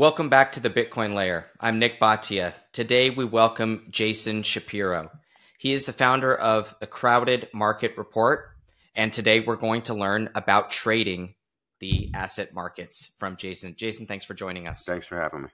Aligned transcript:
Welcome 0.00 0.30
back 0.30 0.52
to 0.52 0.60
the 0.60 0.70
Bitcoin 0.70 1.12
Layer. 1.12 1.50
I'm 1.60 1.78
Nik 1.78 2.00
Bhatia. 2.00 2.54
Today 2.72 3.10
we 3.10 3.26
welcome 3.26 3.86
Jason 3.90 4.42
Shapiro. 4.42 5.10
He 5.58 5.74
is 5.74 5.84
the 5.84 5.92
founder 5.92 6.34
of 6.34 6.74
the 6.80 6.86
Crowded 6.86 7.50
Market 7.52 7.98
Report, 7.98 8.48
and 8.96 9.12
today 9.12 9.40
we're 9.40 9.56
going 9.56 9.82
to 9.82 9.92
learn 9.92 10.30
about 10.34 10.70
trading 10.70 11.34
the 11.80 12.08
asset 12.14 12.54
markets 12.54 13.12
from 13.18 13.36
Jason. 13.36 13.74
Jason, 13.76 14.06
thanks 14.06 14.24
for 14.24 14.32
joining 14.32 14.66
us. 14.66 14.86
Thanks 14.86 15.06
for 15.06 15.20
having 15.20 15.42
me. 15.42 15.48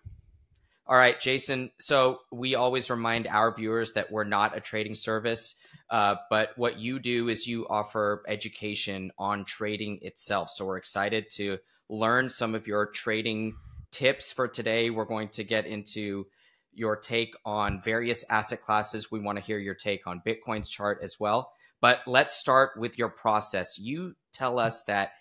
All 0.86 0.96
right, 0.96 1.18
Jason. 1.18 1.72
So 1.80 2.20
we 2.30 2.54
always 2.54 2.88
remind 2.88 3.26
our 3.26 3.52
viewers 3.52 3.94
that 3.94 4.12
we're 4.12 4.22
not 4.22 4.56
a 4.56 4.60
trading 4.60 4.94
service, 4.94 5.56
uh, 5.90 6.14
but 6.30 6.52
what 6.54 6.78
you 6.78 7.00
do 7.00 7.28
is 7.28 7.48
you 7.48 7.66
offer 7.68 8.22
education 8.28 9.10
on 9.18 9.44
trading 9.44 9.98
itself. 10.02 10.50
So 10.50 10.66
we're 10.66 10.76
excited 10.76 11.30
to 11.30 11.58
learn 11.88 12.28
some 12.28 12.54
of 12.54 12.68
your 12.68 12.86
trading 12.86 13.56
tips 13.96 14.30
for 14.30 14.46
today. 14.46 14.90
We're 14.90 15.06
going 15.06 15.28
to 15.30 15.44
get 15.44 15.64
into 15.64 16.26
your 16.74 16.96
take 16.96 17.34
on 17.46 17.80
various 17.80 18.24
asset 18.28 18.60
classes. 18.60 19.10
We 19.10 19.20
want 19.20 19.38
to 19.38 19.44
hear 19.44 19.58
your 19.58 19.74
take 19.74 20.06
on 20.06 20.20
Bitcoin's 20.24 20.68
chart 20.68 20.98
as 21.02 21.18
well. 21.18 21.50
But 21.80 22.02
let's 22.06 22.34
start 22.34 22.72
with 22.76 22.98
your 22.98 23.08
process. 23.08 23.78
You 23.78 24.14
tell 24.32 24.58
us 24.58 24.82
that 24.84 25.12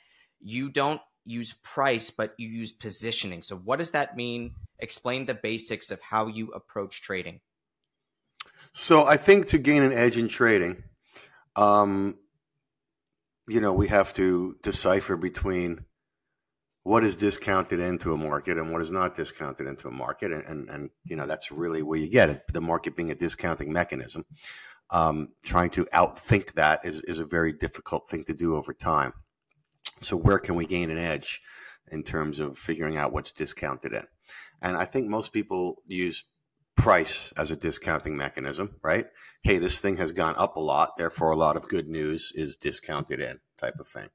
you 0.42 0.70
don't 0.70 1.00
use 1.26 1.54
price, 1.64 2.10
but 2.10 2.34
you 2.38 2.50
use 2.50 2.74
positioning. 2.74 3.42
So, 3.42 3.56
what 3.56 3.80
does 3.80 3.92
that 3.92 4.18
mean? 4.18 4.56
Explain 4.80 5.26
the 5.26 5.34
basics 5.34 5.90
of 5.90 6.02
how 6.02 6.28
you 6.28 6.52
approach 6.52 7.02
trading. 7.02 7.40
So, 8.74 9.06
I 9.06 9.16
think 9.16 9.48
to 9.48 9.58
gain 9.58 9.84
an 9.84 9.94
edge 9.94 10.18
in 10.18 10.28
trading, 10.28 10.84
um, 11.56 12.20
you 13.48 13.62
know, 13.62 13.74
we 13.74 13.88
have 13.88 14.14
to 14.14 14.58
decipher 14.62 15.16
between 15.16 15.86
what 16.86 17.04
is 17.04 17.16
discounted 17.16 17.80
into 17.80 18.14
a 18.14 18.18
market 18.18 18.60
and 18.60 18.72
what 18.72 18.80
is 18.80 18.92
not 18.92 19.16
discounted 19.16 19.66
into 19.66 19.88
a 19.88 19.92
market, 19.92 20.32
and 20.32 20.44
and, 20.46 20.70
and 20.70 20.90
you 21.04 21.16
know 21.16 21.26
that's 21.26 21.52
really 21.52 21.82
where 21.82 21.98
you 21.98 22.08
get 22.08 22.30
it. 22.30 22.44
The 22.54 22.62
market 22.62 22.96
being 22.96 23.10
a 23.10 23.16
discounting 23.16 23.74
mechanism, 23.74 24.24
um, 24.92 25.30
trying 25.44 25.72
to 25.72 25.86
outthink 25.86 26.54
that 26.54 26.86
is 26.86 27.02
is 27.02 27.18
a 27.18 27.26
very 27.26 27.54
difficult 27.54 28.08
thing 28.08 28.24
to 28.26 28.36
do 28.36 28.56
over 28.56 28.72
time. 28.72 29.14
So 30.02 30.16
where 30.16 30.38
can 30.38 30.54
we 30.54 30.68
gain 30.68 30.92
an 30.92 31.00
edge 31.00 31.42
in 31.92 32.04
terms 32.04 32.38
of 32.40 32.60
figuring 32.60 32.98
out 32.98 33.12
what's 33.12 33.32
discounted 33.32 33.94
in? 33.94 34.06
And 34.62 34.78
I 34.78 34.86
think 34.86 35.10
most 35.10 35.34
people 35.34 35.82
use 35.88 36.24
price 36.76 37.34
as 37.36 37.50
a 37.50 37.56
discounting 37.56 38.16
mechanism, 38.16 38.76
right? 38.84 39.08
Hey, 39.42 39.58
this 39.58 39.82
thing 39.82 39.98
has 39.98 40.12
gone 40.12 40.36
up 40.38 40.56
a 40.56 40.60
lot, 40.60 40.98
therefore 40.98 41.32
a 41.32 41.36
lot 41.36 41.58
of 41.58 41.68
good 41.68 41.88
news 41.88 42.32
is 42.36 42.56
discounted 42.56 43.22
in, 43.22 43.40
type 43.58 43.80
of 43.80 43.88
thing. 43.88 44.10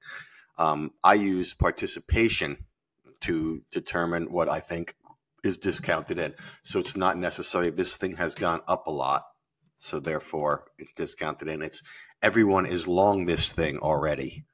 Um, 0.61 0.93
I 1.03 1.15
use 1.15 1.55
participation 1.55 2.67
to 3.23 3.63
determine 3.71 4.31
what 4.31 4.51
I 4.51 4.61
think 4.61 4.95
is 5.43 5.57
discounted 5.57 6.19
in. 6.19 6.35
So 6.63 6.79
it's 6.81 6.99
not 6.99 7.17
necessarily 7.17 7.71
this 7.71 7.97
thing 7.97 8.17
has 8.17 8.35
gone 8.35 8.61
up 8.69 8.87
a 8.87 8.91
lot, 8.91 9.23
so 9.79 10.01
therefore 10.01 10.67
it's 10.79 10.93
discounted 10.93 11.49
in. 11.49 11.63
It's 11.63 11.83
everyone 12.23 12.67
is 12.67 12.87
long 12.87 13.25
this 13.25 13.51
thing 13.51 13.79
already, 13.79 14.45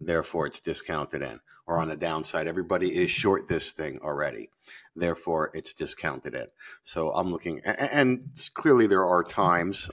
therefore 0.00 0.46
it's 0.46 0.58
discounted 0.58 1.22
in. 1.22 1.38
Or 1.68 1.78
on 1.78 1.88
the 1.88 1.96
downside, 1.96 2.48
everybody 2.48 2.96
is 2.96 3.10
short 3.10 3.46
this 3.46 3.70
thing 3.70 4.00
already, 4.02 4.50
therefore 4.96 5.52
it's 5.54 5.74
discounted 5.74 6.34
in. 6.34 6.46
So 6.82 7.10
I'm 7.10 7.30
looking, 7.30 7.60
and 7.64 8.30
clearly 8.54 8.88
there 8.88 9.04
are 9.04 9.22
times 9.22 9.88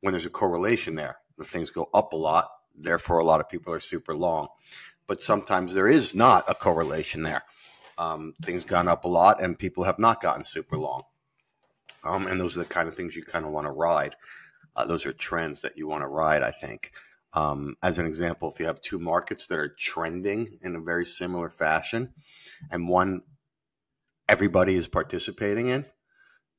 when 0.00 0.12
there's 0.12 0.26
a 0.26 0.30
correlation 0.30 0.94
there. 0.94 1.16
The 1.38 1.44
things 1.44 1.70
go 1.70 1.88
up 1.94 2.12
a 2.12 2.16
lot, 2.16 2.48
therefore 2.74 3.18
a 3.18 3.24
lot 3.24 3.40
of 3.40 3.48
people 3.48 3.72
are 3.72 3.80
super 3.80 4.14
long. 4.14 4.48
But 5.06 5.22
sometimes 5.22 5.74
there 5.74 5.88
is 5.88 6.14
not 6.14 6.48
a 6.48 6.54
correlation 6.54 7.22
there. 7.22 7.42
Um, 7.98 8.34
things 8.42 8.64
gone 8.64 8.88
up 8.88 9.04
a 9.04 9.08
lot, 9.08 9.42
and 9.42 9.58
people 9.58 9.84
have 9.84 9.98
not 9.98 10.20
gotten 10.20 10.44
super 10.44 10.76
long. 10.76 11.02
Um, 12.02 12.26
and 12.26 12.40
those 12.40 12.56
are 12.56 12.60
the 12.60 12.66
kind 12.66 12.88
of 12.88 12.94
things 12.94 13.14
you 13.14 13.22
kind 13.22 13.44
of 13.44 13.52
want 13.52 13.66
to 13.66 13.72
ride. 13.72 14.16
Uh, 14.76 14.86
those 14.86 15.06
are 15.06 15.12
trends 15.12 15.62
that 15.62 15.76
you 15.78 15.86
want 15.86 16.02
to 16.02 16.08
ride, 16.08 16.42
I 16.42 16.50
think. 16.50 16.90
Um, 17.32 17.76
as 17.82 17.98
an 17.98 18.06
example, 18.06 18.50
if 18.50 18.60
you 18.60 18.66
have 18.66 18.80
two 18.80 18.98
markets 18.98 19.48
that 19.48 19.58
are 19.58 19.74
trending 19.78 20.58
in 20.62 20.76
a 20.76 20.80
very 20.80 21.04
similar 21.04 21.50
fashion, 21.50 22.12
and 22.70 22.88
one 22.88 23.22
everybody 24.28 24.74
is 24.74 24.88
participating 24.88 25.68
in, 25.68 25.84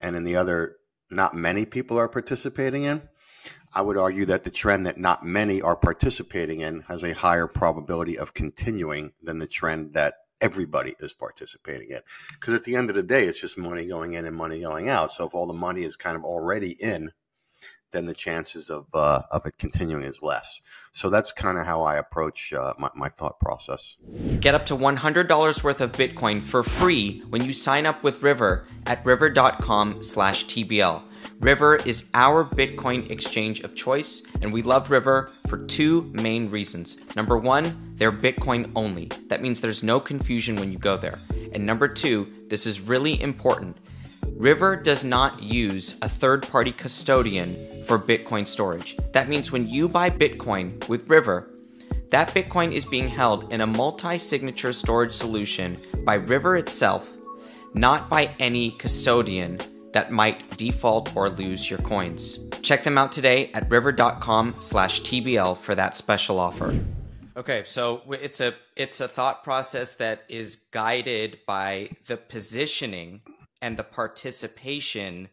and 0.02 0.16
in 0.16 0.24
the 0.24 0.36
other, 0.36 0.76
not 1.10 1.34
many 1.34 1.66
people 1.66 1.98
are 1.98 2.10
participating 2.10 2.84
in, 2.84 3.02
I 3.76 3.82
would 3.82 3.98
argue 3.98 4.26
that 4.26 4.44
the 4.44 4.52
trend 4.52 4.86
that 4.86 4.98
not 4.98 5.24
many 5.24 5.62
are 5.62 5.76
participating 5.76 6.62
in 6.62 6.80
has 6.82 7.04
a 7.04 7.14
higher 7.14 7.46
probability 7.46 8.18
of 8.18 8.34
continuing 8.34 9.12
than 9.22 9.40
the 9.40 9.48
trend 9.48 9.94
that 9.94 10.16
everybody 10.40 10.96
is 11.02 11.14
participating 11.14 11.90
in. 11.90 12.00
Because 12.34 12.54
at 12.54 12.64
the 12.64 12.78
end 12.78 12.90
of 12.90 12.96
the 12.96 13.04
day, 13.04 13.26
it's 13.26 13.42
just 13.42 13.58
money 13.58 13.86
going 13.86 14.14
in 14.14 14.26
and 14.26 14.36
money 14.36 14.62
going 14.62 14.88
out. 14.88 15.12
So 15.12 15.26
if 15.26 15.36
all 15.36 15.46
the 15.46 15.54
money 15.54 15.84
is 15.84 15.98
kind 15.98 16.16
of 16.16 16.24
already 16.24 16.72
in, 16.72 17.12
then 17.92 18.06
the 18.06 18.14
chances 18.14 18.70
of 18.70 18.86
uh, 18.94 19.24
of 19.32 19.46
it 19.46 19.58
continuing 19.58 20.04
is 20.04 20.22
less. 20.22 20.62
So 20.94 21.10
that's 21.10 21.32
kind 21.32 21.58
of 21.58 21.66
how 21.66 21.84
I 21.84 21.98
approach 21.98 22.54
uh, 22.54 22.74
my, 22.78 22.90
my 22.96 23.10
thought 23.10 23.40
process. 23.40 23.98
Get 24.40 24.54
up 24.54 24.66
to 24.68 24.76
$100 24.76 25.64
worth 25.64 25.82
of 25.82 25.92
Bitcoin 25.94 26.44
for 26.44 26.64
free 26.64 27.22
when 27.30 27.44
you 27.44 27.54
sign 27.54 27.86
up 27.86 28.04
with 28.04 28.22
River 28.22 28.68
at 28.86 29.06
river.com/tbl. 29.06 31.04
River 31.46 31.76
is 31.76 32.10
our 32.16 32.44
Bitcoin 32.44 33.08
exchange 33.12 33.60
of 33.60 33.76
choice, 33.76 34.26
and 34.42 34.52
we 34.52 34.64
love 34.64 34.90
River 34.90 35.30
for 35.48 35.60
two 35.60 36.10
main 36.12 36.50
reasons. 36.50 36.98
Number 37.16 37.38
one, 37.38 37.94
they're 37.98 38.12
Bitcoin 38.12 38.72
only. 38.76 39.12
That 39.28 39.44
means 39.44 39.62
there's 39.62 39.84
no 39.84 40.00
confusion 40.00 40.56
when 40.56 40.72
you 40.72 40.80
go 40.80 40.98
there. 40.98 41.20
And 41.54 41.64
number 41.64 41.88
two, 41.88 42.34
this 42.48 42.66
is 42.66 42.82
really 42.82 43.22
important. 43.22 43.78
River 44.36 44.76
does 44.76 45.04
not 45.04 45.44
use 45.44 46.00
a 46.02 46.10
third 46.10 46.48
party 46.48 46.72
custodian 46.72 47.54
for 47.86 48.00
Bitcoin 48.00 48.48
storage. 48.48 48.98
That 49.14 49.30
means 49.30 49.52
when 49.52 49.70
you 49.70 49.88
buy 49.88 50.10
Bitcoin 50.10 50.90
with 50.90 51.08
River, 51.08 51.52
that 52.10 52.30
Bitcoin 52.30 52.72
is 52.72 52.86
being 52.86 53.08
held 53.08 53.54
in 53.54 53.62
a 53.62 53.68
multi 53.68 54.18
signature 54.18 54.72
storage 54.72 55.14
solution 55.14 55.78
by 56.06 56.16
River 56.16 56.58
itself, 56.58 57.08
not 57.76 58.10
by 58.10 58.34
any 58.40 58.72
custodian 58.72 59.60
that 59.96 60.12
might 60.12 60.58
default 60.58 61.16
or 61.16 61.30
lose 61.30 61.70
your 61.70 61.80
coins. 61.80 62.38
Check 62.62 62.84
them 62.84 62.98
out 62.98 63.14
today 63.14 63.50
at 63.54 63.70
river.com 63.72 64.56
slash 64.60 65.02
TBL 65.02 65.58
for 65.58 65.74
that 65.74 65.96
special 65.96 66.38
offer. 66.38 66.78
Okay, 67.38 67.64
so 67.66 68.02
it's 68.12 68.42
a 68.42 68.54
it's 68.76 69.00
a 69.00 69.08
thought 69.08 69.46
process 69.46 69.96
that 69.96 70.24
is 70.28 70.58
guided 70.72 71.40
by 71.48 71.90
the 72.08 72.18
positioning 72.18 73.22
and 73.62 73.78
the 73.78 73.84
participation 73.84 75.30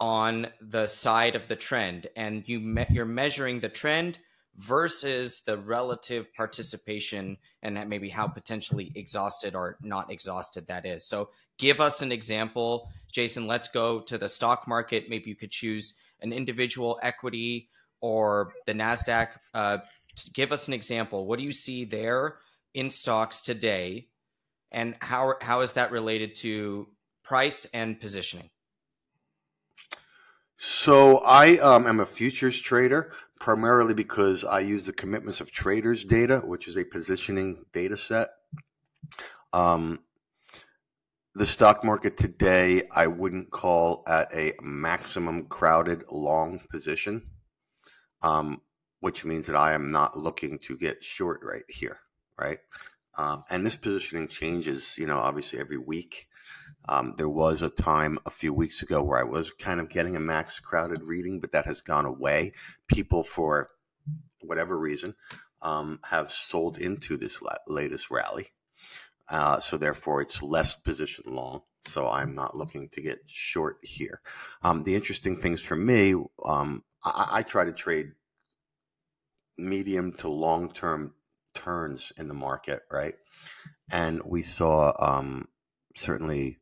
on 0.00 0.46
the 0.62 0.86
side 0.86 1.36
of 1.36 1.48
the 1.48 1.56
trend, 1.56 2.06
and 2.16 2.48
you 2.48 2.58
me- 2.58 2.86
you're 2.88 3.04
measuring 3.04 3.60
the 3.60 3.68
trend 3.68 4.18
versus 4.56 5.42
the 5.46 5.56
relative 5.56 6.32
participation 6.34 7.36
and 7.62 7.88
maybe 7.88 8.08
how 8.08 8.26
potentially 8.26 8.92
exhausted 8.94 9.54
or 9.54 9.76
not 9.80 10.10
exhausted 10.10 10.66
that 10.66 10.84
is. 10.84 11.06
So, 11.06 11.30
give 11.58 11.80
us 11.80 12.02
an 12.02 12.12
example 12.12 12.90
Jason, 13.10 13.46
let's 13.46 13.68
go 13.68 14.00
to 14.00 14.18
the 14.18 14.28
stock 14.28 14.68
market. 14.68 15.08
Maybe 15.08 15.30
you 15.30 15.36
could 15.36 15.50
choose 15.50 15.94
an 16.20 16.32
individual 16.32 16.98
equity 17.02 17.68
or 18.00 18.52
the 18.66 18.74
NASDAQ. 18.74 19.28
Uh, 19.52 19.78
give 20.32 20.52
us 20.52 20.68
an 20.68 20.74
example. 20.74 21.26
What 21.26 21.38
do 21.38 21.44
you 21.44 21.52
see 21.52 21.84
there 21.84 22.38
in 22.74 22.90
stocks 22.90 23.40
today? 23.40 24.08
And 24.72 24.96
how, 25.00 25.34
how 25.40 25.60
is 25.60 25.72
that 25.72 25.90
related 25.90 26.34
to 26.36 26.88
price 27.24 27.66
and 27.74 28.00
positioning? 28.00 28.50
So 30.56 31.18
I 31.18 31.56
um, 31.58 31.86
am 31.86 32.00
a 32.00 32.06
futures 32.06 32.60
trader 32.60 33.12
primarily 33.40 33.94
because 33.94 34.44
I 34.44 34.60
use 34.60 34.84
the 34.84 34.92
commitments 34.92 35.40
of 35.40 35.50
traders 35.50 36.04
data, 36.04 36.42
which 36.44 36.68
is 36.68 36.76
a 36.76 36.84
positioning 36.84 37.64
data 37.72 37.96
set. 37.96 38.28
Um, 39.52 40.04
the 41.34 41.46
stock 41.46 41.82
market 41.82 42.16
today, 42.16 42.82
I 42.92 43.06
wouldn't 43.06 43.50
call 43.50 44.04
at 44.06 44.32
a 44.34 44.52
maximum 44.60 45.46
crowded 45.46 46.04
long 46.10 46.60
position, 46.70 47.22
um, 48.22 48.60
which 49.00 49.24
means 49.24 49.46
that 49.46 49.56
I 49.56 49.72
am 49.72 49.90
not 49.90 50.18
looking 50.18 50.58
to 50.60 50.76
get 50.76 51.02
short 51.02 51.40
right 51.42 51.64
here, 51.68 51.98
right? 52.38 52.58
Um, 53.16 53.44
and 53.48 53.64
this 53.64 53.76
positioning 53.76 54.28
changes, 54.28 54.98
you 54.98 55.06
know, 55.06 55.18
obviously 55.18 55.58
every 55.58 55.78
week. 55.78 56.26
Um, 56.88 57.14
there 57.16 57.28
was 57.28 57.62
a 57.62 57.70
time 57.70 58.18
a 58.26 58.30
few 58.30 58.52
weeks 58.52 58.82
ago 58.82 59.02
where 59.02 59.18
I 59.18 59.24
was 59.24 59.50
kind 59.50 59.80
of 59.80 59.88
getting 59.88 60.16
a 60.16 60.20
max 60.20 60.58
crowded 60.60 61.02
reading, 61.02 61.40
but 61.40 61.52
that 61.52 61.66
has 61.66 61.82
gone 61.82 62.06
away. 62.06 62.52
People, 62.88 63.22
for 63.22 63.70
whatever 64.40 64.78
reason, 64.78 65.14
um, 65.62 66.00
have 66.04 66.32
sold 66.32 66.78
into 66.78 67.16
this 67.16 67.42
la- 67.42 67.56
latest 67.66 68.10
rally. 68.10 68.48
Uh, 69.28 69.60
so 69.60 69.76
therefore, 69.76 70.20
it's 70.20 70.42
less 70.42 70.74
position 70.74 71.24
long. 71.28 71.62
So 71.86 72.10
I'm 72.10 72.34
not 72.34 72.56
looking 72.56 72.88
to 72.90 73.00
get 73.00 73.20
short 73.26 73.78
here. 73.82 74.20
Um, 74.62 74.82
the 74.82 74.94
interesting 74.94 75.36
things 75.36 75.62
for 75.62 75.76
me, 75.76 76.14
um, 76.44 76.84
I, 77.04 77.28
I, 77.30 77.42
try 77.42 77.64
to 77.64 77.72
trade 77.72 78.12
medium 79.56 80.12
to 80.14 80.28
long 80.28 80.72
term 80.72 81.14
turns 81.54 82.12
in 82.18 82.28
the 82.28 82.34
market, 82.34 82.82
right? 82.90 83.14
And 83.90 84.20
we 84.24 84.42
saw 84.42 84.92
um, 84.98 85.48
certainly 85.94 86.58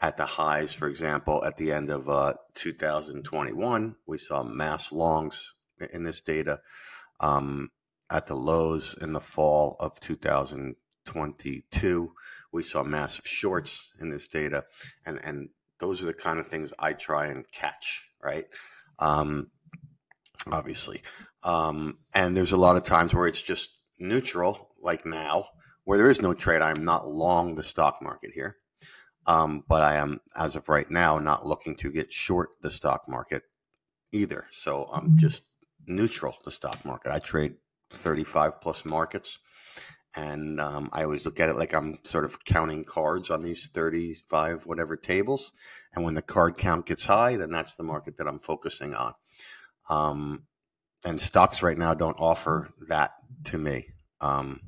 at 0.00 0.16
the 0.16 0.26
highs, 0.26 0.72
for 0.72 0.88
example, 0.88 1.44
at 1.44 1.56
the 1.56 1.72
end 1.72 1.90
of 1.90 2.08
uh, 2.08 2.34
2021, 2.54 3.94
we 4.06 4.18
saw 4.18 4.42
mass 4.42 4.90
longs 4.92 5.54
in 5.92 6.02
this 6.02 6.20
data. 6.20 6.60
Um, 7.20 7.70
at 8.10 8.26
the 8.26 8.34
lows 8.34 8.96
in 9.00 9.12
the 9.12 9.20
fall 9.20 9.76
of 9.80 9.98
2022, 10.00 12.12
we 12.52 12.62
saw 12.62 12.82
massive 12.82 13.26
shorts 13.26 13.92
in 14.00 14.10
this 14.10 14.28
data, 14.28 14.64
and 15.06 15.18
and 15.24 15.48
those 15.78 16.02
are 16.02 16.06
the 16.06 16.12
kind 16.12 16.38
of 16.38 16.46
things 16.46 16.72
I 16.78 16.92
try 16.92 17.28
and 17.28 17.50
catch, 17.50 18.06
right? 18.22 18.44
Um, 18.98 19.50
obviously, 20.50 21.00
um, 21.42 21.98
and 22.12 22.36
there's 22.36 22.52
a 22.52 22.58
lot 22.58 22.76
of 22.76 22.84
times 22.84 23.14
where 23.14 23.26
it's 23.26 23.40
just 23.40 23.78
neutral, 23.98 24.68
like 24.80 25.06
now, 25.06 25.46
where 25.84 25.96
there 25.96 26.10
is 26.10 26.20
no 26.20 26.34
trade. 26.34 26.60
I'm 26.60 26.84
not 26.84 27.08
long 27.08 27.54
the 27.54 27.62
stock 27.62 28.02
market 28.02 28.32
here. 28.34 28.58
Um, 29.26 29.64
but 29.68 29.82
I 29.82 29.96
am, 29.96 30.20
as 30.36 30.56
of 30.56 30.68
right 30.68 30.90
now, 30.90 31.18
not 31.18 31.46
looking 31.46 31.76
to 31.76 31.92
get 31.92 32.12
short 32.12 32.50
the 32.60 32.70
stock 32.70 33.08
market 33.08 33.42
either. 34.10 34.46
So 34.50 34.88
I'm 34.92 35.10
mm-hmm. 35.10 35.18
just 35.18 35.44
neutral 35.86 36.36
the 36.44 36.50
stock 36.50 36.84
market. 36.84 37.12
I 37.12 37.18
trade 37.18 37.54
35 37.90 38.60
plus 38.60 38.84
markets, 38.84 39.38
and 40.16 40.60
um, 40.60 40.90
I 40.92 41.04
always 41.04 41.24
look 41.24 41.40
at 41.40 41.48
it 41.48 41.56
like 41.56 41.72
I'm 41.72 41.98
sort 42.04 42.24
of 42.24 42.44
counting 42.44 42.84
cards 42.84 43.30
on 43.30 43.42
these 43.42 43.68
35 43.68 44.66
whatever 44.66 44.96
tables. 44.96 45.52
And 45.94 46.04
when 46.04 46.14
the 46.14 46.22
card 46.22 46.58
count 46.58 46.86
gets 46.86 47.04
high, 47.04 47.36
then 47.36 47.50
that's 47.50 47.76
the 47.76 47.82
market 47.84 48.16
that 48.18 48.26
I'm 48.26 48.40
focusing 48.40 48.94
on. 48.94 49.14
Um, 49.88 50.46
and 51.04 51.20
stocks 51.20 51.62
right 51.62 51.78
now 51.78 51.94
don't 51.94 52.18
offer 52.20 52.70
that 52.88 53.12
to 53.44 53.58
me. 53.58 53.88
Um, 54.20 54.60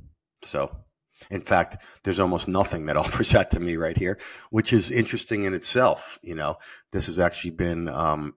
so 0.43 0.83
in 1.31 1.40
fact, 1.40 1.76
there's 2.02 2.19
almost 2.19 2.49
nothing 2.49 2.87
that 2.87 2.96
offers 3.05 3.31
that 3.31 3.50
to 3.52 3.61
me 3.61 3.76
right 3.76 3.96
here, 3.96 4.19
which 4.50 4.72
is 4.72 4.90
interesting 4.90 5.44
in 5.44 5.55
itself. 5.55 6.19
You 6.22 6.34
know, 6.34 6.56
this 6.93 7.06
has 7.06 7.19
actually 7.19 7.52
been 7.52 7.88
um, 7.88 8.34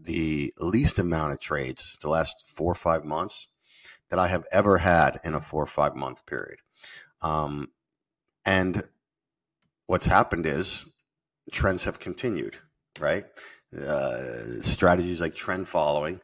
the 0.00 0.52
least 0.58 0.98
amount 0.98 1.32
of 1.32 1.40
trades 1.40 1.96
the 2.00 2.08
last 2.08 2.46
four 2.46 2.72
or 2.72 2.76
five 2.76 3.04
months 3.04 3.48
that 4.08 4.18
I 4.18 4.28
have 4.28 4.44
ever 4.52 4.78
had 4.78 5.20
in 5.24 5.34
a 5.34 5.40
four 5.40 5.62
or 5.62 5.66
five 5.66 5.94
month 5.94 6.26
period. 6.26 6.58
Um, 7.22 7.68
and 8.44 8.82
what's 9.86 10.06
happened 10.06 10.46
is 10.46 10.86
trends 11.52 11.84
have 11.84 12.00
continued, 12.00 12.56
right? 12.98 13.26
Uh, 13.76 14.60
strategies 14.62 15.20
like 15.20 15.34
trend 15.34 15.68
following 15.68 16.20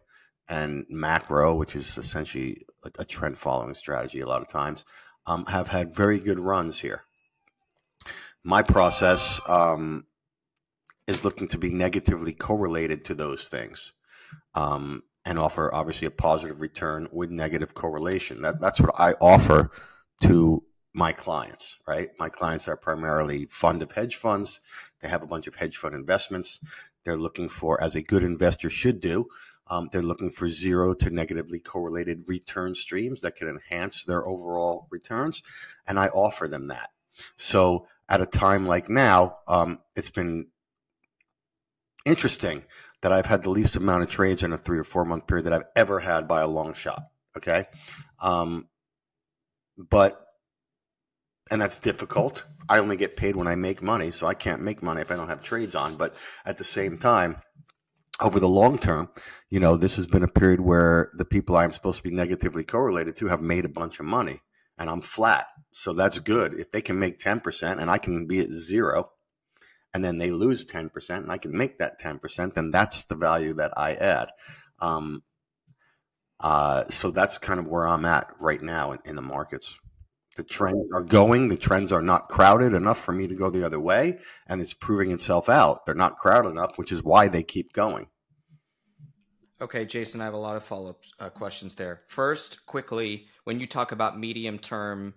and 0.48 0.86
macro, 0.88 1.54
which 1.54 1.76
is 1.76 1.98
essentially 1.98 2.62
a, 2.84 2.90
a 3.00 3.04
trend 3.04 3.38
following 3.38 3.74
strategy 3.74 4.20
a 4.20 4.26
lot 4.26 4.42
of 4.42 4.48
times, 4.48 4.84
um, 5.26 5.46
have 5.46 5.68
had 5.68 5.94
very 5.94 6.20
good 6.20 6.38
runs 6.38 6.78
here. 6.78 7.02
My 8.44 8.62
process 8.62 9.40
um, 9.48 10.06
is 11.06 11.24
looking 11.24 11.48
to 11.48 11.58
be 11.58 11.70
negatively 11.70 12.32
correlated 12.32 13.04
to 13.06 13.14
those 13.14 13.48
things 13.48 13.92
um, 14.54 15.02
and 15.24 15.38
offer 15.38 15.72
obviously 15.74 16.06
a 16.06 16.12
positive 16.12 16.60
return 16.60 17.08
with 17.12 17.30
negative 17.30 17.74
correlation. 17.74 18.42
That, 18.42 18.60
that's 18.60 18.80
what 18.80 18.94
I 18.98 19.12
offer 19.14 19.70
to 20.22 20.62
my 20.94 21.12
clients, 21.12 21.78
right? 21.86 22.08
My 22.18 22.28
clients 22.28 22.68
are 22.68 22.76
primarily 22.76 23.46
fund 23.46 23.82
of 23.82 23.92
hedge 23.92 24.16
funds. 24.16 24.60
They 25.00 25.08
have 25.08 25.22
a 25.22 25.26
bunch 25.26 25.46
of 25.46 25.56
hedge 25.56 25.76
fund 25.76 25.94
investments. 25.94 26.58
They're 27.04 27.18
looking 27.18 27.48
for, 27.48 27.82
as 27.82 27.94
a 27.94 28.02
good 28.02 28.22
investor 28.22 28.70
should 28.70 29.00
do, 29.00 29.26
um, 29.68 29.88
they're 29.90 30.02
looking 30.02 30.30
for 30.30 30.48
zero 30.48 30.94
to 30.94 31.10
negatively 31.10 31.58
correlated 31.58 32.24
return 32.26 32.74
streams 32.74 33.20
that 33.22 33.36
can 33.36 33.48
enhance 33.48 34.04
their 34.04 34.26
overall 34.26 34.86
returns. 34.90 35.42
And 35.86 35.98
I 35.98 36.08
offer 36.08 36.48
them 36.48 36.68
that. 36.68 36.90
So 37.36 37.86
at 38.08 38.20
a 38.20 38.26
time 38.26 38.66
like 38.66 38.88
now, 38.88 39.38
um, 39.48 39.80
it's 39.96 40.10
been 40.10 40.48
interesting 42.04 42.62
that 43.02 43.12
I've 43.12 43.26
had 43.26 43.42
the 43.42 43.50
least 43.50 43.76
amount 43.76 44.04
of 44.04 44.08
trades 44.08 44.42
in 44.42 44.52
a 44.52 44.58
three 44.58 44.78
or 44.78 44.84
four 44.84 45.04
month 45.04 45.26
period 45.26 45.46
that 45.46 45.52
I've 45.52 45.66
ever 45.74 45.98
had 45.98 46.28
by 46.28 46.42
a 46.42 46.48
long 46.48 46.74
shot. 46.74 47.02
Okay. 47.36 47.66
Um, 48.20 48.68
but, 49.76 50.24
and 51.50 51.60
that's 51.60 51.78
difficult. 51.78 52.44
I 52.68 52.78
only 52.78 52.96
get 52.96 53.16
paid 53.16 53.36
when 53.36 53.46
I 53.46 53.54
make 53.54 53.82
money. 53.82 54.10
So 54.10 54.26
I 54.26 54.34
can't 54.34 54.62
make 54.62 54.82
money 54.82 55.00
if 55.00 55.10
I 55.10 55.16
don't 55.16 55.28
have 55.28 55.42
trades 55.42 55.74
on. 55.74 55.96
But 55.96 56.14
at 56.44 56.58
the 56.58 56.64
same 56.64 56.98
time, 56.98 57.36
over 58.20 58.40
the 58.40 58.48
long 58.48 58.78
term, 58.78 59.10
you 59.50 59.60
know, 59.60 59.76
this 59.76 59.96
has 59.96 60.06
been 60.06 60.22
a 60.22 60.28
period 60.28 60.60
where 60.60 61.10
the 61.14 61.24
people 61.24 61.56
I'm 61.56 61.72
supposed 61.72 61.98
to 61.98 62.02
be 62.02 62.14
negatively 62.14 62.64
correlated 62.64 63.16
to 63.16 63.26
have 63.28 63.42
made 63.42 63.64
a 63.64 63.70
bunch 63.70 64.00
of 64.00 64.06
money 64.06 64.40
and 64.78 64.88
I'm 64.88 65.00
flat. 65.00 65.46
So 65.72 65.92
that's 65.92 66.18
good. 66.18 66.54
If 66.54 66.70
they 66.70 66.80
can 66.80 66.98
make 66.98 67.18
10% 67.18 67.80
and 67.80 67.90
I 67.90 67.98
can 67.98 68.26
be 68.26 68.40
at 68.40 68.48
zero 68.48 69.10
and 69.92 70.04
then 70.04 70.18
they 70.18 70.30
lose 70.30 70.64
10% 70.64 70.90
and 71.10 71.32
I 71.32 71.38
can 71.38 71.56
make 71.56 71.78
that 71.78 72.00
10%, 72.00 72.54
then 72.54 72.70
that's 72.70 73.04
the 73.06 73.16
value 73.16 73.54
that 73.54 73.72
I 73.76 73.94
add. 73.94 74.30
Um, 74.80 75.22
uh, 76.40 76.84
so 76.88 77.10
that's 77.10 77.38
kind 77.38 77.58
of 77.58 77.66
where 77.66 77.86
I'm 77.86 78.04
at 78.04 78.28
right 78.40 78.60
now 78.60 78.92
in, 78.92 78.98
in 79.04 79.16
the 79.16 79.22
markets. 79.22 79.78
The 80.36 80.44
trends 80.44 80.92
are 80.92 81.02
going. 81.02 81.48
The 81.48 81.56
trends 81.56 81.92
are 81.92 82.02
not 82.02 82.28
crowded 82.28 82.74
enough 82.74 82.98
for 82.98 83.12
me 83.12 83.26
to 83.26 83.34
go 83.34 83.50
the 83.50 83.64
other 83.64 83.80
way, 83.80 84.18
and 84.46 84.60
it's 84.60 84.74
proving 84.74 85.10
itself 85.10 85.48
out. 85.48 85.86
They're 85.86 85.94
not 85.94 86.16
crowded 86.16 86.50
enough, 86.50 86.76
which 86.76 86.92
is 86.92 87.02
why 87.02 87.28
they 87.28 87.42
keep 87.42 87.72
going. 87.72 88.08
Okay, 89.58 89.86
Jason, 89.86 90.20
I 90.20 90.24
have 90.24 90.34
a 90.34 90.38
lot 90.38 90.56
of 90.56 90.64
follow 90.64 90.90
up 90.90 91.02
uh, 91.18 91.30
questions 91.30 91.74
there. 91.76 92.02
First, 92.08 92.66
quickly, 92.66 93.26
when 93.44 93.58
you 93.58 93.66
talk 93.66 93.90
about 93.90 94.18
medium 94.18 94.58
term 94.58 95.14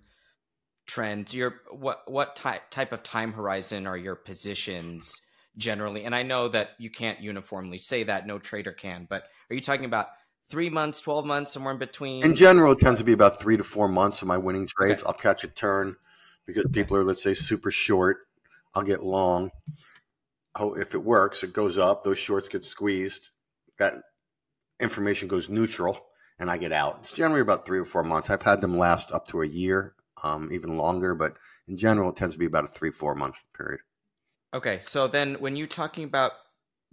trends, 0.87 1.35
your 1.35 1.61
what 1.71 2.09
what 2.09 2.37
type 2.37 2.69
type 2.69 2.93
of 2.93 3.03
time 3.03 3.33
horizon 3.33 3.85
are 3.85 3.97
your 3.97 4.15
positions 4.15 5.11
generally? 5.57 6.05
And 6.05 6.15
I 6.15 6.23
know 6.23 6.47
that 6.47 6.69
you 6.79 6.89
can't 6.89 7.19
uniformly 7.19 7.77
say 7.77 8.03
that, 8.03 8.25
no 8.25 8.39
trader 8.39 8.71
can, 8.71 9.05
but 9.09 9.25
are 9.51 9.55
you 9.55 9.61
talking 9.61 9.85
about 9.85 10.07
three 10.49 10.69
months, 10.69 11.01
12 11.01 11.25
months, 11.25 11.51
somewhere 11.51 11.73
in 11.73 11.79
between? 11.79 12.23
In 12.23 12.35
general, 12.35 12.71
it 12.73 12.79
tends 12.79 12.99
to 12.99 13.05
be 13.05 13.13
about 13.13 13.41
three 13.41 13.57
to 13.57 13.63
four 13.63 13.87
months 13.87 14.21
of 14.21 14.27
my 14.27 14.37
winning 14.37 14.67
trades. 14.67 15.01
Okay. 15.01 15.07
I'll 15.07 15.13
catch 15.13 15.43
a 15.43 15.47
turn 15.47 15.95
because 16.45 16.65
people 16.71 16.97
are, 16.97 17.03
let's 17.03 17.23
say, 17.23 17.33
super 17.33 17.71
short. 17.71 18.17
I'll 18.73 18.83
get 18.83 19.03
long. 19.03 19.51
Oh, 20.55 20.73
if 20.73 20.93
it 20.93 21.03
works, 21.03 21.43
it 21.43 21.53
goes 21.53 21.77
up. 21.77 22.03
Those 22.03 22.17
shorts 22.17 22.47
get 22.47 22.65
squeezed. 22.65 23.29
That 23.77 23.95
information 24.79 25.27
goes 25.27 25.49
neutral, 25.49 25.99
and 26.39 26.49
I 26.49 26.57
get 26.57 26.71
out. 26.71 26.97
It's 27.01 27.11
generally 27.11 27.41
about 27.41 27.65
three 27.65 27.79
or 27.79 27.85
four 27.85 28.03
months. 28.03 28.29
I've 28.29 28.41
had 28.41 28.61
them 28.61 28.77
last 28.77 29.11
up 29.11 29.27
to 29.27 29.41
a 29.41 29.47
year, 29.47 29.95
um, 30.23 30.49
even 30.51 30.77
longer, 30.77 31.15
but 31.15 31.33
in 31.67 31.77
general, 31.77 32.09
it 32.09 32.15
tends 32.15 32.35
to 32.35 32.39
be 32.39 32.45
about 32.45 32.65
a 32.65 32.67
three, 32.67 32.91
four 32.91 33.15
month 33.15 33.41
period. 33.55 33.81
Okay, 34.53 34.79
so 34.81 35.07
then 35.07 35.35
when 35.35 35.55
you're 35.55 35.67
talking 35.67 36.03
about 36.03 36.31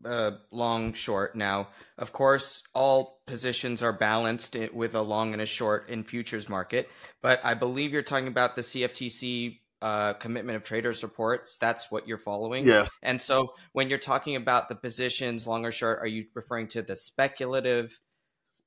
uh, 0.05 0.33
long 0.51 0.93
short 0.93 1.35
now. 1.37 1.69
Of 1.99 2.13
course, 2.13 2.63
all 2.75 3.21
positions 3.27 3.83
are 3.83 3.93
balanced 3.93 4.57
with 4.73 4.95
a 4.95 5.03
long 5.03 5.33
and 5.33 5.43
a 5.43 5.47
short 5.47 5.89
in 5.89 6.05
futures 6.05 6.49
market, 6.49 6.91
but 7.23 7.41
I 7.45 7.55
believe 7.55 7.93
you're 7.93 8.03
talking 8.03 8.29
about 8.29 8.55
the 8.55 8.63
CFTC 8.63 9.59
uh, 9.83 10.15
commitment 10.15 10.57
of 10.57 10.65
traders 10.65 11.03
reports. 11.03 11.59
That's 11.59 11.91
what 11.91 12.09
you're 12.09 12.19
following. 12.19 12.67
Yeah. 12.67 12.87
And 13.03 13.21
so 13.21 13.55
when 13.73 13.89
you're 13.89 13.99
talking 13.99 14.37
about 14.37 14.69
the 14.69 14.75
positions, 14.75 15.47
long 15.47 15.65
or 15.65 15.73
short, 15.73 15.99
are 16.01 16.07
you 16.07 16.27
referring 16.35 16.69
to 16.69 16.83
the 16.83 16.97
speculative 16.97 17.99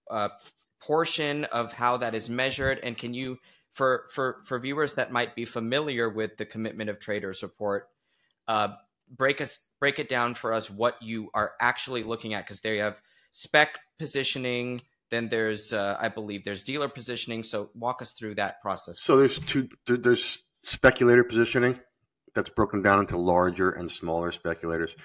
uh, 0.10 0.30
portion 0.82 1.46
of 1.46 1.74
how 1.74 1.98
that 1.98 2.16
is 2.16 2.30
measured? 2.30 2.80
And 2.84 2.98
can 2.98 3.14
you, 3.14 3.38
for 3.72 4.06
for 4.14 4.42
for 4.46 4.60
viewers 4.60 4.96
that 4.96 5.12
might 5.12 5.36
be 5.36 5.46
familiar 5.46 6.10
with 6.10 6.38
the 6.38 6.46
commitment 6.46 6.90
of 6.90 7.00
traders 7.00 7.44
report, 7.44 7.88
uh, 8.48 8.70
break 9.10 9.42
us 9.42 9.60
break 9.80 10.00
it 10.00 10.10
down 10.10 10.34
for 10.34 10.54
us 10.54 10.70
what 10.70 10.96
you 11.02 11.30
are 11.34 11.54
actually 11.62 12.04
looking 12.04 12.34
at 12.34 12.46
because 12.46 12.62
they 12.62 12.78
have 12.78 13.02
spec 13.32 13.80
positioning 13.98 14.80
then 15.10 15.30
there's 15.30 15.74
uh, 15.74 15.98
i 16.00 16.08
believe 16.08 16.44
there's 16.44 16.64
dealer 16.64 16.88
positioning 16.88 17.44
so 17.44 17.70
walk 17.76 18.02
us 18.02 18.14
through 18.14 18.36
that 18.36 18.62
process 18.62 19.00
so 19.02 19.18
there's 19.18 19.40
two 19.40 19.68
there's 19.86 20.40
speculator 20.64 21.24
positioning 21.24 21.80
that's 22.34 22.50
broken 22.50 22.82
down 22.82 23.00
into 23.00 23.18
larger 23.18 23.72
and 23.72 23.92
smaller 23.92 24.32
speculators 24.32 24.96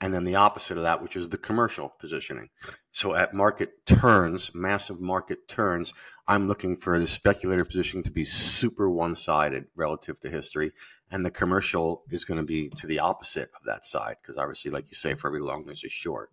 and 0.00 0.12
then 0.12 0.24
the 0.24 0.34
opposite 0.34 0.76
of 0.76 0.82
that 0.82 1.02
which 1.02 1.16
is 1.16 1.28
the 1.28 1.38
commercial 1.38 1.94
positioning. 2.00 2.48
So 2.90 3.14
at 3.14 3.32
market 3.32 3.86
turns 3.86 4.50
massive 4.54 5.00
market 5.00 5.48
turns 5.48 5.92
i'm 6.26 6.48
looking 6.48 6.76
for 6.76 6.98
the 6.98 7.06
speculator 7.06 7.64
positioning 7.64 8.04
to 8.04 8.10
be 8.10 8.24
super 8.24 8.90
one-sided 8.90 9.66
relative 9.76 10.18
to 10.20 10.30
history 10.30 10.72
and 11.14 11.24
the 11.24 11.30
commercial 11.30 12.02
is 12.10 12.24
going 12.24 12.40
to 12.40 12.46
be 12.46 12.68
to 12.70 12.88
the 12.88 12.98
opposite 12.98 13.48
of 13.54 13.64
that 13.66 13.86
side 13.86 14.16
because 14.20 14.36
obviously 14.36 14.72
like 14.72 14.86
you 14.88 14.96
say 14.96 15.14
for 15.14 15.28
every 15.28 15.40
long 15.40 15.64
there's 15.64 15.84
a 15.84 15.88
short. 15.88 16.30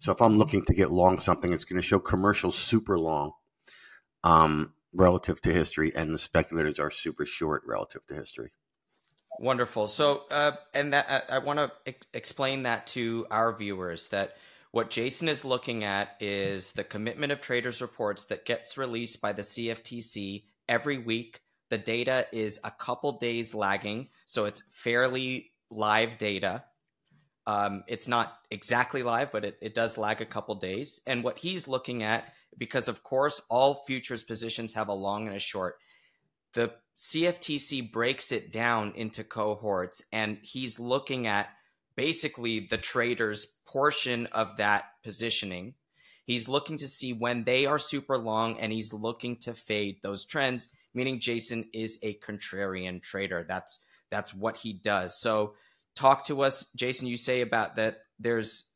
So 0.00 0.12
if 0.12 0.20
i'm 0.20 0.36
looking 0.36 0.64
to 0.66 0.74
get 0.74 0.92
long 0.92 1.18
something 1.18 1.52
it's 1.52 1.64
going 1.64 1.80
to 1.80 1.86
show 1.86 1.98
commercial 1.98 2.52
super 2.52 2.98
long 2.98 3.32
um, 4.22 4.74
relative 4.92 5.40
to 5.40 5.52
history 5.52 5.94
and 5.96 6.14
the 6.14 6.18
speculators 6.18 6.78
are 6.78 6.90
super 6.90 7.24
short 7.24 7.62
relative 7.66 8.06
to 8.06 8.14
history. 8.14 8.50
Wonderful. 9.40 9.88
So 9.88 10.24
uh, 10.30 10.52
and 10.74 10.92
that 10.92 11.26
i, 11.30 11.36
I 11.36 11.38
want 11.38 11.58
to 11.58 11.72
ex- 11.86 12.06
explain 12.12 12.64
that 12.64 12.86
to 12.88 13.26
our 13.30 13.56
viewers 13.56 14.08
that 14.08 14.36
what 14.72 14.90
jason 14.90 15.30
is 15.30 15.42
looking 15.42 15.84
at 15.84 16.16
is 16.20 16.72
the 16.72 16.84
commitment 16.84 17.32
of 17.32 17.40
traders 17.40 17.80
reports 17.80 18.26
that 18.26 18.44
gets 18.44 18.76
released 18.76 19.22
by 19.22 19.32
the 19.32 19.40
cftc 19.40 20.44
every 20.68 20.98
week 20.98 21.40
the 21.70 21.78
data 21.78 22.26
is 22.32 22.60
a 22.64 22.70
couple 22.70 23.12
days 23.12 23.54
lagging, 23.54 24.08
so 24.26 24.46
it's 24.46 24.62
fairly 24.70 25.52
live 25.70 26.18
data. 26.18 26.64
Um, 27.46 27.84
it's 27.86 28.08
not 28.08 28.38
exactly 28.50 29.02
live, 29.02 29.32
but 29.32 29.44
it, 29.44 29.58
it 29.60 29.74
does 29.74 29.98
lag 29.98 30.20
a 30.20 30.26
couple 30.26 30.54
days. 30.54 31.00
And 31.06 31.24
what 31.24 31.38
he's 31.38 31.68
looking 31.68 32.02
at, 32.02 32.32
because 32.56 32.88
of 32.88 33.02
course 33.02 33.40
all 33.48 33.84
futures 33.86 34.22
positions 34.22 34.74
have 34.74 34.88
a 34.88 34.94
long 34.94 35.26
and 35.26 35.36
a 35.36 35.40
short, 35.40 35.76
the 36.52 36.72
CFTC 36.98 37.92
breaks 37.92 38.32
it 38.32 38.52
down 38.52 38.92
into 38.96 39.22
cohorts, 39.22 40.02
and 40.12 40.38
he's 40.42 40.80
looking 40.80 41.26
at 41.26 41.48
basically 41.94 42.60
the 42.60 42.78
trader's 42.78 43.44
portion 43.66 44.26
of 44.26 44.56
that 44.56 44.84
positioning. 45.04 45.74
He's 46.24 46.48
looking 46.48 46.76
to 46.78 46.88
see 46.88 47.12
when 47.12 47.44
they 47.44 47.66
are 47.66 47.78
super 47.78 48.18
long, 48.18 48.58
and 48.58 48.72
he's 48.72 48.92
looking 48.92 49.36
to 49.38 49.54
fade 49.54 50.02
those 50.02 50.24
trends. 50.24 50.72
Meaning, 50.98 51.20
Jason 51.20 51.64
is 51.72 51.98
a 52.02 52.14
contrarian 52.18 53.02
trader. 53.02 53.44
That's 53.48 53.84
that's 54.10 54.34
what 54.34 54.56
he 54.56 54.72
does. 54.72 55.20
So, 55.20 55.54
talk 55.94 56.26
to 56.26 56.42
us, 56.42 56.70
Jason. 56.76 57.08
You 57.08 57.16
say 57.16 57.40
about 57.40 57.76
that. 57.76 58.00
There's 58.18 58.72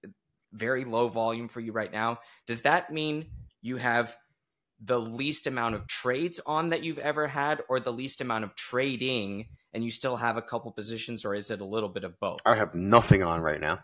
very 0.53 0.85
low 0.85 1.09
volume 1.09 1.49
for 1.49 1.61
you 1.61 1.73
right 1.73 1.93
now. 1.93 2.21
Does 2.47 2.63
that 2.63 2.93
mean 2.93 3.27
you 3.61 3.77
have 3.77 4.17
the 4.85 5.01
least 5.01 5.47
amount 5.47 5.75
of 5.75 5.87
trades 5.87 6.41
on 6.47 6.71
that 6.71 6.83
you've 6.83 6.99
ever 6.99 7.29
had 7.29 7.63
or 7.69 7.79
the 7.79 7.93
least 7.93 8.21
amount 8.21 8.45
of 8.45 8.55
trading 8.55 9.47
and 9.73 9.85
you 9.85 9.91
still 9.91 10.17
have 10.17 10.37
a 10.37 10.43
couple 10.43 10.71
positions 10.73 11.25
or 11.25 11.35
is 11.35 11.51
it 11.51 11.61
a 11.61 11.65
little 11.65 11.89
bit 11.89 12.05
of 12.05 12.19
both 12.19 12.41
i 12.45 12.55
have 12.55 12.75
nothing 12.75 13.23
on 13.23 13.41
right 13.41 13.61
now 13.61 13.79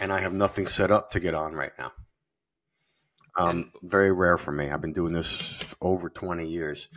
and 0.00 0.12
i 0.12 0.18
have 0.18 0.32
nothing 0.32 0.66
set 0.66 0.90
up 0.90 1.10
to 1.10 1.20
get 1.20 1.34
on 1.34 1.52
right 1.52 1.72
now 1.78 1.92
um, 3.36 3.48
and, 3.50 3.70
very 3.82 4.12
rare 4.12 4.36
for 4.36 4.50
me 4.50 4.70
i've 4.70 4.80
been 4.80 4.92
doing 4.92 5.12
this 5.12 5.74
over 5.80 6.08
20 6.08 6.46
years 6.46 6.88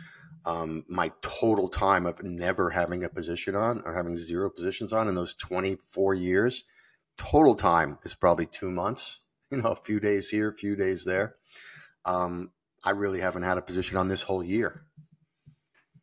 um, 0.48 0.84
my 0.88 1.12
total 1.20 1.68
time 1.68 2.06
of 2.06 2.22
never 2.22 2.70
having 2.70 3.04
a 3.04 3.08
position 3.08 3.54
on 3.54 3.82
or 3.84 3.94
having 3.94 4.16
zero 4.16 4.50
positions 4.50 4.92
on 4.92 5.06
in 5.06 5.14
those 5.14 5.34
24 5.34 6.14
years 6.14 6.64
total 7.16 7.54
time 7.54 7.98
is 8.04 8.14
probably 8.14 8.46
two 8.46 8.70
months 8.70 9.20
you 9.50 9.58
know 9.58 9.70
a 9.70 9.76
few 9.76 10.00
days 10.00 10.28
here 10.28 10.50
a 10.50 10.56
few 10.56 10.74
days 10.74 11.04
there 11.04 11.36
um, 12.04 12.50
I 12.82 12.90
really 12.92 13.20
haven't 13.20 13.42
had 13.42 13.58
a 13.58 13.62
position 13.62 13.96
on 13.96 14.08
this 14.08 14.22
whole 14.22 14.42
year. 14.42 14.82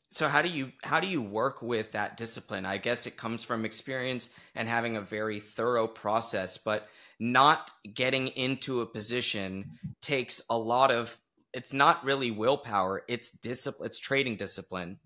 So 0.10 0.28
how 0.28 0.42
do 0.42 0.50
you 0.50 0.72
how 0.84 1.00
do 1.00 1.08
you 1.08 1.22
work 1.22 1.62
with 1.62 1.92
that 1.92 2.16
discipline? 2.16 2.66
I 2.66 2.78
guess 2.78 3.06
it 3.06 3.18
comes 3.18 3.44
from 3.44 3.66
experience 3.66 4.30
and 4.54 4.70
having 4.70 4.96
a 4.96 5.02
very 5.02 5.40
thorough 5.40 5.88
process, 5.88 6.58
but 6.58 6.88
not 7.20 7.72
getting 7.94 8.28
into 8.28 8.82
a 8.82 8.86
position 8.86 9.72
takes 10.02 10.42
a 10.50 10.58
lot 10.58 10.92
of 10.92 11.18
it's 11.56 11.72
not 11.72 12.04
really 12.04 12.32
willpower, 12.32 13.04
it's 13.08 13.32
discipline, 13.32 13.88
it's 13.88 13.98
trading 13.98 14.36
discipline. 14.36 15.00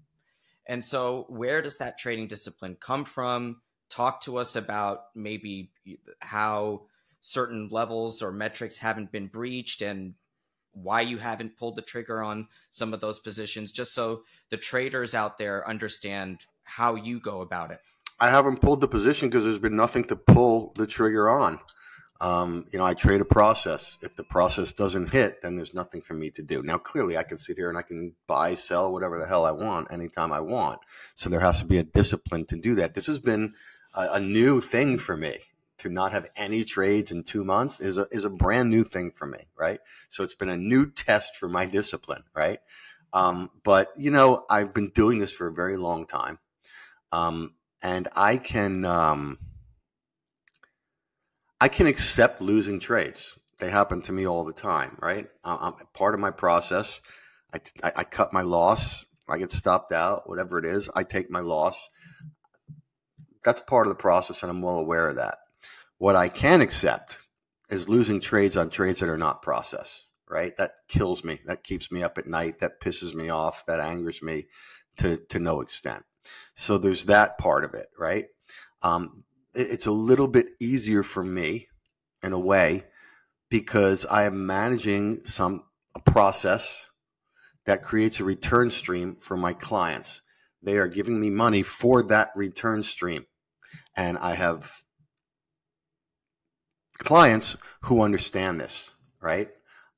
And 0.66 0.84
so 0.84 1.28
where 1.30 1.62
does 1.62 1.78
that 1.78 2.00
trading 2.00 2.26
discipline 2.26 2.76
come 2.80 3.06
from? 3.06 3.62
Talk 3.88 4.22
to 4.22 4.38
us 4.38 4.56
about 4.56 5.06
maybe 5.16 5.72
how 6.22 6.88
certain 7.22 7.68
levels 7.70 8.24
or 8.24 8.32
metrics 8.32 8.80
haven't 8.80 9.12
been 9.12 9.28
breached 9.28 9.84
and 9.84 10.16
why 10.72 11.02
you 11.02 11.20
haven't 11.20 11.56
pulled 11.56 11.76
the 11.76 11.84
trigger 11.84 12.24
on 12.24 12.48
some 12.72 12.94
of 12.94 13.00
those 13.00 13.20
positions, 13.20 13.72
just 13.72 13.94
so 13.94 14.24
the 14.50 14.58
traders 14.58 15.14
out 15.14 15.38
there 15.38 15.68
understand 15.68 16.46
how 16.64 16.96
you 16.96 17.20
go 17.20 17.42
about 17.42 17.72
it. 17.72 17.80
I 18.20 18.32
haven't 18.32 18.60
pulled 18.60 18.82
the 18.82 18.88
position 18.88 19.30
because 19.30 19.44
there's 19.44 19.60
been 19.60 19.76
nothing 19.76 20.04
to 20.06 20.16
pull 20.16 20.74
the 20.76 20.88
trigger 20.88 21.30
on. 21.30 21.60
Um, 22.22 22.66
you 22.72 22.80
know, 22.80 22.86
I 22.86 22.96
trade 22.96 23.22
a 23.22 23.26
process. 23.26 23.98
If 24.02 24.16
the 24.16 24.24
process 24.24 24.74
doesn't 24.74 25.10
hit, 25.10 25.42
then 25.42 25.56
there's 25.56 25.74
nothing 25.74 26.02
for 26.02 26.14
me 26.14 26.30
to 26.32 26.42
do. 26.42 26.62
Now, 26.62 26.78
clearly, 26.78 27.18
I 27.18 27.24
can 27.24 27.38
sit 27.38 27.58
here 27.58 27.70
and 27.70 27.78
I 27.78 27.82
can 27.82 28.14
buy, 28.28 28.56
sell, 28.56 28.92
whatever 28.92 29.18
the 29.18 29.28
hell 29.28 29.46
I 29.46 29.52
want 29.52 29.92
anytime 29.92 30.34
I 30.34 30.42
want. 30.42 30.80
So 31.16 31.30
there 31.30 31.40
has 31.40 31.60
to 31.60 31.66
be 31.66 31.78
a 31.78 31.84
discipline 31.84 32.46
to 32.48 32.58
do 32.58 32.76
that. 32.76 32.94
This 32.94 33.08
has 33.08 33.20
been 33.20 33.54
a, 33.96 34.10
a 34.14 34.20
new 34.20 34.60
thing 34.60 34.98
for 34.98 35.16
me 35.16 35.40
to 35.80 35.90
not 35.90 36.12
have 36.12 36.30
any 36.36 36.64
trades 36.66 37.12
in 37.12 37.24
two 37.24 37.44
months 37.44 37.80
is 37.80 37.98
a, 37.98 38.06
is 38.12 38.26
a 38.26 38.30
brand 38.30 38.70
new 38.70 38.84
thing 38.84 39.12
for 39.12 39.26
me, 39.26 39.40
right? 39.58 39.80
So 40.10 40.24
it's 40.24 40.36
been 40.36 40.50
a 40.50 40.58
new 40.58 40.92
test 40.92 41.38
for 41.38 41.48
my 41.48 41.66
discipline, 41.66 42.24
right? 42.36 42.60
Um, 43.14 43.50
but 43.64 43.92
you 43.98 44.12
know, 44.12 44.46
I've 44.50 44.74
been 44.74 44.90
doing 44.90 45.18
this 45.20 45.32
for 45.32 45.48
a 45.48 45.54
very 45.54 45.78
long 45.78 46.06
time, 46.06 46.38
um, 47.12 47.56
and 47.82 48.08
I 48.16 48.38
can 48.38 48.86
um, 48.86 49.40
I 51.62 51.68
can 51.68 51.88
accept 51.88 52.42
losing 52.42 52.80
trades. 52.80 53.38
They 53.60 53.70
happen 53.70 54.02
to 54.04 54.14
me 54.14 54.26
all 54.26 54.46
the 54.46 54.54
time, 54.54 54.98
right? 55.02 55.28
I'm 55.44 55.74
part 55.94 56.14
of 56.14 56.22
my 56.22 56.32
process. 56.32 57.02
I, 57.54 57.60
I, 57.84 57.92
I 57.98 58.04
cut 58.06 58.32
my 58.32 58.42
loss. 58.42 59.06
I 59.28 59.38
get 59.38 59.52
stopped 59.52 59.92
out, 59.92 60.28
whatever 60.28 60.58
it 60.58 60.66
is. 60.66 60.90
I 60.96 61.04
take 61.04 61.30
my 61.30 61.42
loss. 61.42 61.90
That's 63.44 63.62
part 63.62 63.88
of 63.88 63.92
the 63.92 64.02
process, 64.02 64.42
and 64.42 64.50
I'm 64.50 64.62
well 64.62 64.78
aware 64.78 65.10
of 65.10 65.18
that. 65.18 65.38
What 65.98 66.16
I 66.16 66.30
can 66.30 66.62
accept 66.62 67.18
is 67.70 67.90
losing 67.90 68.22
trades 68.22 68.56
on 68.58 68.70
trades 68.70 69.02
that 69.02 69.10
are 69.10 69.18
not 69.18 69.42
process, 69.42 70.08
right? 70.30 70.56
That 70.58 70.72
kills 70.88 71.24
me. 71.24 71.42
That 71.46 71.64
keeps 71.64 71.92
me 71.92 72.02
up 72.04 72.18
at 72.18 72.28
night. 72.28 72.60
That 72.60 72.80
pisses 72.82 73.14
me 73.14 73.30
off. 73.30 73.66
That 73.66 73.82
angers 73.82 74.24
me 74.24 74.48
to, 74.98 75.18
to 75.30 75.40
no 75.40 75.62
extent. 75.62 76.04
So 76.56 76.78
there's 76.78 77.06
that 77.06 77.38
part 77.38 77.64
of 77.66 77.74
it, 77.74 77.88
right? 77.98 78.28
Um, 78.82 79.24
it's 79.54 79.88
a 79.88 79.92
little 79.92 80.28
bit 80.28 80.48
easier 80.60 81.04
for 81.04 81.24
me 81.24 81.68
in 82.24 82.34
a 82.34 82.40
way 82.40 82.84
because 83.50 84.06
I 84.06 84.24
am 84.24 84.46
managing 84.46 85.24
some 85.26 85.64
a 85.96 86.12
process 86.12 86.90
that 87.66 87.84
creates 87.84 88.20
a 88.20 88.24
return 88.24 88.70
stream 88.70 89.18
for 89.20 89.36
my 89.36 89.54
clients. 89.54 90.22
They 90.62 90.78
are 90.78 90.88
giving 90.88 91.20
me 91.20 91.30
money 91.30 91.64
for 91.64 92.04
that 92.04 92.30
return 92.36 92.84
stream. 92.84 93.26
And 93.96 94.18
I 94.18 94.36
have 94.36 94.72
clients 97.00 97.58
who 97.84 98.02
understand 98.02 98.60
this, 98.60 98.92
right? 99.22 99.50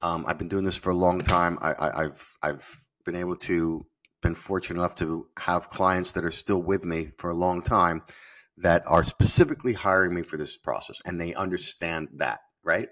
Um, 0.01 0.25
I've 0.27 0.37
been 0.37 0.47
doing 0.47 0.63
this 0.65 0.77
for 0.77 0.89
a 0.89 0.95
long 0.95 1.19
time. 1.19 1.57
I, 1.61 2.03
have 2.03 2.25
I've 2.41 2.85
been 3.05 3.15
able 3.15 3.35
to 3.37 3.85
been 4.21 4.35
fortunate 4.35 4.79
enough 4.79 4.95
to 4.95 5.27
have 5.39 5.69
clients 5.69 6.11
that 6.13 6.23
are 6.23 6.31
still 6.31 6.61
with 6.61 6.85
me 6.85 7.09
for 7.17 7.31
a 7.31 7.35
long 7.35 7.61
time 7.61 8.03
that 8.57 8.83
are 8.85 9.03
specifically 9.03 9.73
hiring 9.73 10.13
me 10.13 10.21
for 10.21 10.37
this 10.37 10.57
process, 10.57 11.01
and 11.05 11.19
they 11.19 11.33
understand 11.33 12.09
that, 12.13 12.39
right? 12.63 12.89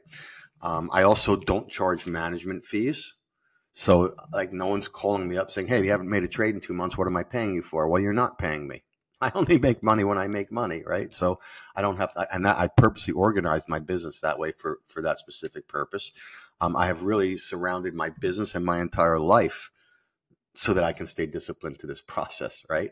Um, 0.61 0.89
I 0.91 1.03
also 1.03 1.35
don't 1.35 1.69
charge 1.69 2.05
management 2.05 2.65
fees. 2.65 3.15
So, 3.73 4.15
like, 4.33 4.51
no 4.51 4.65
one's 4.65 4.87
calling 4.87 5.27
me 5.27 5.37
up 5.37 5.51
saying, 5.51 5.67
Hey, 5.67 5.83
you 5.83 5.91
haven't 5.91 6.09
made 6.09 6.23
a 6.23 6.27
trade 6.27 6.55
in 6.55 6.61
two 6.61 6.73
months. 6.73 6.97
What 6.97 7.07
am 7.07 7.15
I 7.15 7.23
paying 7.23 7.55
you 7.55 7.61
for? 7.61 7.87
Well, 7.87 8.01
you're 8.01 8.13
not 8.13 8.37
paying 8.37 8.67
me. 8.67 8.83
I 9.21 9.31
only 9.35 9.57
make 9.57 9.83
money 9.83 10.03
when 10.03 10.17
I 10.17 10.27
make 10.27 10.51
money, 10.51 10.83
right? 10.85 11.13
So 11.13 11.39
I 11.75 11.81
don't 11.81 11.97
have, 11.97 12.13
to, 12.13 12.27
and 12.33 12.45
that 12.45 12.57
I 12.57 12.67
purposely 12.67 13.13
organized 13.13 13.67
my 13.67 13.79
business 13.79 14.21
that 14.21 14.39
way 14.39 14.53
for 14.53 14.79
for 14.85 15.01
that 15.01 15.19
specific 15.19 15.67
purpose. 15.67 16.11
Um, 16.61 16.75
I 16.75 16.87
have 16.87 17.03
really 17.03 17.37
surrounded 17.37 17.93
my 17.93 18.09
business 18.09 18.55
and 18.55 18.65
my 18.65 18.81
entire 18.81 19.19
life 19.19 19.71
so 20.55 20.73
that 20.73 20.83
I 20.83 20.93
can 20.93 21.07
stay 21.07 21.25
disciplined 21.25 21.79
to 21.79 21.87
this 21.87 22.01
process, 22.07 22.63
right? 22.69 22.91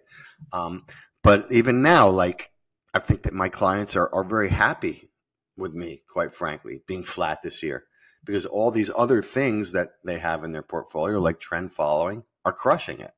Um, 0.51 0.85
but 1.23 1.51
even 1.51 1.81
now, 1.81 2.09
like 2.09 2.51
I 2.93 2.99
think 2.99 3.23
that 3.23 3.33
my 3.33 3.49
clients 3.49 3.95
are 3.95 4.13
are 4.13 4.23
very 4.23 4.49
happy 4.49 5.09
with 5.55 5.73
me, 5.73 6.01
quite 6.07 6.33
frankly, 6.33 6.81
being 6.87 7.03
flat 7.03 7.41
this 7.41 7.63
year 7.63 7.85
because 8.27 8.45
all 8.45 8.71
these 8.71 8.91
other 8.95 9.21
things 9.21 9.71
that 9.71 9.93
they 10.03 10.19
have 10.19 10.43
in 10.43 10.51
their 10.51 10.61
portfolio, 10.61 11.19
like 11.19 11.39
trend 11.39 11.71
following, 11.71 12.23
are 12.43 12.53
crushing 12.53 12.99
it. 12.99 13.11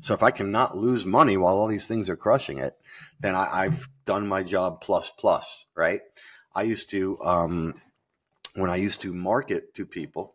So 0.00 0.14
if 0.14 0.22
I 0.22 0.30
cannot 0.30 0.76
lose 0.76 1.06
money 1.06 1.36
while 1.36 1.56
all 1.56 1.66
these 1.66 1.86
things 1.86 2.10
are 2.10 2.16
crushing 2.16 2.58
it, 2.58 2.74
then 3.20 3.34
I, 3.34 3.64
have 3.64 3.88
done 4.04 4.26
my 4.26 4.42
job 4.42 4.80
plus 4.80 5.10
plus, 5.18 5.66
right? 5.76 6.00
I 6.54 6.62
used 6.62 6.90
to, 6.90 7.18
um, 7.22 7.74
when 8.54 8.70
I 8.70 8.76
used 8.76 9.02
to 9.02 9.12
market 9.12 9.74
to 9.74 9.86
people 9.86 10.34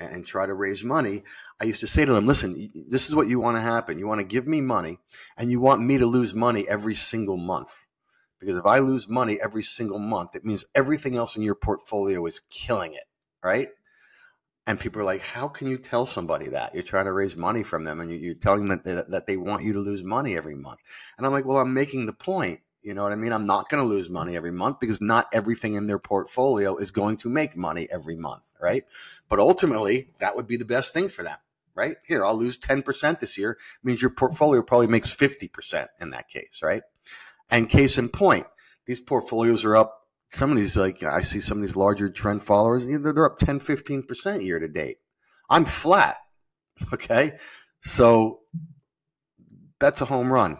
and, 0.00 0.16
and 0.16 0.26
try 0.26 0.46
to 0.46 0.54
raise 0.54 0.82
money, 0.82 1.22
I 1.60 1.64
used 1.64 1.80
to 1.80 1.86
say 1.86 2.04
to 2.04 2.12
them, 2.12 2.26
listen, 2.26 2.70
this 2.88 3.08
is 3.08 3.14
what 3.14 3.28
you 3.28 3.40
want 3.40 3.56
to 3.56 3.60
happen. 3.60 3.98
You 3.98 4.06
want 4.06 4.20
to 4.20 4.26
give 4.26 4.46
me 4.46 4.60
money 4.60 4.98
and 5.36 5.50
you 5.50 5.60
want 5.60 5.82
me 5.82 5.98
to 5.98 6.06
lose 6.06 6.34
money 6.34 6.68
every 6.68 6.94
single 6.94 7.36
month. 7.36 7.84
Because 8.38 8.56
if 8.56 8.66
I 8.66 8.78
lose 8.78 9.08
money 9.08 9.38
every 9.42 9.62
single 9.62 9.98
month, 9.98 10.34
it 10.34 10.44
means 10.44 10.64
everything 10.74 11.16
else 11.16 11.36
in 11.36 11.42
your 11.42 11.54
portfolio 11.54 12.24
is 12.26 12.40
killing 12.50 12.94
it, 12.94 13.04
right? 13.42 13.68
and 14.68 14.78
people 14.78 15.00
are 15.00 15.04
like, 15.04 15.22
"How 15.22 15.48
can 15.48 15.66
you 15.66 15.78
tell 15.78 16.04
somebody 16.04 16.48
that 16.50 16.74
you're 16.74 16.82
trying 16.82 17.06
to 17.06 17.12
raise 17.12 17.34
money 17.34 17.62
from 17.62 17.84
them, 17.84 18.00
and 18.00 18.12
you're 18.12 18.34
telling 18.34 18.66
them 18.66 18.68
that 18.68 18.84
they, 18.84 19.02
that 19.12 19.26
they 19.26 19.38
want 19.38 19.64
you 19.64 19.72
to 19.72 19.78
lose 19.78 20.04
money 20.04 20.36
every 20.36 20.54
month?" 20.54 20.80
And 21.16 21.26
I'm 21.26 21.32
like, 21.32 21.46
"Well, 21.46 21.56
I'm 21.56 21.72
making 21.72 22.04
the 22.04 22.12
point. 22.12 22.60
You 22.82 22.92
know 22.92 23.02
what 23.02 23.12
I 23.12 23.16
mean? 23.16 23.32
I'm 23.32 23.46
not 23.46 23.70
going 23.70 23.82
to 23.82 23.88
lose 23.88 24.10
money 24.10 24.36
every 24.36 24.52
month 24.52 24.78
because 24.78 25.00
not 25.00 25.26
everything 25.32 25.74
in 25.74 25.86
their 25.86 25.98
portfolio 25.98 26.76
is 26.76 26.90
going 26.90 27.16
to 27.18 27.30
make 27.30 27.56
money 27.56 27.88
every 27.90 28.14
month, 28.14 28.52
right? 28.60 28.84
But 29.30 29.38
ultimately, 29.38 30.10
that 30.20 30.36
would 30.36 30.46
be 30.46 30.58
the 30.58 30.66
best 30.66 30.92
thing 30.92 31.08
for 31.08 31.22
them, 31.22 31.38
right? 31.74 31.96
Here, 32.06 32.24
I'll 32.24 32.36
lose 32.36 32.58
10% 32.58 33.20
this 33.20 33.38
year. 33.38 33.58
Means 33.82 34.02
your 34.02 34.10
portfolio 34.10 34.62
probably 34.62 34.86
makes 34.86 35.14
50% 35.14 35.88
in 36.00 36.10
that 36.10 36.28
case, 36.28 36.60
right? 36.62 36.82
And 37.50 37.68
case 37.68 37.98
in 37.98 38.08
point, 38.08 38.46
these 38.86 39.00
portfolios 39.00 39.64
are 39.64 39.76
up 39.76 39.98
some 40.30 40.50
of 40.50 40.56
these 40.56 40.76
like 40.76 41.02
I 41.02 41.20
see 41.22 41.40
some 41.40 41.58
of 41.58 41.62
these 41.62 41.76
larger 41.76 42.10
trend 42.10 42.42
followers, 42.42 42.84
they're 42.86 43.24
up 43.24 43.38
10, 43.38 43.60
15% 43.60 44.44
year 44.44 44.58
to 44.58 44.68
date. 44.68 44.98
I'm 45.50 45.64
flat. 45.64 46.18
Okay. 46.92 47.32
So 47.82 48.40
that's 49.80 50.00
a 50.00 50.04
home 50.04 50.32
run 50.32 50.58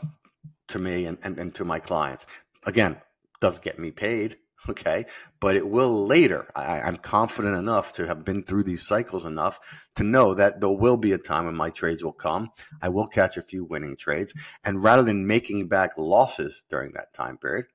to 0.68 0.78
me 0.80 1.06
and, 1.06 1.18
and, 1.22 1.38
and 1.38 1.54
to 1.54 1.64
my 1.64 1.78
clients. 1.78 2.26
Again, 2.66 2.96
doesn't 3.40 3.62
get 3.62 3.78
me 3.78 3.92
paid, 3.92 4.36
okay, 4.68 5.06
but 5.40 5.56
it 5.56 5.68
will 5.68 6.06
later. 6.06 6.48
I, 6.54 6.80
I'm 6.80 6.96
confident 6.96 7.56
enough 7.56 7.92
to 7.94 8.06
have 8.06 8.24
been 8.24 8.42
through 8.42 8.64
these 8.64 8.86
cycles 8.86 9.24
enough 9.24 9.86
to 9.96 10.04
know 10.04 10.34
that 10.34 10.60
there 10.60 10.70
will 10.70 10.96
be 10.96 11.12
a 11.12 11.18
time 11.18 11.46
when 11.46 11.54
my 11.54 11.70
trades 11.70 12.02
will 12.02 12.12
come. 12.12 12.50
I 12.82 12.88
will 12.88 13.06
catch 13.06 13.36
a 13.36 13.42
few 13.42 13.64
winning 13.64 13.96
trades, 13.96 14.34
and 14.64 14.82
rather 14.82 15.02
than 15.02 15.26
making 15.26 15.68
back 15.68 15.92
losses 15.96 16.64
during 16.68 16.92
that 16.92 17.12
time 17.12 17.38
period, 17.38 17.66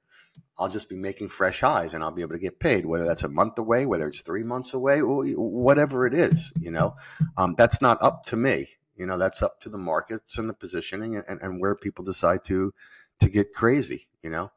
I'll 0.57 0.69
just 0.69 0.89
be 0.89 0.95
making 0.95 1.29
fresh 1.29 1.61
highs 1.61 1.93
and 1.93 2.03
I'll 2.03 2.11
be 2.11 2.21
able 2.21 2.33
to 2.33 2.39
get 2.39 2.59
paid, 2.59 2.85
whether 2.85 3.05
that's 3.05 3.23
a 3.23 3.29
month 3.29 3.57
away, 3.57 3.85
whether 3.85 4.07
it's 4.07 4.21
three 4.21 4.43
months 4.43 4.73
away, 4.73 4.99
whatever 4.99 6.05
it 6.05 6.13
is, 6.13 6.53
you 6.59 6.69
know, 6.69 6.95
um, 7.37 7.55
that's 7.57 7.81
not 7.81 8.01
up 8.01 8.23
to 8.25 8.37
me. 8.37 8.67
You 8.95 9.07
know, 9.07 9.17
that's 9.17 9.41
up 9.41 9.59
to 9.61 9.69
the 9.69 9.79
markets 9.79 10.37
and 10.37 10.47
the 10.47 10.53
positioning 10.53 11.15
and, 11.15 11.41
and 11.41 11.59
where 11.59 11.73
people 11.73 12.05
decide 12.05 12.43
to, 12.45 12.73
to 13.19 13.29
get 13.29 13.51
crazy, 13.51 14.07
you 14.21 14.29
know? 14.29 14.51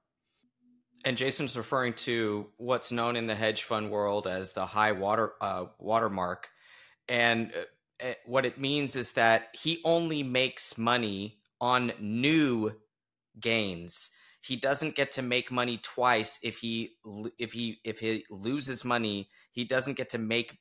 And 1.04 1.16
Jason's 1.16 1.56
referring 1.56 1.94
to 1.94 2.48
what's 2.56 2.90
known 2.90 3.16
in 3.16 3.26
the 3.26 3.34
hedge 3.34 3.62
fund 3.62 3.90
world 3.90 4.26
as 4.26 4.54
the 4.54 4.66
high 4.66 4.92
water 4.92 5.32
uh, 5.40 5.66
watermark, 5.78 6.48
and 7.08 7.52
uh, 8.02 8.12
what 8.24 8.44
it 8.44 8.58
means 8.58 8.96
is 8.96 9.12
that 9.12 9.48
he 9.52 9.80
only 9.84 10.22
makes 10.22 10.76
money 10.76 11.38
on 11.60 11.92
new 12.00 12.72
gains. 13.38 14.10
He 14.40 14.56
doesn't 14.56 14.96
get 14.96 15.12
to 15.12 15.22
make 15.22 15.50
money 15.50 15.78
twice 15.82 16.38
if 16.42 16.58
he 16.58 16.96
if 17.38 17.52
he 17.52 17.78
if 17.84 18.00
he 18.00 18.24
loses 18.30 18.84
money. 18.84 19.28
He 19.52 19.64
doesn't 19.64 19.96
get 19.96 20.10
to 20.10 20.18
make 20.18 20.58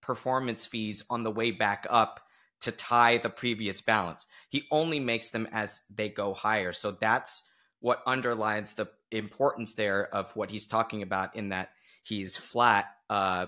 performance 0.00 0.66
fees 0.66 1.04
on 1.08 1.22
the 1.22 1.30
way 1.30 1.50
back 1.50 1.86
up 1.88 2.20
to 2.60 2.72
tie 2.72 3.18
the 3.18 3.30
previous 3.30 3.80
balance. 3.80 4.26
He 4.48 4.64
only 4.70 5.00
makes 5.00 5.30
them 5.30 5.48
as 5.52 5.82
they 5.94 6.08
go 6.08 6.34
higher. 6.34 6.72
So 6.72 6.90
that's 6.90 7.50
what 7.80 8.02
underlines 8.06 8.74
the 8.74 8.88
importance 9.12 9.74
there 9.74 10.12
of 10.14 10.34
what 10.36 10.50
he's 10.50 10.66
talking 10.66 11.02
about 11.02 11.36
in 11.36 11.50
that 11.50 11.70
he's 12.02 12.36
flat 12.36 12.86
uh, 13.10 13.46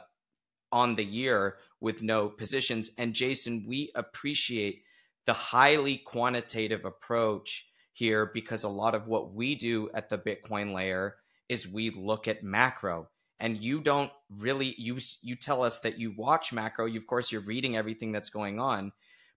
on 0.71 0.97
the 0.97 1.05
year 1.05 1.57
with 1.81 2.03
no 2.03 2.29
positions. 2.29 2.91
And 2.99 3.15
jason 3.15 3.65
we 3.67 3.91
appreciate 3.95 4.83
the 5.27 5.33
highly 5.33 5.97
quantitative 5.97 6.85
approach 6.85 7.69
here 7.93 8.31
because 8.33 8.65
a 8.65 8.69
lot 8.69 8.95
of 8.95 9.07
what 9.07 9.33
we 9.33 9.55
do 9.55 9.89
at 9.95 10.09
the 10.09 10.19
Bitcoin 10.19 10.73
layer 10.73 11.17
is 11.49 11.69
we 11.69 11.91
look 11.91 12.29
at 12.29 12.43
macro. 12.43 13.09
And 13.41 13.61
you 13.61 13.81
don't 13.81 14.11
really 14.31 14.75
you 14.79 14.99
you 15.23 15.37
tell 15.37 15.63
us 15.63 15.81
that 15.81 15.99
you 15.99 16.15
watch 16.17 16.53
macro. 16.53 16.87
You, 16.87 16.99
of 16.99 17.07
course 17.07 17.33
you're 17.33 17.41
reading 17.41 17.77
everything 17.77 18.13
that's 18.13 18.31
going 18.31 18.59
on. 18.61 18.93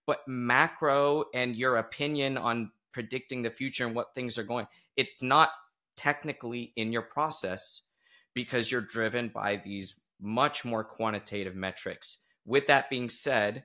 But 0.05 0.27
macro 0.27 1.25
and 1.33 1.55
your 1.55 1.77
opinion 1.77 2.37
on 2.37 2.71
predicting 2.93 3.41
the 3.41 3.49
future 3.49 3.85
and 3.85 3.95
what 3.95 4.15
things 4.15 4.37
are 4.37 4.43
going 4.43 4.67
it's 4.97 5.21
not 5.21 5.51
technically 5.97 6.71
in 6.77 6.93
your 6.93 7.01
process 7.01 7.87
because 8.33 8.71
you're 8.71 8.81
driven 8.81 9.27
by 9.27 9.57
these 9.57 9.99
much 10.21 10.63
more 10.63 10.83
quantitative 10.83 11.55
metrics 11.55 12.25
with 12.45 12.67
that 12.67 12.89
being 12.89 13.09
said 13.09 13.63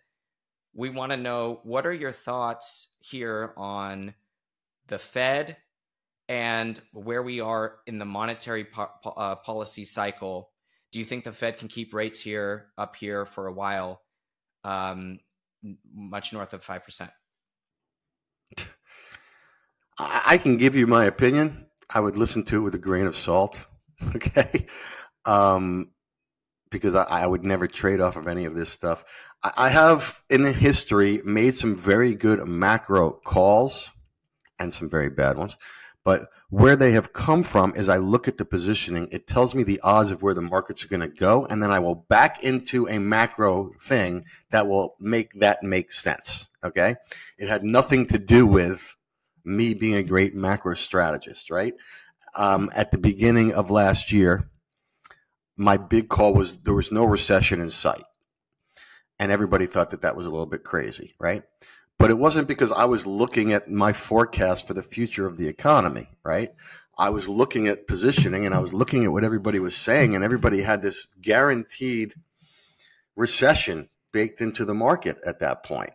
we 0.74 0.90
want 0.90 1.12
to 1.12 1.16
know 1.16 1.60
what 1.64 1.86
are 1.86 1.92
your 1.92 2.12
thoughts 2.12 2.94
here 3.00 3.52
on 3.56 4.14
the 4.88 4.98
Fed 4.98 5.56
and 6.28 6.80
where 6.92 7.22
we 7.22 7.40
are 7.40 7.78
in 7.86 7.98
the 7.98 8.04
monetary 8.04 8.64
po- 8.64 8.90
uh, 9.04 9.36
policy 9.36 9.84
cycle, 9.84 10.50
do 10.90 10.98
you 10.98 11.04
think 11.04 11.24
the 11.24 11.32
Fed 11.32 11.58
can 11.58 11.68
keep 11.68 11.92
rates 11.92 12.20
here 12.20 12.68
up 12.78 12.96
here 12.96 13.24
for 13.24 13.46
a 13.46 13.52
while, 13.52 14.02
um, 14.64 15.18
much 15.94 16.32
north 16.32 16.52
of 16.54 16.64
five 16.64 16.84
percent? 16.84 17.10
I 19.98 20.38
can 20.38 20.56
give 20.56 20.74
you 20.74 20.86
my 20.86 21.04
opinion. 21.04 21.66
I 21.94 22.00
would 22.00 22.16
listen 22.16 22.42
to 22.44 22.56
it 22.56 22.60
with 22.60 22.74
a 22.74 22.78
grain 22.78 23.06
of 23.06 23.16
salt, 23.16 23.66
okay? 24.16 24.66
Um, 25.24 25.90
because 26.70 26.94
I, 26.94 27.04
I, 27.04 27.26
would 27.26 27.44
never 27.44 27.66
trade 27.66 28.00
off 28.00 28.16
of 28.16 28.26
any 28.26 28.44
of 28.44 28.54
this 28.54 28.70
stuff. 28.70 29.04
I, 29.42 29.52
I 29.56 29.68
have 29.68 30.22
in 30.30 30.42
the 30.42 30.52
history 30.52 31.20
made 31.24 31.54
some 31.54 31.76
very 31.76 32.14
good 32.14 32.46
macro 32.48 33.10
calls 33.10 33.92
and 34.58 34.72
some 34.72 34.88
very 34.88 35.10
bad 35.10 35.36
ones. 35.36 35.56
But 36.04 36.28
where 36.50 36.76
they 36.76 36.92
have 36.92 37.12
come 37.12 37.42
from 37.42 37.74
is 37.76 37.88
I 37.88 37.98
look 37.98 38.26
at 38.26 38.36
the 38.36 38.44
positioning, 38.44 39.08
it 39.12 39.26
tells 39.26 39.54
me 39.54 39.62
the 39.62 39.80
odds 39.82 40.10
of 40.10 40.22
where 40.22 40.34
the 40.34 40.42
markets 40.42 40.84
are 40.84 40.88
going 40.88 41.00
to 41.00 41.08
go, 41.08 41.46
and 41.46 41.62
then 41.62 41.70
I 41.70 41.78
will 41.78 41.94
back 41.94 42.42
into 42.42 42.88
a 42.88 42.98
macro 42.98 43.70
thing 43.80 44.24
that 44.50 44.66
will 44.66 44.96
make 44.98 45.32
that 45.40 45.62
make 45.62 45.92
sense. 45.92 46.50
Okay. 46.64 46.96
It 47.38 47.48
had 47.48 47.64
nothing 47.64 48.06
to 48.06 48.18
do 48.18 48.46
with 48.46 48.94
me 49.44 49.74
being 49.74 49.96
a 49.96 50.02
great 50.02 50.34
macro 50.34 50.74
strategist, 50.74 51.50
right? 51.50 51.74
Um, 52.34 52.70
at 52.74 52.90
the 52.90 52.98
beginning 52.98 53.52
of 53.52 53.70
last 53.70 54.12
year, 54.12 54.48
my 55.56 55.76
big 55.76 56.08
call 56.08 56.34
was 56.34 56.58
there 56.58 56.74
was 56.74 56.92
no 56.92 57.04
recession 57.04 57.60
in 57.60 57.70
sight. 57.70 58.04
And 59.18 59.30
everybody 59.30 59.66
thought 59.66 59.90
that 59.90 60.02
that 60.02 60.16
was 60.16 60.26
a 60.26 60.30
little 60.30 60.46
bit 60.46 60.64
crazy, 60.64 61.14
right? 61.20 61.44
but 62.02 62.10
it 62.10 62.18
wasn't 62.18 62.48
because 62.48 62.72
I 62.72 62.86
was 62.86 63.06
looking 63.06 63.52
at 63.52 63.70
my 63.70 63.92
forecast 63.92 64.66
for 64.66 64.74
the 64.74 64.82
future 64.82 65.24
of 65.24 65.36
the 65.36 65.46
economy, 65.46 66.08
right? 66.24 66.52
I 66.98 67.10
was 67.10 67.28
looking 67.28 67.68
at 67.68 67.86
positioning 67.86 68.44
and 68.44 68.52
I 68.52 68.58
was 68.58 68.74
looking 68.74 69.04
at 69.04 69.12
what 69.12 69.22
everybody 69.22 69.60
was 69.60 69.76
saying, 69.76 70.16
and 70.16 70.24
everybody 70.24 70.62
had 70.62 70.82
this 70.82 71.06
guaranteed 71.20 72.14
recession 73.14 73.88
baked 74.10 74.40
into 74.40 74.64
the 74.64 74.74
market 74.74 75.18
at 75.24 75.38
that 75.38 75.62
point. 75.62 75.92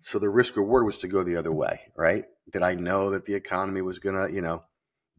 So 0.00 0.20
the 0.20 0.28
risk 0.28 0.56
reward 0.56 0.84
was 0.84 0.98
to 0.98 1.08
go 1.08 1.24
the 1.24 1.38
other 1.38 1.50
way, 1.50 1.80
right? 1.96 2.26
Did 2.50 2.62
I 2.62 2.74
know 2.74 3.10
that 3.10 3.26
the 3.26 3.34
economy 3.34 3.82
was 3.82 3.98
going 3.98 4.14
to, 4.14 4.32
you 4.32 4.40
know, 4.40 4.64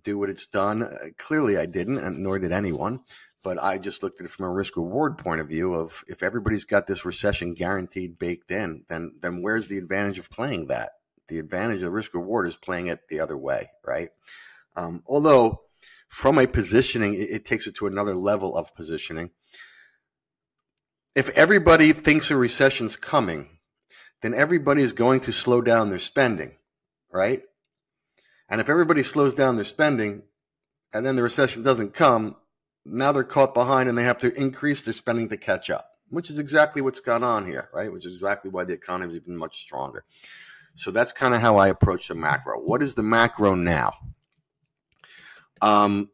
do 0.03 0.17
what 0.17 0.29
it's 0.29 0.45
done? 0.45 0.83
Uh, 0.83 1.09
clearly 1.17 1.57
I 1.57 1.65
didn't, 1.65 1.97
and 1.97 2.19
nor 2.19 2.39
did 2.39 2.51
anyone. 2.51 3.01
But 3.43 3.61
I 3.61 3.77
just 3.77 4.03
looked 4.03 4.19
at 4.19 4.25
it 4.25 4.31
from 4.31 4.45
a 4.45 4.51
risk 4.51 4.75
reward 4.75 5.17
point 5.17 5.41
of 5.41 5.47
view 5.47 5.73
of 5.73 6.03
if 6.07 6.23
everybody's 6.23 6.65
got 6.65 6.87
this 6.87 7.05
recession 7.05 7.53
guaranteed 7.53 8.19
baked 8.19 8.51
in, 8.51 8.83
then 8.89 9.15
then 9.21 9.41
where's 9.41 9.67
the 9.67 9.77
advantage 9.77 10.19
of 10.19 10.29
playing 10.29 10.67
that? 10.67 10.91
The 11.27 11.39
advantage 11.39 11.81
of 11.83 11.93
risk 11.93 12.13
reward 12.13 12.47
is 12.47 12.57
playing 12.57 12.87
it 12.87 13.07
the 13.09 13.19
other 13.19 13.37
way, 13.37 13.69
right? 13.85 14.09
Um, 14.75 15.03
although 15.07 15.61
from 16.09 16.39
a 16.39 16.47
positioning, 16.47 17.13
it, 17.13 17.29
it 17.29 17.45
takes 17.45 17.67
it 17.67 17.75
to 17.75 17.87
another 17.87 18.15
level 18.15 18.57
of 18.57 18.75
positioning. 18.75 19.31
If 21.15 21.29
everybody 21.29 21.93
thinks 21.93 22.31
a 22.31 22.37
recession's 22.37 22.95
coming, 22.95 23.49
then 24.21 24.33
everybody 24.33 24.81
is 24.81 24.93
going 24.93 25.19
to 25.21 25.31
slow 25.31 25.61
down 25.61 25.89
their 25.89 25.99
spending, 25.99 26.55
right? 27.17 27.41
And 28.47 28.61
if 28.61 28.69
everybody 28.69 29.03
slows 29.03 29.33
down 29.33 29.55
their 29.55 29.65
spending 29.65 30.21
and 30.93 31.05
then 31.05 31.15
the 31.15 31.23
recession 31.23 31.63
doesn't 31.63 31.93
come, 31.93 32.37
now 32.85 33.11
they're 33.11 33.23
caught 33.23 33.53
behind 33.53 33.89
and 33.89 33.97
they 33.97 34.03
have 34.03 34.19
to 34.19 34.33
increase 34.39 34.81
their 34.81 34.93
spending 34.93 35.27
to 35.29 35.37
catch 35.37 35.69
up, 35.69 35.89
which 36.09 36.29
is 36.29 36.37
exactly 36.37 36.81
what's 36.81 37.01
gone 37.01 37.23
on 37.23 37.45
here, 37.45 37.69
right? 37.73 37.91
Which 37.91 38.05
is 38.05 38.13
exactly 38.13 38.51
why 38.51 38.63
the 38.63 38.73
economy 38.73 39.15
is 39.15 39.21
even 39.21 39.35
much 39.35 39.59
stronger. 39.59 40.05
So 40.75 40.91
that's 40.91 41.11
kind 41.11 41.33
of 41.33 41.41
how 41.41 41.57
I 41.57 41.69
approach 41.69 42.07
the 42.07 42.15
macro. 42.15 42.59
What 42.59 42.83
is 42.83 42.93
the 42.93 43.03
macro 43.03 43.55
now? 43.55 43.93
Um, 45.59 46.11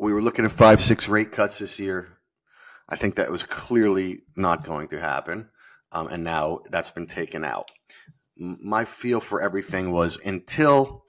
we 0.00 0.12
were 0.12 0.20
looking 0.20 0.44
at 0.44 0.52
five, 0.52 0.80
six 0.80 1.08
rate 1.08 1.30
cuts 1.30 1.60
this 1.60 1.78
year. 1.78 2.08
I 2.88 2.96
think 2.96 3.14
that 3.14 3.30
was 3.30 3.44
clearly 3.44 4.22
not 4.34 4.64
going 4.64 4.88
to 4.88 4.98
happen. 5.00 5.48
Um, 5.92 6.08
and 6.08 6.24
now 6.24 6.60
that's 6.70 6.90
been 6.90 7.06
taken 7.06 7.44
out. 7.44 7.70
My 8.36 8.84
feel 8.84 9.20
for 9.20 9.42
everything 9.42 9.90
was 9.90 10.18
until 10.24 11.04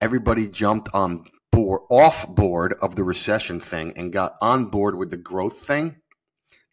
everybody 0.00 0.48
jumped 0.48 0.88
on 0.94 1.24
board 1.50 1.82
off 1.90 2.28
board 2.28 2.74
of 2.80 2.96
the 2.96 3.04
recession 3.04 3.60
thing 3.60 3.92
and 3.96 4.12
got 4.12 4.36
on 4.40 4.66
board 4.66 4.96
with 4.96 5.10
the 5.10 5.16
growth 5.16 5.58
thing 5.58 5.96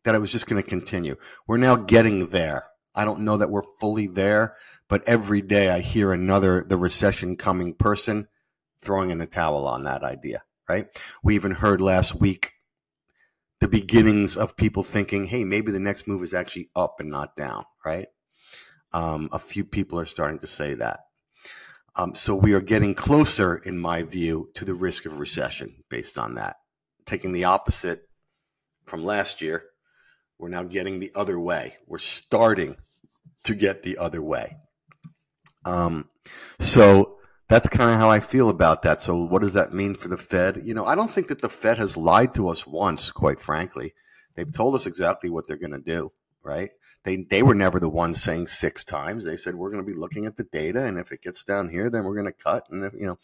that 0.03 0.15
it 0.15 0.19
was 0.19 0.31
just 0.31 0.47
going 0.47 0.61
to 0.61 0.67
continue. 0.67 1.15
We're 1.47 1.57
now 1.57 1.75
getting 1.75 2.27
there. 2.27 2.65
I 2.95 3.05
don't 3.05 3.21
know 3.21 3.37
that 3.37 3.49
we're 3.49 3.63
fully 3.79 4.07
there, 4.07 4.55
but 4.87 5.07
every 5.07 5.41
day 5.41 5.69
I 5.69 5.79
hear 5.79 6.11
another 6.11 6.63
the 6.63 6.77
recession 6.77 7.37
coming 7.37 7.73
person 7.73 8.27
throwing 8.81 9.11
in 9.11 9.19
the 9.19 9.27
towel 9.27 9.67
on 9.67 9.83
that 9.83 10.03
idea, 10.03 10.43
right? 10.67 10.87
We 11.23 11.35
even 11.35 11.51
heard 11.51 11.81
last 11.81 12.15
week 12.15 12.53
the 13.61 13.67
beginnings 13.67 14.35
of 14.35 14.57
people 14.57 14.83
thinking, 14.83 15.23
hey, 15.23 15.43
maybe 15.45 15.71
the 15.71 15.79
next 15.79 16.07
move 16.07 16.23
is 16.23 16.33
actually 16.33 16.69
up 16.75 16.99
and 16.99 17.09
not 17.09 17.35
down, 17.35 17.63
right? 17.85 18.07
Um, 18.91 19.29
a 19.31 19.39
few 19.39 19.63
people 19.63 19.99
are 19.99 20.05
starting 20.05 20.39
to 20.39 20.47
say 20.47 20.73
that. 20.73 21.01
Um, 21.95 22.15
so 22.15 22.33
we 22.35 22.53
are 22.53 22.61
getting 22.61 22.95
closer, 22.95 23.57
in 23.57 23.77
my 23.77 24.01
view, 24.01 24.49
to 24.55 24.65
the 24.65 24.73
risk 24.73 25.05
of 25.05 25.19
recession 25.19 25.83
based 25.89 26.17
on 26.17 26.35
that. 26.35 26.57
Taking 27.05 27.33
the 27.33 27.43
opposite 27.43 28.01
from 28.85 29.03
last 29.03 29.41
year, 29.41 29.65
we're 30.39 30.49
now 30.49 30.63
getting 30.63 30.99
the 30.99 31.11
other 31.13 31.39
way. 31.39 31.77
We're 31.85 31.99
starting 31.99 32.77
to 33.43 33.53
get 33.53 33.83
the 33.83 33.99
other 33.99 34.23
way. 34.23 34.57
Um, 35.65 36.09
so 36.59 37.10
that's 37.51 37.67
kind 37.67 37.91
of 37.91 37.97
how 37.97 38.09
I 38.09 38.21
feel 38.21 38.47
about 38.47 38.83
that. 38.83 39.01
So 39.01 39.25
what 39.25 39.41
does 39.41 39.51
that 39.53 39.73
mean 39.73 39.93
for 39.95 40.07
the 40.07 40.15
Fed? 40.15 40.61
You 40.63 40.73
know, 40.73 40.85
I 40.85 40.95
don't 40.95 41.11
think 41.11 41.27
that 41.27 41.41
the 41.41 41.49
Fed 41.49 41.77
has 41.79 41.97
lied 41.97 42.33
to 42.35 42.47
us 42.47 42.65
once, 42.65 43.11
quite 43.11 43.41
frankly. 43.41 43.93
They've 44.35 44.53
told 44.53 44.73
us 44.73 44.85
exactly 44.85 45.29
what 45.29 45.47
they're 45.47 45.57
going 45.57 45.71
to 45.73 45.79
do. 45.79 46.13
right? 46.43 46.71
They 47.03 47.17
they 47.29 47.43
were 47.43 47.55
never 47.55 47.77
the 47.77 47.89
ones 47.89 48.23
saying 48.23 48.47
six 48.47 48.85
times. 48.85 49.25
They 49.25 49.35
said 49.35 49.55
we're 49.55 49.69
going 49.69 49.83
to 49.83 49.91
be 49.91 49.99
looking 49.99 50.25
at 50.25 50.37
the 50.37 50.45
data, 50.45 50.85
and 50.85 50.97
if 50.97 51.11
it 51.11 51.21
gets 51.21 51.43
down 51.43 51.67
here, 51.67 51.89
then 51.89 52.05
we're 52.05 52.15
going 52.15 52.27
to 52.27 52.31
cut. 52.31 52.67
And 52.69 52.85
if, 52.85 52.93
you 52.93 53.05
know, 53.05 53.19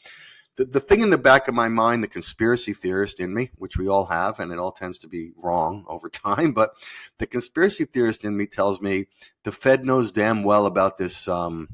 the 0.58 0.66
the 0.66 0.82
thing 0.82 1.00
in 1.02 1.10
the 1.10 1.18
back 1.18 1.48
of 1.48 1.54
my 1.54 1.70
mind, 1.70 2.04
the 2.04 2.10
conspiracy 2.10 2.74
theorist 2.74 3.22
in 3.22 3.34
me, 3.34 3.52
which 3.56 3.78
we 3.78 3.88
all 3.88 4.08
have, 4.08 4.42
and 4.42 4.52
it 4.52 4.60
all 4.60 4.74
tends 4.74 4.98
to 5.00 5.08
be 5.08 5.32
wrong 5.38 5.86
over 5.90 6.10
time, 6.10 6.52
but 6.52 6.72
the 7.20 7.28
conspiracy 7.28 7.86
theorist 7.86 8.26
in 8.26 8.36
me 8.36 8.46
tells 8.46 8.82
me 8.82 9.06
the 9.44 9.54
Fed 9.54 9.86
knows 9.86 10.12
damn 10.12 10.44
well 10.44 10.66
about 10.66 10.98
this 10.98 11.30
um, 11.30 11.70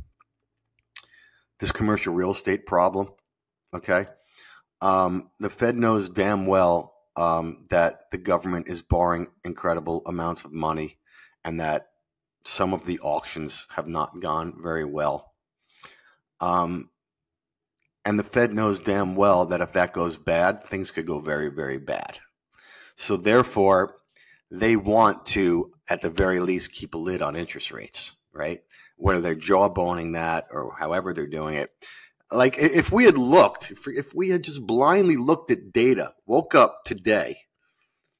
this 1.64 1.72
commercial 1.72 2.14
real 2.14 2.32
estate 2.32 2.66
problem. 2.66 3.08
Okay, 3.74 4.06
um, 4.82 5.30
the 5.40 5.50
Fed 5.50 5.78
knows 5.78 6.10
damn 6.10 6.46
well 6.46 6.94
um, 7.16 7.66
that 7.70 8.12
the 8.12 8.18
government 8.18 8.68
is 8.68 8.82
borrowing 8.82 9.28
incredible 9.46 10.02
amounts 10.06 10.44
of 10.44 10.52
money, 10.52 11.00
and 11.46 11.62
that 11.62 11.88
some 12.44 12.74
of 12.74 12.86
the 12.86 13.00
auctions 13.00 13.66
have 13.72 13.88
not 13.88 14.20
gone 14.20 14.62
very 14.62 14.84
well. 14.84 15.32
Um, 16.42 16.90
and 18.04 18.20
the 18.20 18.24
Fed 18.24 18.52
knows 18.52 18.80
damn 18.80 19.16
well 19.16 19.46
that 19.46 19.62
if 19.62 19.72
that 19.72 19.94
goes 19.94 20.18
bad, 20.18 20.66
things 20.66 20.92
could 20.92 21.08
go 21.08 21.22
very, 21.22 21.48
very 21.48 21.78
bad. 21.78 22.20
So 22.98 23.16
therefore, 23.16 23.96
they 24.52 24.76
want 24.76 25.26
to, 25.28 25.72
at 25.88 26.02
the 26.02 26.10
very 26.10 26.42
least, 26.42 26.74
keep 26.74 26.94
a 26.94 26.98
lid 26.98 27.22
on 27.22 27.38
interest 27.38 27.72
rates, 27.72 28.18
right? 28.34 28.62
Whether 29.04 29.22
they're 29.22 29.36
jawboning 29.36 30.14
that 30.14 30.48
or 30.52 30.76
however 30.78 31.14
they're 31.14 31.28
doing 31.28 31.56
it. 31.56 31.72
Like 32.32 32.58
if 32.58 32.92
we 32.92 33.04
had 33.04 33.18
looked, 33.18 33.72
if 33.72 34.16
we 34.16 34.30
had 34.30 34.44
just 34.44 34.66
blindly 34.66 35.18
looked 35.18 35.52
at 35.52 35.74
data, 35.74 36.14
woke 36.26 36.56
up 36.56 36.84
today 36.86 37.38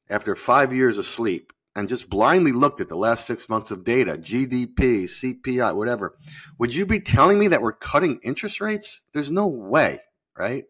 after 0.10 0.36
five 0.36 0.74
years 0.74 0.98
of 0.98 1.06
sleep, 1.06 1.54
and 1.76 1.90
just 1.90 2.10
blindly 2.10 2.52
looked 2.52 2.82
at 2.82 2.90
the 2.90 2.96
last 2.96 3.26
six 3.26 3.50
months 3.50 3.72
of 3.72 3.84
data, 3.84 4.18
GDP, 4.18 5.06
CPI, 5.06 5.76
whatever, 5.76 6.18
would 6.60 6.74
you 6.74 6.86
be 6.86 7.00
telling 7.00 7.40
me 7.40 7.48
that 7.48 7.62
we're 7.62 7.74
cutting 7.74 8.20
interest 8.24 8.62
rates? 8.62 9.02
There's 9.14 9.32
no 9.32 9.48
way, 9.48 10.00
right? 10.38 10.66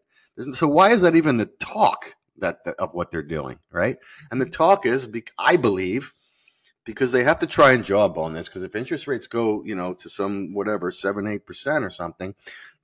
So 0.52 0.66
why 0.66 0.90
is 0.90 1.02
that 1.02 1.16
even 1.16 1.36
the 1.36 1.50
talk 1.60 2.06
that, 2.38 2.64
that, 2.64 2.76
of 2.76 2.94
what 2.94 3.10
they're 3.10 3.22
doing, 3.22 3.58
right? 3.70 3.96
And 4.30 4.40
the 4.40 4.48
talk 4.48 4.86
is, 4.86 5.08
I 5.38 5.56
believe, 5.56 6.12
because 6.84 7.12
they 7.12 7.24
have 7.24 7.38
to 7.40 7.46
try 7.46 7.72
and 7.72 7.84
jawbone 7.84 8.34
this. 8.34 8.48
Because 8.48 8.62
if 8.62 8.76
interest 8.76 9.06
rates 9.06 9.26
go, 9.26 9.62
you 9.64 9.74
know, 9.74 9.94
to 9.94 10.08
some 10.08 10.54
whatever 10.54 10.90
seven, 10.90 11.26
eight 11.26 11.46
percent 11.46 11.84
or 11.84 11.90
something, 11.90 12.34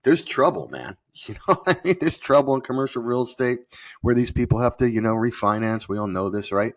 there's 0.02 0.22
trouble, 0.22 0.68
man. 0.68 0.96
You 1.26 1.34
know, 1.48 1.62
I 1.66 1.76
mean, 1.84 1.96
there's 2.00 2.18
trouble 2.18 2.54
in 2.54 2.62
commercial 2.62 3.02
real 3.02 3.24
estate 3.24 3.58
where 4.00 4.14
these 4.14 4.30
people 4.30 4.60
have 4.60 4.76
to, 4.78 4.88
you 4.88 5.02
know, 5.02 5.14
refinance. 5.14 5.86
We 5.86 5.98
all 5.98 6.06
know 6.06 6.30
this, 6.30 6.50
right? 6.50 6.72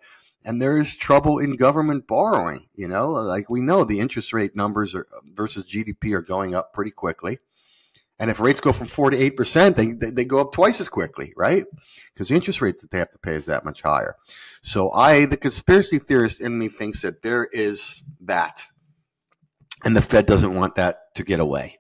and 0.45 0.62
there 0.62 0.77
is 0.77 0.95
trouble 0.95 1.39
in 1.39 1.55
government 1.55 2.07
borrowing. 2.07 2.67
You 2.75 2.88
know, 2.88 3.12
like 3.12 3.49
we 3.49 3.62
know 3.62 3.83
the 3.83 3.99
interest 3.99 4.33
rate 4.33 4.55
numbers 4.55 4.95
are, 4.95 5.07
versus 5.33 5.65
GDP 5.65 6.13
are 6.13 6.21
going 6.21 6.55
up 6.55 6.73
pretty 6.73 6.91
quickly. 6.91 7.39
And 8.19 8.30
if 8.30 8.39
rates 8.39 8.60
go 8.60 8.71
from 8.71 8.88
four 8.88 9.10
to 9.10 9.17
eight 9.17 9.36
percent, 9.36 9.76
they, 9.76 9.93
they, 9.93 10.23
go 10.23 10.39
up 10.39 10.52
twice 10.52 10.80
as 10.80 10.88
quickly, 10.88 11.34
right? 11.36 11.65
Because 12.13 12.30
the 12.30 12.36
interest 12.36 12.62
rate 12.62 12.80
that 12.80 12.91
they 12.91 12.99
have 12.99 13.12
to 13.12 13.17
pay 13.17 13.36
is 13.36 13.47
that 13.47 13.65
much 13.65 13.82
higher. 13.82 14.15
So 14.62 14.91
I, 14.91 15.26
the 15.26 15.36
conspiracy 15.36 15.99
theorist 15.99 16.39
in 16.39 16.58
me, 16.58 16.69
thinks 16.69 17.02
that 17.02 17.21
there 17.21 17.47
is 17.52 18.04
that, 18.21 18.63
and 19.84 19.97
the 19.97 20.02
Fed 20.02 20.26
doesn't 20.26 20.56
want 20.56 20.76
that 20.76 21.15
to 21.15 21.23
get 21.23 21.39
away 21.39 21.80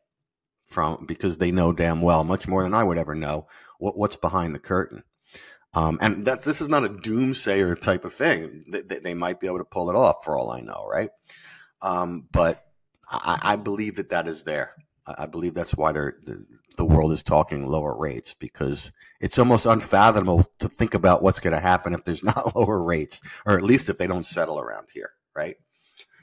from 0.65 1.05
because 1.05 1.37
they 1.37 1.51
know 1.51 1.71
damn 1.71 2.01
well, 2.01 2.23
much 2.23 2.47
more 2.47 2.63
than 2.63 2.73
I 2.73 2.83
would 2.83 2.97
ever 2.97 3.15
know, 3.15 3.47
what, 3.77 3.97
what's 3.97 4.15
behind 4.17 4.55
the 4.55 4.59
curtain. 4.59 5.03
Um, 5.75 5.97
and 6.01 6.25
that 6.25 6.43
this 6.43 6.61
is 6.61 6.67
not 6.67 6.83
a 6.83 6.89
doomsayer 6.89 7.79
type 7.79 8.05
of 8.05 8.13
thing. 8.13 8.65
They, 8.67 8.99
they, 8.99 9.13
might 9.13 9.39
be 9.39 9.47
able 9.47 9.57
to 9.57 9.65
pull 9.65 9.89
it 9.89 9.95
off 9.95 10.23
for 10.23 10.37
all 10.37 10.51
I 10.51 10.61
know, 10.61 10.85
right? 10.87 11.09
Um, 11.81 12.27
but 12.31 12.63
I, 13.09 13.39
I, 13.41 13.55
believe 13.55 13.95
that 13.95 14.09
that 14.09 14.27
is 14.27 14.43
there. 14.43 14.73
I 15.05 15.25
believe 15.25 15.53
that's 15.53 15.75
why 15.75 15.91
the, 15.91 16.45
the 16.77 16.85
world 16.85 17.11
is 17.11 17.21
talking 17.21 17.67
lower 17.67 17.95
rates 17.95 18.33
because 18.33 18.91
it's 19.19 19.37
almost 19.37 19.65
unfathomable 19.65 20.43
to 20.59 20.69
think 20.69 20.93
about 20.93 21.21
what's 21.21 21.39
going 21.39 21.53
to 21.53 21.59
happen 21.59 21.93
if 21.93 22.03
there's 22.03 22.23
not 22.23 22.55
lower 22.55 22.81
rates, 22.81 23.19
or 23.45 23.55
at 23.55 23.63
least 23.63 23.89
if 23.89 23.97
they 23.97 24.07
don't 24.07 24.27
settle 24.27 24.59
around 24.59 24.87
here, 24.93 25.11
right? 25.35 25.57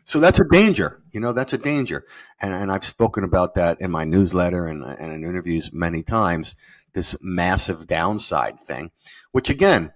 So 0.05 0.19
that's 0.19 0.40
a 0.40 0.49
danger. 0.51 1.03
You 1.12 1.21
know, 1.21 1.33
that's 1.33 1.53
a 1.53 1.59
danger. 1.59 2.05
And, 2.40 2.53
and 2.53 2.73
I've 2.73 2.85
spoken 2.85 3.23
about 3.23 3.55
that 3.55 3.81
in 3.81 3.90
my 3.90 4.05
newsletter 4.05 4.66
and, 4.66 4.83
and 4.83 5.12
in 5.12 5.25
interviews 5.25 5.73
many 5.73 6.03
times 6.03 6.57
this 6.95 7.14
massive 7.21 7.87
downside 7.87 8.61
thing, 8.61 8.90
which 9.31 9.51
again, 9.51 9.93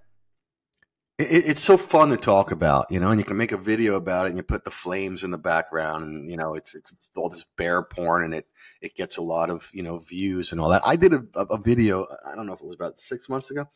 it, 1.19 1.47
it's 1.47 1.63
so 1.63 1.77
fun 1.77 2.11
to 2.11 2.17
talk 2.17 2.51
about, 2.51 2.91
you 2.91 2.99
know, 2.99 3.11
and 3.11 3.21
you 3.21 3.25
can 3.25 3.37
make 3.37 3.53
a 3.53 3.57
video 3.57 3.97
about 3.97 4.27
it 4.27 4.31
and 4.31 4.37
you 4.37 4.43
put 4.43 4.65
the 4.65 4.71
flames 4.71 5.23
in 5.23 5.31
the 5.31 5.39
background 5.39 6.05
and, 6.05 6.31
you 6.31 6.37
know, 6.37 6.55
it's, 6.55 6.75
it's 6.75 6.93
all 7.15 7.29
this 7.29 7.47
bear 7.57 7.83
porn 7.83 8.25
and 8.25 8.35
it, 8.35 8.47
it 8.81 8.95
gets 8.95 9.17
a 9.17 9.23
lot 9.23 9.51
of, 9.51 9.71
you 9.73 9.83
know, 9.83 9.99
views 9.99 10.53
and 10.53 10.61
all 10.61 10.69
that. 10.71 10.83
I 10.85 10.97
did 10.97 11.15
a, 11.15 11.25
a 11.35 11.59
video, 11.59 12.07
I 12.27 12.35
don't 12.35 12.47
know 12.47 12.55
if 12.55 12.61
it 12.61 12.67
was 12.67 12.77
about 12.77 13.01
six 13.01 13.29
months 13.29 13.51
ago, 13.51 13.69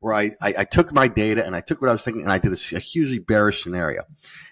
where 0.00 0.14
I, 0.14 0.32
I, 0.40 0.54
I 0.58 0.64
took 0.64 0.92
my 0.92 1.08
data 1.08 1.44
and 1.44 1.56
I 1.56 1.60
took 1.60 1.80
what 1.80 1.90
I 1.90 1.92
was 1.92 2.02
thinking 2.02 2.22
and 2.22 2.32
I 2.32 2.38
did 2.38 2.52
a, 2.52 2.76
a 2.76 2.80
hugely 2.80 3.18
bearish 3.18 3.62
scenario. 3.62 4.04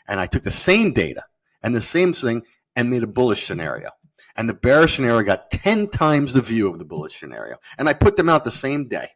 And 0.09 0.21
I 0.21 0.27
took 0.27 0.43
the 0.43 0.51
same 0.51 0.93
data 0.93 1.25
and 1.63 1.75
the 1.75 1.81
same 1.81 2.13
thing 2.13 2.43
and 2.75 2.91
made 2.91 3.03
a 3.03 3.09
bullish 3.09 3.47
scenario 3.47 3.91
and 4.37 4.49
the 4.49 4.55
bearish 4.55 4.97
scenario 4.97 5.23
got 5.23 5.51
10 5.51 5.89
times 5.89 6.33
the 6.33 6.43
view 6.43 6.69
of 6.69 6.79
the 6.79 6.85
bullish 6.85 7.19
scenario. 7.19 7.57
And 7.79 7.89
I 7.89 7.93
put 7.93 8.17
them 8.17 8.29
out 8.29 8.45
the 8.45 8.51
same 8.51 8.89
day 8.89 9.11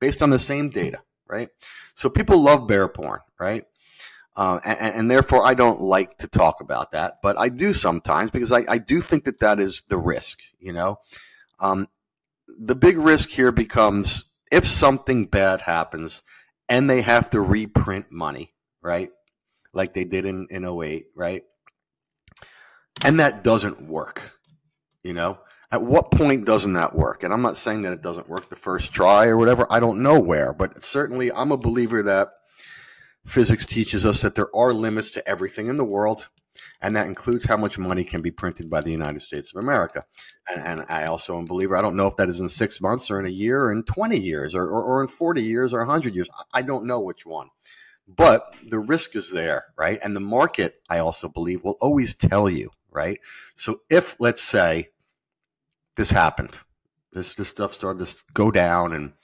based 0.00 0.22
on 0.22 0.30
the 0.30 0.38
same 0.38 0.70
data, 0.70 1.00
right? 1.28 1.48
So 1.96 2.10
people 2.10 2.38
love 2.38 2.68
bear 2.68 2.86
porn, 2.88 3.20
right? 3.40 3.64
Uh, 4.36 4.60
and, 4.64 4.94
and, 4.94 5.10
therefore, 5.10 5.46
I 5.46 5.54
don't 5.54 5.80
like 5.80 6.18
to 6.18 6.28
talk 6.28 6.60
about 6.60 6.92
that, 6.92 7.22
but 7.22 7.38
I 7.38 7.48
do 7.48 7.72
sometimes 7.72 8.30
because 8.30 8.52
I, 8.52 8.64
I 8.68 8.76
do 8.76 9.00
think 9.00 9.24
that 9.24 9.40
that 9.40 9.58
is 9.58 9.82
the 9.88 9.96
risk, 9.96 10.40
you 10.60 10.74
know? 10.74 11.00
Um, 11.58 11.88
the 12.46 12.74
big 12.74 12.98
risk 12.98 13.30
here 13.30 13.50
becomes 13.50 14.24
if 14.52 14.66
something 14.66 15.24
bad 15.24 15.62
happens 15.62 16.22
and 16.68 16.88
they 16.88 17.00
have 17.00 17.30
to 17.30 17.40
reprint 17.40 18.12
money, 18.12 18.52
right? 18.82 19.10
Like 19.72 19.94
they 19.94 20.04
did 20.04 20.26
in, 20.26 20.48
in 20.50 20.66
08, 20.66 21.06
right? 21.14 21.44
And 23.06 23.20
that 23.20 23.42
doesn't 23.42 23.88
work, 23.88 24.38
you 25.02 25.14
know, 25.14 25.38
at 25.72 25.82
what 25.82 26.10
point 26.10 26.44
doesn't 26.44 26.74
that 26.74 26.94
work? 26.94 27.22
And 27.22 27.32
I'm 27.32 27.42
not 27.42 27.56
saying 27.56 27.82
that 27.82 27.92
it 27.92 28.02
doesn't 28.02 28.28
work 28.28 28.48
the 28.48 28.56
first 28.56 28.92
try 28.92 29.26
or 29.26 29.36
whatever. 29.36 29.66
I 29.70 29.80
don't 29.80 30.02
know 30.02 30.18
where, 30.20 30.52
but 30.52 30.82
certainly 30.82 31.32
I'm 31.32 31.52
a 31.52 31.56
believer 31.56 32.02
that 32.04 32.28
physics 33.24 33.64
teaches 33.64 34.06
us 34.06 34.22
that 34.22 34.36
there 34.36 34.54
are 34.54 34.72
limits 34.72 35.10
to 35.12 35.28
everything 35.28 35.66
in 35.66 35.76
the 35.76 35.84
world, 35.84 36.28
and 36.80 36.94
that 36.94 37.06
includes 37.06 37.44
how 37.44 37.56
much 37.56 37.78
money 37.78 38.04
can 38.04 38.22
be 38.22 38.30
printed 38.30 38.70
by 38.70 38.80
the 38.80 38.92
United 38.92 39.20
States 39.20 39.52
of 39.54 39.62
America. 39.62 40.02
And, 40.48 40.62
and 40.62 40.86
I 40.88 41.06
also 41.06 41.36
am 41.36 41.44
a 41.44 41.46
believer. 41.46 41.76
I 41.76 41.82
don't 41.82 41.96
know 41.96 42.06
if 42.06 42.16
that 42.16 42.28
is 42.28 42.40
in 42.40 42.48
six 42.48 42.80
months 42.80 43.10
or 43.10 43.18
in 43.18 43.26
a 43.26 43.30
year 43.30 43.64
or 43.64 43.72
in 43.72 43.82
20 43.82 44.16
years 44.16 44.54
or, 44.54 44.64
or, 44.64 44.82
or 44.82 45.02
in 45.02 45.08
40 45.08 45.42
years 45.42 45.74
or 45.74 45.78
100 45.78 46.14
years. 46.14 46.28
I 46.52 46.62
don't 46.62 46.86
know 46.86 47.00
which 47.00 47.26
one. 47.26 47.48
But 48.08 48.54
the 48.68 48.78
risk 48.78 49.16
is 49.16 49.32
there, 49.32 49.64
right? 49.76 49.98
And 50.00 50.14
the 50.14 50.20
market, 50.20 50.80
I 50.88 51.00
also 51.00 51.28
believe, 51.28 51.64
will 51.64 51.76
always 51.80 52.14
tell 52.14 52.48
you, 52.48 52.70
right? 52.90 53.18
So 53.56 53.80
if, 53.90 54.16
let's 54.20 54.42
say, 54.42 54.90
this 55.96 56.10
happened. 56.10 56.58
This 57.12 57.34
this 57.34 57.48
stuff 57.48 57.72
started 57.72 58.06
to 58.06 58.16
go 58.34 58.50
down, 58.50 58.92
and 58.92 59.14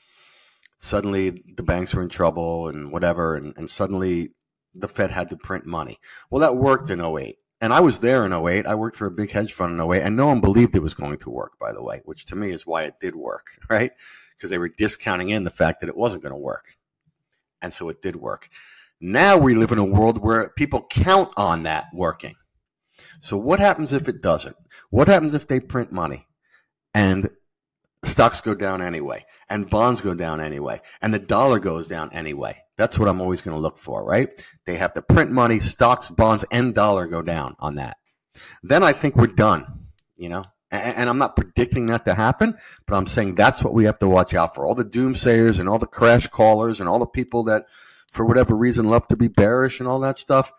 suddenly 0.78 1.42
the 1.56 1.62
banks 1.62 1.94
were 1.94 2.02
in 2.02 2.08
trouble 2.08 2.68
and 2.68 2.90
whatever, 2.90 3.36
and, 3.36 3.54
and 3.56 3.70
suddenly 3.70 4.30
the 4.74 4.88
Fed 4.88 5.10
had 5.10 5.30
to 5.30 5.36
print 5.36 5.66
money. 5.66 5.98
Well, 6.30 6.40
that 6.40 6.56
worked 6.56 6.90
in 6.90 7.00
08. 7.00 7.38
And 7.60 7.72
I 7.72 7.80
was 7.80 8.00
there 8.00 8.26
in 8.26 8.32
08. 8.32 8.66
I 8.66 8.74
worked 8.74 8.96
for 8.96 9.06
a 9.06 9.10
big 9.10 9.30
hedge 9.30 9.52
fund 9.52 9.78
in 9.78 9.92
08, 9.92 10.02
and 10.02 10.16
no 10.16 10.26
one 10.26 10.40
believed 10.40 10.74
it 10.74 10.82
was 10.82 10.94
going 10.94 11.18
to 11.18 11.30
work, 11.30 11.52
by 11.60 11.72
the 11.72 11.82
way, 11.82 12.02
which 12.04 12.26
to 12.26 12.36
me 12.36 12.50
is 12.50 12.66
why 12.66 12.84
it 12.84 12.94
did 13.00 13.14
work, 13.14 13.46
right? 13.70 13.92
Because 14.36 14.50
they 14.50 14.58
were 14.58 14.68
discounting 14.68 15.30
in 15.30 15.44
the 15.44 15.50
fact 15.50 15.80
that 15.80 15.88
it 15.88 15.96
wasn't 15.96 16.22
going 16.22 16.32
to 16.32 16.38
work. 16.38 16.76
And 17.60 17.72
so 17.72 17.88
it 17.88 18.02
did 18.02 18.16
work. 18.16 18.48
Now 19.00 19.36
we 19.36 19.54
live 19.54 19.70
in 19.70 19.78
a 19.78 19.84
world 19.84 20.18
where 20.18 20.50
people 20.50 20.86
count 20.90 21.32
on 21.36 21.64
that 21.64 21.86
working. 21.92 22.34
So 23.20 23.36
what 23.36 23.60
happens 23.60 23.92
if 23.92 24.08
it 24.08 24.22
doesn't? 24.22 24.56
What 24.90 25.08
happens 25.08 25.34
if 25.34 25.46
they 25.46 25.60
print 25.60 25.92
money? 25.92 26.26
And 26.94 27.30
stocks 28.04 28.40
go 28.40 28.54
down 28.54 28.82
anyway, 28.82 29.24
and 29.48 29.68
bonds 29.68 30.00
go 30.00 30.14
down 30.14 30.40
anyway, 30.40 30.80
and 31.00 31.12
the 31.12 31.18
dollar 31.18 31.58
goes 31.58 31.86
down 31.86 32.10
anyway. 32.12 32.56
That's 32.76 32.98
what 32.98 33.08
I'm 33.08 33.20
always 33.20 33.40
going 33.40 33.56
to 33.56 33.60
look 33.60 33.78
for, 33.78 34.04
right? 34.04 34.28
They 34.66 34.76
have 34.76 34.94
to 34.94 35.02
print 35.02 35.30
money, 35.30 35.60
stocks, 35.60 36.08
bonds, 36.08 36.44
and 36.50 36.74
dollar 36.74 37.06
go 37.06 37.22
down 37.22 37.56
on 37.60 37.76
that. 37.76 37.98
Then 38.62 38.82
I 38.82 38.92
think 38.92 39.16
we're 39.16 39.26
done, 39.26 39.86
you 40.16 40.28
know? 40.28 40.42
And 40.70 41.10
I'm 41.10 41.18
not 41.18 41.36
predicting 41.36 41.86
that 41.86 42.06
to 42.06 42.14
happen, 42.14 42.56
but 42.86 42.96
I'm 42.96 43.06
saying 43.06 43.34
that's 43.34 43.62
what 43.62 43.74
we 43.74 43.84
have 43.84 43.98
to 43.98 44.08
watch 44.08 44.32
out 44.32 44.54
for. 44.54 44.66
All 44.66 44.74
the 44.74 44.86
doomsayers 44.86 45.60
and 45.60 45.68
all 45.68 45.78
the 45.78 45.86
crash 45.86 46.28
callers 46.28 46.80
and 46.80 46.88
all 46.88 46.98
the 46.98 47.06
people 47.06 47.42
that, 47.44 47.66
for 48.10 48.24
whatever 48.24 48.56
reason, 48.56 48.88
love 48.88 49.06
to 49.08 49.16
be 49.16 49.28
bearish 49.28 49.80
and 49.80 49.88
all 49.88 50.00
that 50.00 50.18
stuff. 50.18 50.50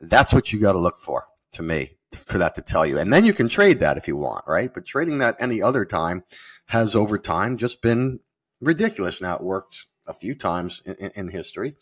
That's 0.00 0.34
what 0.34 0.52
you 0.52 0.58
got 0.58 0.72
to 0.72 0.80
look 0.80 0.98
for, 0.98 1.28
to 1.52 1.62
me 1.62 1.92
for 2.16 2.38
that 2.38 2.54
to 2.56 2.62
tell 2.62 2.86
you. 2.86 2.98
And 2.98 3.12
then 3.12 3.24
you 3.24 3.32
can 3.32 3.48
trade 3.48 3.80
that 3.80 3.96
if 3.96 4.08
you 4.08 4.16
want, 4.16 4.44
right? 4.46 4.72
But 4.72 4.86
trading 4.86 5.18
that 5.18 5.36
any 5.38 5.62
other 5.62 5.84
time 5.84 6.24
has 6.66 6.94
over 6.94 7.18
time 7.18 7.56
just 7.56 7.82
been 7.82 8.20
ridiculous. 8.60 9.20
Now 9.20 9.36
it 9.36 9.42
worked 9.42 9.86
a 10.06 10.14
few 10.14 10.34
times 10.34 10.82
in, 10.84 10.94
in, 11.14 11.28
history, 11.28 11.74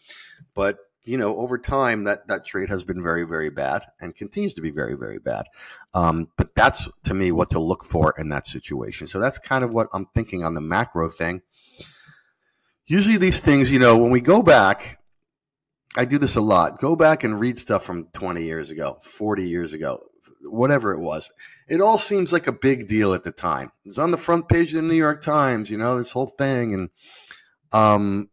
but 0.55 0.79
you 1.05 1.17
know, 1.17 1.39
over 1.39 1.57
time 1.57 2.05
that 2.05 2.29
that 2.29 2.45
trade 2.45 2.69
has 2.69 2.85
been 2.85 3.03
very, 3.03 3.25
very 3.25 3.51
bad 3.51 3.85
and 4.01 4.15
continues 4.15 4.55
to 4.55 4.61
be 4.61 4.71
very, 4.71 4.95
very 4.95 5.19
bad. 5.19 5.47
Um, 5.95 6.29
but 6.37 6.55
that's 6.55 6.89
to 7.05 7.15
me 7.15 7.33
what 7.33 7.51
to 7.51 7.59
look 7.59 7.85
for 7.85 8.15
in 8.19 8.29
that 8.29 8.47
situation. 8.47 9.07
So 9.07 9.19
that's 9.19 9.39
kind 9.39 9.65
of 9.65 9.73
what 9.73 9.89
I'm 9.93 10.07
thinking 10.15 10.45
on 10.45 10.55
the 10.55 10.61
macro 10.61 11.09
thing. 11.09 11.41
Usually, 12.87 13.17
these 13.17 13.41
things, 13.41 13.71
you 13.71 13.79
know, 13.79 13.97
when 13.97 14.11
we 14.11 14.21
go 14.21 14.43
back, 14.43 14.99
I 15.97 16.05
do 16.05 16.19
this 16.19 16.37
a 16.37 16.41
lot. 16.41 16.79
Go 16.79 16.95
back 16.97 17.25
and 17.25 17.41
read 17.41 17.59
stuff 17.59 17.85
from 17.85 18.09
20 18.13 18.45
years 18.45 18.71
ago, 18.71 18.99
40 19.03 19.49
years 19.49 19.75
ago, 19.75 20.10
whatever 20.43 20.93
it 20.93 21.01
was. 21.01 21.31
It 21.69 21.81
all 21.81 21.99
seems 21.99 22.33
like 22.33 22.47
a 22.47 22.53
big 22.53 22.89
deal 22.89 23.15
at 23.15 23.23
the 23.23 23.33
time. 23.33 23.73
It's 23.85 23.99
on 23.99 24.11
the 24.11 24.17
front 24.17 24.49
page 24.49 24.75
of 24.75 24.83
the 24.83 24.89
New 24.89 24.95
York 24.95 25.23
Times, 25.23 25.71
you 25.71 25.79
know, 25.79 25.99
this 25.99 26.11
whole 26.11 26.35
thing, 26.39 26.75
and 26.75 26.91
um, 27.73 28.31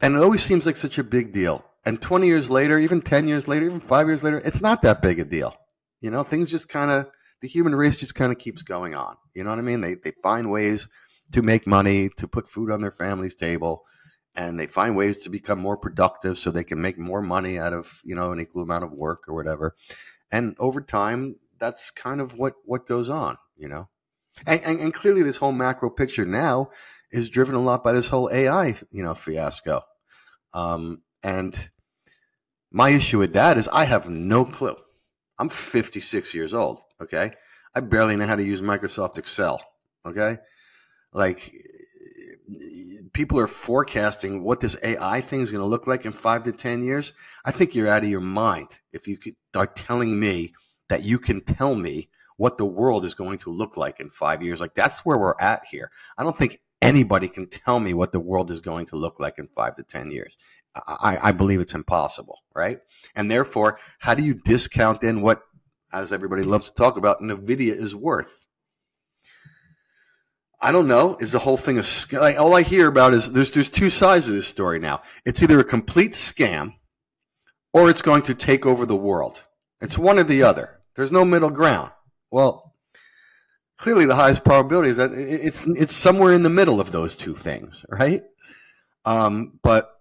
and 0.00 0.14
it 0.14 0.22
always 0.22 0.42
seems 0.42 0.66
like 0.66 0.76
such 0.76 0.98
a 0.98 1.04
big 1.04 1.32
deal. 1.32 1.64
And 1.84 2.00
20 2.00 2.26
years 2.26 2.50
later, 2.50 2.78
even 2.78 3.00
10 3.00 3.28
years 3.28 3.48
later, 3.48 3.66
even 3.66 3.80
five 3.80 4.06
years 4.06 4.22
later, 4.22 4.42
it's 4.44 4.60
not 4.60 4.82
that 4.82 5.02
big 5.02 5.18
a 5.18 5.24
deal. 5.24 5.56
You 6.00 6.10
know, 6.10 6.22
things 6.22 6.50
just 6.50 6.68
kind 6.68 6.90
of, 6.90 7.10
the 7.40 7.48
human 7.48 7.74
race 7.74 7.96
just 7.96 8.14
kind 8.14 8.30
of 8.30 8.38
keeps 8.38 8.62
going 8.62 8.94
on. 8.94 9.16
You 9.34 9.44
know 9.44 9.50
what 9.50 9.58
I 9.58 9.62
mean? 9.62 9.80
They, 9.80 9.94
they 9.94 10.12
find 10.22 10.50
ways 10.50 10.88
to 11.32 11.42
make 11.42 11.66
money, 11.66 12.10
to 12.16 12.28
put 12.28 12.48
food 12.48 12.70
on 12.70 12.80
their 12.80 12.92
family's 12.92 13.34
table, 13.34 13.84
and 14.34 14.58
they 14.58 14.66
find 14.66 14.96
ways 14.96 15.18
to 15.18 15.30
become 15.30 15.58
more 15.58 15.76
productive 15.76 16.38
so 16.38 16.50
they 16.50 16.64
can 16.64 16.80
make 16.80 16.98
more 16.98 17.22
money 17.22 17.58
out 17.58 17.72
of, 17.72 18.00
you 18.04 18.14
know, 18.14 18.32
an 18.32 18.40
equal 18.40 18.62
amount 18.62 18.84
of 18.84 18.92
work 18.92 19.24
or 19.28 19.34
whatever. 19.34 19.74
And 20.30 20.56
over 20.58 20.80
time, 20.80 21.36
that's 21.58 21.90
kind 21.90 22.20
of 22.20 22.38
what, 22.38 22.54
what 22.64 22.86
goes 22.86 23.08
on, 23.08 23.38
you 23.56 23.68
know? 23.68 23.88
And, 24.46 24.62
and, 24.62 24.80
and 24.80 24.94
clearly 24.94 25.22
this 25.22 25.38
whole 25.38 25.52
macro 25.52 25.90
picture 25.90 26.24
now 26.24 26.70
is 27.10 27.30
driven 27.30 27.54
a 27.54 27.60
lot 27.60 27.82
by 27.82 27.92
this 27.92 28.08
whole 28.08 28.30
AI, 28.30 28.76
you 28.90 29.02
know, 29.02 29.14
fiasco. 29.14 29.82
Um, 30.52 31.02
and 31.22 31.70
my 32.70 32.90
issue 32.90 33.18
with 33.18 33.32
that 33.32 33.58
is 33.58 33.68
I 33.68 33.84
have 33.84 34.08
no 34.08 34.44
clue. 34.44 34.76
I'm 35.38 35.48
56 35.48 36.34
years 36.34 36.52
old. 36.52 36.80
Okay. 37.00 37.32
I 37.74 37.80
barely 37.80 38.16
know 38.16 38.26
how 38.26 38.36
to 38.36 38.42
use 38.42 38.60
Microsoft 38.60 39.18
Excel. 39.18 39.62
Okay. 40.06 40.38
Like 41.12 41.52
people 43.12 43.38
are 43.38 43.46
forecasting 43.46 44.42
what 44.42 44.60
this 44.60 44.76
AI 44.82 45.20
thing 45.20 45.40
is 45.40 45.50
going 45.50 45.62
to 45.62 45.68
look 45.68 45.86
like 45.86 46.04
in 46.04 46.12
five 46.12 46.44
to 46.44 46.52
10 46.52 46.84
years. 46.84 47.12
I 47.44 47.50
think 47.50 47.74
you're 47.74 47.88
out 47.88 48.02
of 48.04 48.08
your 48.08 48.20
mind 48.20 48.68
if 48.92 49.06
you 49.06 49.18
are 49.54 49.66
telling 49.66 50.18
me 50.18 50.52
that 50.88 51.04
you 51.04 51.18
can 51.18 51.42
tell 51.42 51.74
me 51.74 52.08
what 52.36 52.56
the 52.56 52.64
world 52.64 53.04
is 53.04 53.14
going 53.14 53.38
to 53.38 53.50
look 53.50 53.76
like 53.76 54.00
in 54.00 54.10
five 54.10 54.42
years. 54.42 54.60
Like 54.60 54.74
that's 54.74 55.04
where 55.04 55.18
we're 55.18 55.34
at 55.40 55.64
here. 55.70 55.90
I 56.16 56.22
don't 56.22 56.38
think 56.38 56.60
anybody 56.80 57.28
can 57.28 57.48
tell 57.48 57.80
me 57.80 57.94
what 57.94 58.12
the 58.12 58.20
world 58.20 58.50
is 58.50 58.60
going 58.60 58.86
to 58.86 58.96
look 58.96 59.20
like 59.20 59.38
in 59.38 59.48
five 59.48 59.74
to 59.76 59.82
10 59.82 60.10
years. 60.10 60.36
I, 60.74 61.18
I 61.20 61.32
believe 61.32 61.60
it's 61.60 61.74
impossible, 61.74 62.38
right? 62.54 62.78
And 63.16 63.30
therefore, 63.30 63.78
how 63.98 64.14
do 64.14 64.22
you 64.22 64.34
discount 64.34 65.02
in 65.02 65.20
what, 65.20 65.42
as 65.92 66.12
everybody 66.12 66.44
loves 66.44 66.68
to 66.68 66.74
talk 66.74 66.96
about, 66.96 67.20
NVIDIA 67.20 67.74
is 67.74 67.94
worth? 67.94 68.46
I 70.60 70.72
don't 70.72 70.88
know. 70.88 71.16
Is 71.20 71.32
the 71.32 71.38
whole 71.38 71.56
thing 71.56 71.78
a 71.78 71.84
like 72.12 72.38
all 72.38 72.54
I 72.54 72.62
hear 72.62 72.88
about 72.88 73.14
is 73.14 73.30
there's 73.30 73.52
there's 73.52 73.68
two 73.68 73.90
sides 73.90 74.26
of 74.26 74.32
this 74.32 74.48
story 74.48 74.78
now. 74.78 75.02
It's 75.24 75.42
either 75.42 75.60
a 75.60 75.64
complete 75.64 76.12
scam 76.12 76.74
or 77.72 77.88
it's 77.88 78.02
going 78.02 78.22
to 78.22 78.34
take 78.34 78.66
over 78.66 78.84
the 78.84 78.96
world. 78.96 79.42
It's 79.80 79.96
one 79.96 80.18
or 80.18 80.24
the 80.24 80.42
other. 80.42 80.80
There's 80.96 81.12
no 81.12 81.24
middle 81.24 81.50
ground. 81.50 81.92
Well, 82.30 82.74
clearly 83.76 84.04
the 84.06 84.16
highest 84.16 84.44
probability 84.44 84.90
is 84.90 84.96
that 84.96 85.12
it's 85.12 85.64
it's 85.66 85.94
somewhere 85.94 86.32
in 86.32 86.42
the 86.42 86.50
middle 86.50 86.80
of 86.80 86.90
those 86.90 87.14
two 87.14 87.34
things, 87.34 87.84
right? 87.88 88.22
Um, 89.04 89.58
but 89.62 89.97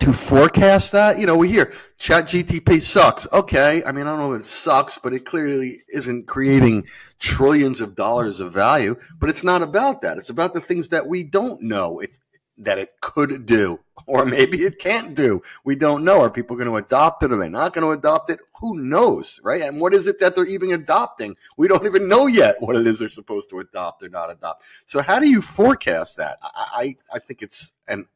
to 0.00 0.12
forecast 0.12 0.92
that, 0.92 1.18
you 1.18 1.26
know, 1.26 1.36
we 1.36 1.48
hear 1.48 1.72
Chat 1.98 2.26
GTP 2.26 2.80
sucks. 2.80 3.26
Okay, 3.32 3.82
I 3.84 3.92
mean, 3.92 4.06
I 4.06 4.10
don't 4.10 4.18
know 4.18 4.32
that 4.32 4.40
it 4.40 4.46
sucks, 4.46 4.98
but 4.98 5.12
it 5.12 5.24
clearly 5.24 5.78
isn't 5.88 6.26
creating 6.26 6.86
trillions 7.18 7.80
of 7.80 7.94
dollars 7.94 8.40
of 8.40 8.52
value. 8.52 8.96
But 9.18 9.30
it's 9.30 9.44
not 9.44 9.62
about 9.62 10.02
that. 10.02 10.18
It's 10.18 10.30
about 10.30 10.54
the 10.54 10.60
things 10.60 10.88
that 10.88 11.06
we 11.06 11.22
don't 11.22 11.62
know 11.62 12.00
it, 12.00 12.18
that 12.58 12.78
it 12.78 13.00
could 13.00 13.46
do, 13.46 13.80
or 14.06 14.24
maybe 14.24 14.64
it 14.64 14.78
can't 14.78 15.14
do. 15.14 15.42
We 15.64 15.76
don't 15.76 16.04
know. 16.04 16.20
Are 16.20 16.30
people 16.30 16.56
going 16.56 16.68
to 16.68 16.76
adopt 16.76 17.22
it? 17.22 17.32
Are 17.32 17.36
they 17.36 17.48
not 17.48 17.74
going 17.74 17.84
to 17.84 17.98
adopt 17.98 18.30
it? 18.30 18.40
Who 18.60 18.76
knows, 18.76 19.40
right? 19.42 19.62
And 19.62 19.80
what 19.80 19.94
is 19.94 20.06
it 20.06 20.20
that 20.20 20.34
they're 20.34 20.46
even 20.46 20.72
adopting? 20.72 21.36
We 21.56 21.68
don't 21.68 21.86
even 21.86 22.08
know 22.08 22.26
yet 22.26 22.60
what 22.60 22.76
it 22.76 22.86
is 22.86 22.98
they're 22.98 23.08
supposed 23.08 23.50
to 23.50 23.60
adopt 23.60 24.02
or 24.02 24.08
not 24.08 24.30
adopt. 24.30 24.64
So 24.86 25.02
how 25.02 25.18
do 25.18 25.28
you 25.28 25.42
forecast 25.42 26.16
that? 26.18 26.38
I, 26.42 26.96
I, 27.12 27.16
I 27.16 27.18
think 27.18 27.42
it's 27.42 27.72
and 27.88 28.06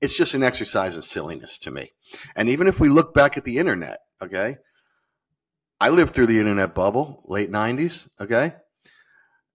it's 0.00 0.16
just 0.16 0.34
an 0.34 0.42
exercise 0.42 0.96
in 0.96 1.02
silliness 1.02 1.58
to 1.58 1.70
me. 1.70 1.92
And 2.34 2.48
even 2.48 2.66
if 2.66 2.80
we 2.80 2.88
look 2.88 3.14
back 3.14 3.36
at 3.36 3.44
the 3.44 3.58
internet, 3.58 4.00
okay, 4.22 4.58
I 5.80 5.88
lived 5.90 6.14
through 6.14 6.26
the 6.26 6.40
internet 6.40 6.74
bubble, 6.74 7.22
late 7.26 7.50
90s, 7.50 8.08
okay? 8.20 8.54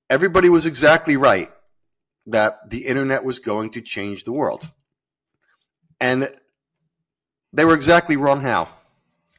Everybody 0.10 0.50
was 0.50 0.66
exactly 0.66 1.18
right 1.18 1.52
that 2.28 2.70
the 2.70 2.86
internet 2.86 3.24
was 3.24 3.40
going 3.40 3.70
to 3.72 3.82
change 3.82 4.24
the 4.24 4.32
world. 4.32 4.70
And 6.00 6.30
they 7.54 7.66
were 7.66 7.76
exactly 7.76 8.18
wrong 8.18 8.42
how, 8.42 8.70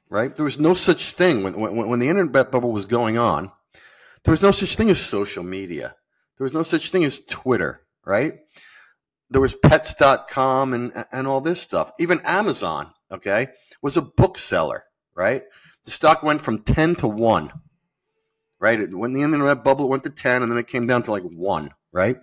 right? 0.08 0.34
There 0.34 0.44
was 0.44 0.58
no 0.58 0.74
such 0.74 1.12
thing 1.12 1.42
when, 1.42 1.58
when, 1.58 1.88
when 1.88 1.98
the 1.98 2.08
internet 2.08 2.50
bubble 2.50 2.72
was 2.72 2.84
going 2.84 3.18
on, 3.18 3.50
there 4.24 4.32
was 4.32 4.42
no 4.42 4.50
such 4.50 4.76
thing 4.76 4.90
as 4.90 5.00
social 5.00 5.44
media. 5.44 5.94
There 6.38 6.44
was 6.44 6.54
no 6.54 6.62
such 6.62 6.90
thing 6.90 7.04
as 7.04 7.20
Twitter, 7.20 7.82
right? 8.04 8.40
There 9.30 9.40
was 9.40 9.54
pets.com 9.54 10.74
and 10.74 11.04
and 11.12 11.26
all 11.26 11.40
this 11.40 11.60
stuff. 11.60 11.92
Even 11.98 12.20
Amazon, 12.24 12.90
okay, 13.10 13.48
was 13.82 13.96
a 13.96 14.02
bookseller, 14.02 14.84
right? 15.14 15.42
The 15.84 15.90
stock 15.90 16.22
went 16.22 16.42
from 16.42 16.62
10 16.62 16.96
to 16.96 17.08
1. 17.08 17.52
Right? 18.58 18.90
When 18.90 19.12
the 19.12 19.22
internet 19.22 19.62
bubble 19.62 19.88
went 19.88 20.04
to 20.04 20.10
10 20.10 20.42
and 20.42 20.50
then 20.50 20.58
it 20.58 20.66
came 20.66 20.86
down 20.86 21.02
to 21.04 21.10
like 21.10 21.22
1, 21.22 21.70
right? 21.92 22.16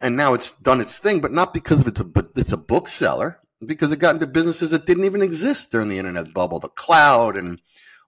And 0.00 0.16
now 0.16 0.34
it's 0.34 0.52
done 0.52 0.80
its 0.80 0.98
thing, 0.98 1.20
but 1.20 1.32
not 1.32 1.52
because 1.52 1.80
of 1.80 1.88
it's 1.88 2.00
a 2.00 2.06
it's 2.36 2.52
a 2.52 2.56
bookseller, 2.56 3.40
because 3.66 3.90
it 3.90 3.98
got 3.98 4.14
into 4.14 4.26
businesses 4.26 4.70
that 4.70 4.86
didn't 4.86 5.04
even 5.04 5.22
exist 5.22 5.70
during 5.70 5.88
the 5.88 5.98
internet 5.98 6.32
bubble, 6.32 6.60
the 6.60 6.68
cloud 6.68 7.36
and 7.36 7.60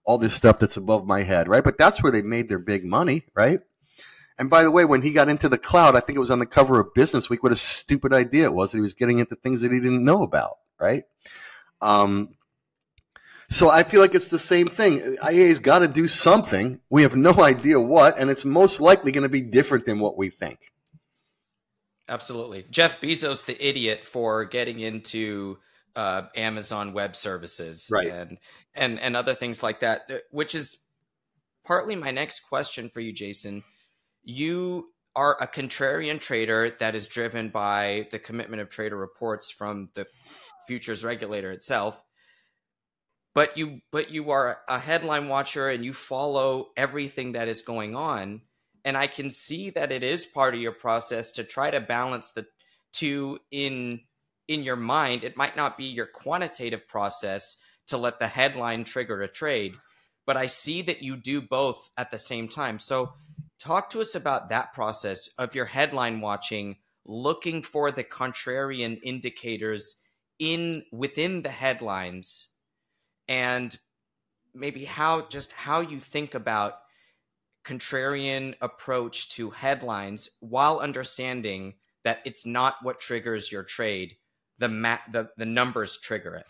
all 0.05 0.17
this 0.17 0.33
stuff 0.33 0.57
that's 0.59 0.77
above 0.77 1.05
my 1.05 1.23
head, 1.23 1.47
right? 1.49 1.63
But 1.63 1.77
that's 1.77 2.01
where 2.01 2.11
they 2.11 2.21
made 2.21 2.47
their 2.47 2.59
big 2.59 2.85
money, 2.85 3.25
right? 3.35 3.59
And 4.39 4.49
by 4.49 4.63
the 4.63 4.71
way, 4.71 4.85
when 4.85 5.01
he 5.01 5.13
got 5.13 5.29
into 5.29 5.49
the 5.49 5.57
cloud, 5.57 5.95
I 5.95 5.99
think 5.99 6.15
it 6.15 6.19
was 6.19 6.29
on 6.29 6.39
the 6.39 6.45
cover 6.45 6.79
of 6.79 6.93
Business 6.93 7.29
Week. 7.29 7.41
What 7.41 7.51
a 7.51 7.55
stupid 7.55 8.13
idea 8.13 8.45
it 8.45 8.53
was 8.53 8.71
that 8.71 8.77
he 8.77 8.81
was 8.81 8.93
getting 8.93 9.19
into 9.19 9.35
things 9.35 9.61
that 9.61 9.71
he 9.71 9.79
didn't 9.79 10.05
know 10.05 10.21
about, 10.21 10.57
right? 10.79 11.03
Um, 11.81 12.29
so 13.49 13.69
I 13.69 13.83
feel 13.83 14.01
like 14.01 14.13
it's 14.13 14.27
the 14.27 14.37
same 14.37 14.67
thing. 14.67 15.17
IA's 15.27 15.59
got 15.59 15.79
to 15.79 15.87
do 15.87 16.07
something. 16.07 16.81
We 16.89 17.03
have 17.03 17.15
no 17.15 17.33
idea 17.39 17.79
what, 17.79 18.19
and 18.19 18.29
it's 18.29 18.45
most 18.45 18.79
likely 18.79 19.11
going 19.11 19.23
to 19.23 19.29
be 19.29 19.41
different 19.41 19.85
than 19.85 19.99
what 19.99 20.17
we 20.17 20.29
think. 20.29 20.59
Absolutely. 22.09 22.65
Jeff 22.69 23.01
Bezos, 23.01 23.45
the 23.45 23.65
idiot 23.65 24.03
for 24.03 24.45
getting 24.45 24.79
into 24.79 25.57
uh, 25.95 26.23
Amazon 26.35 26.93
Web 26.93 27.15
Services 27.15 27.89
right. 27.91 28.07
and, 28.07 28.37
and, 28.75 28.99
and 28.99 29.17
other 29.17 29.33
things 29.33 29.63
like 29.63 29.79
that, 29.79 30.09
which 30.29 30.53
is 30.53 30.77
partly 31.65 31.95
my 31.95 32.11
next 32.11 32.41
question 32.41 32.89
for 32.89 32.99
you, 32.99 33.11
Jason 33.11 33.63
you 34.27 34.89
are 35.15 35.35
a 35.41 35.47
contrarian 35.47 36.19
trader 36.19 36.69
that 36.79 36.93
is 36.93 37.07
driven 37.07 37.49
by 37.49 38.07
the 38.11 38.19
commitment 38.19 38.61
of 38.61 38.69
trader 38.69 38.97
reports 38.97 39.49
from 39.49 39.89
the 39.95 40.05
futures 40.67 41.03
regulator 41.03 41.51
itself 41.51 41.99
but 43.37 43.55
you 43.55 43.81
but 43.91 44.09
you 44.09 44.31
are 44.31 44.61
a 44.67 44.79
headline 44.79 45.27
watcher 45.27 45.69
and 45.69 45.85
you 45.85 45.93
follow 45.93 46.69
everything 46.75 47.33
that 47.33 47.47
is 47.47 47.61
going 47.61 47.95
on. 47.95 48.41
And 48.83 48.97
i 48.97 49.05
can 49.05 49.29
see 49.29 49.69
that 49.69 49.91
it 49.91 50.03
is 50.03 50.25
part 50.25 50.55
of 50.55 50.59
your 50.59 50.71
process 50.71 51.29
to 51.33 51.43
try 51.43 51.69
to 51.69 51.79
balance 51.79 52.31
the 52.31 52.47
two 52.91 53.37
in 53.51 54.01
in 54.47 54.63
your 54.63 54.75
mind. 54.75 55.23
It 55.23 55.37
might 55.37 55.55
not 55.55 55.77
be 55.77 55.85
your 55.85 56.07
quantitative 56.07 56.87
process 56.87 57.57
to 57.85 57.97
let 57.97 58.17
the 58.17 58.25
headline 58.25 58.83
trigger 58.83 59.21
a 59.21 59.27
trade 59.27 59.75
but 60.25 60.35
i 60.35 60.47
see 60.47 60.81
that 60.81 61.03
you 61.03 61.15
do 61.15 61.39
both 61.39 61.91
at 61.95 62.09
the 62.09 62.17
same 62.17 62.47
time. 62.47 62.79
So 62.79 63.13
Talk 63.59 63.89
to 63.91 64.01
us 64.01 64.15
about 64.15 64.49
that 64.49 64.73
process 64.73 65.29
of 65.37 65.55
your 65.55 65.65
headline 65.65 66.21
watching, 66.21 66.77
looking 67.05 67.61
for 67.61 67.91
the 67.91 68.03
contrarian 68.03 68.99
indicators 69.03 69.97
in 70.39 70.83
within 70.91 71.41
the 71.41 71.49
headlines 71.49 72.49
and 73.27 73.77
maybe 74.53 74.85
how 74.85 75.21
just 75.27 75.51
how 75.51 75.79
you 75.79 75.99
think 75.99 76.35
about 76.35 76.75
contrarian 77.63 78.55
approach 78.61 79.29
to 79.29 79.49
headlines 79.49 80.29
while 80.39 80.79
understanding 80.79 81.73
that 82.03 82.19
it's 82.25 82.45
not 82.45 82.75
what 82.81 82.99
triggers 82.99 83.51
your 83.51 83.63
trade 83.63 84.15
the 84.59 84.69
ma- 84.69 84.99
the, 85.11 85.29
the 85.37 85.45
numbers 85.45 85.97
trigger 85.97 86.35
it 86.35 86.45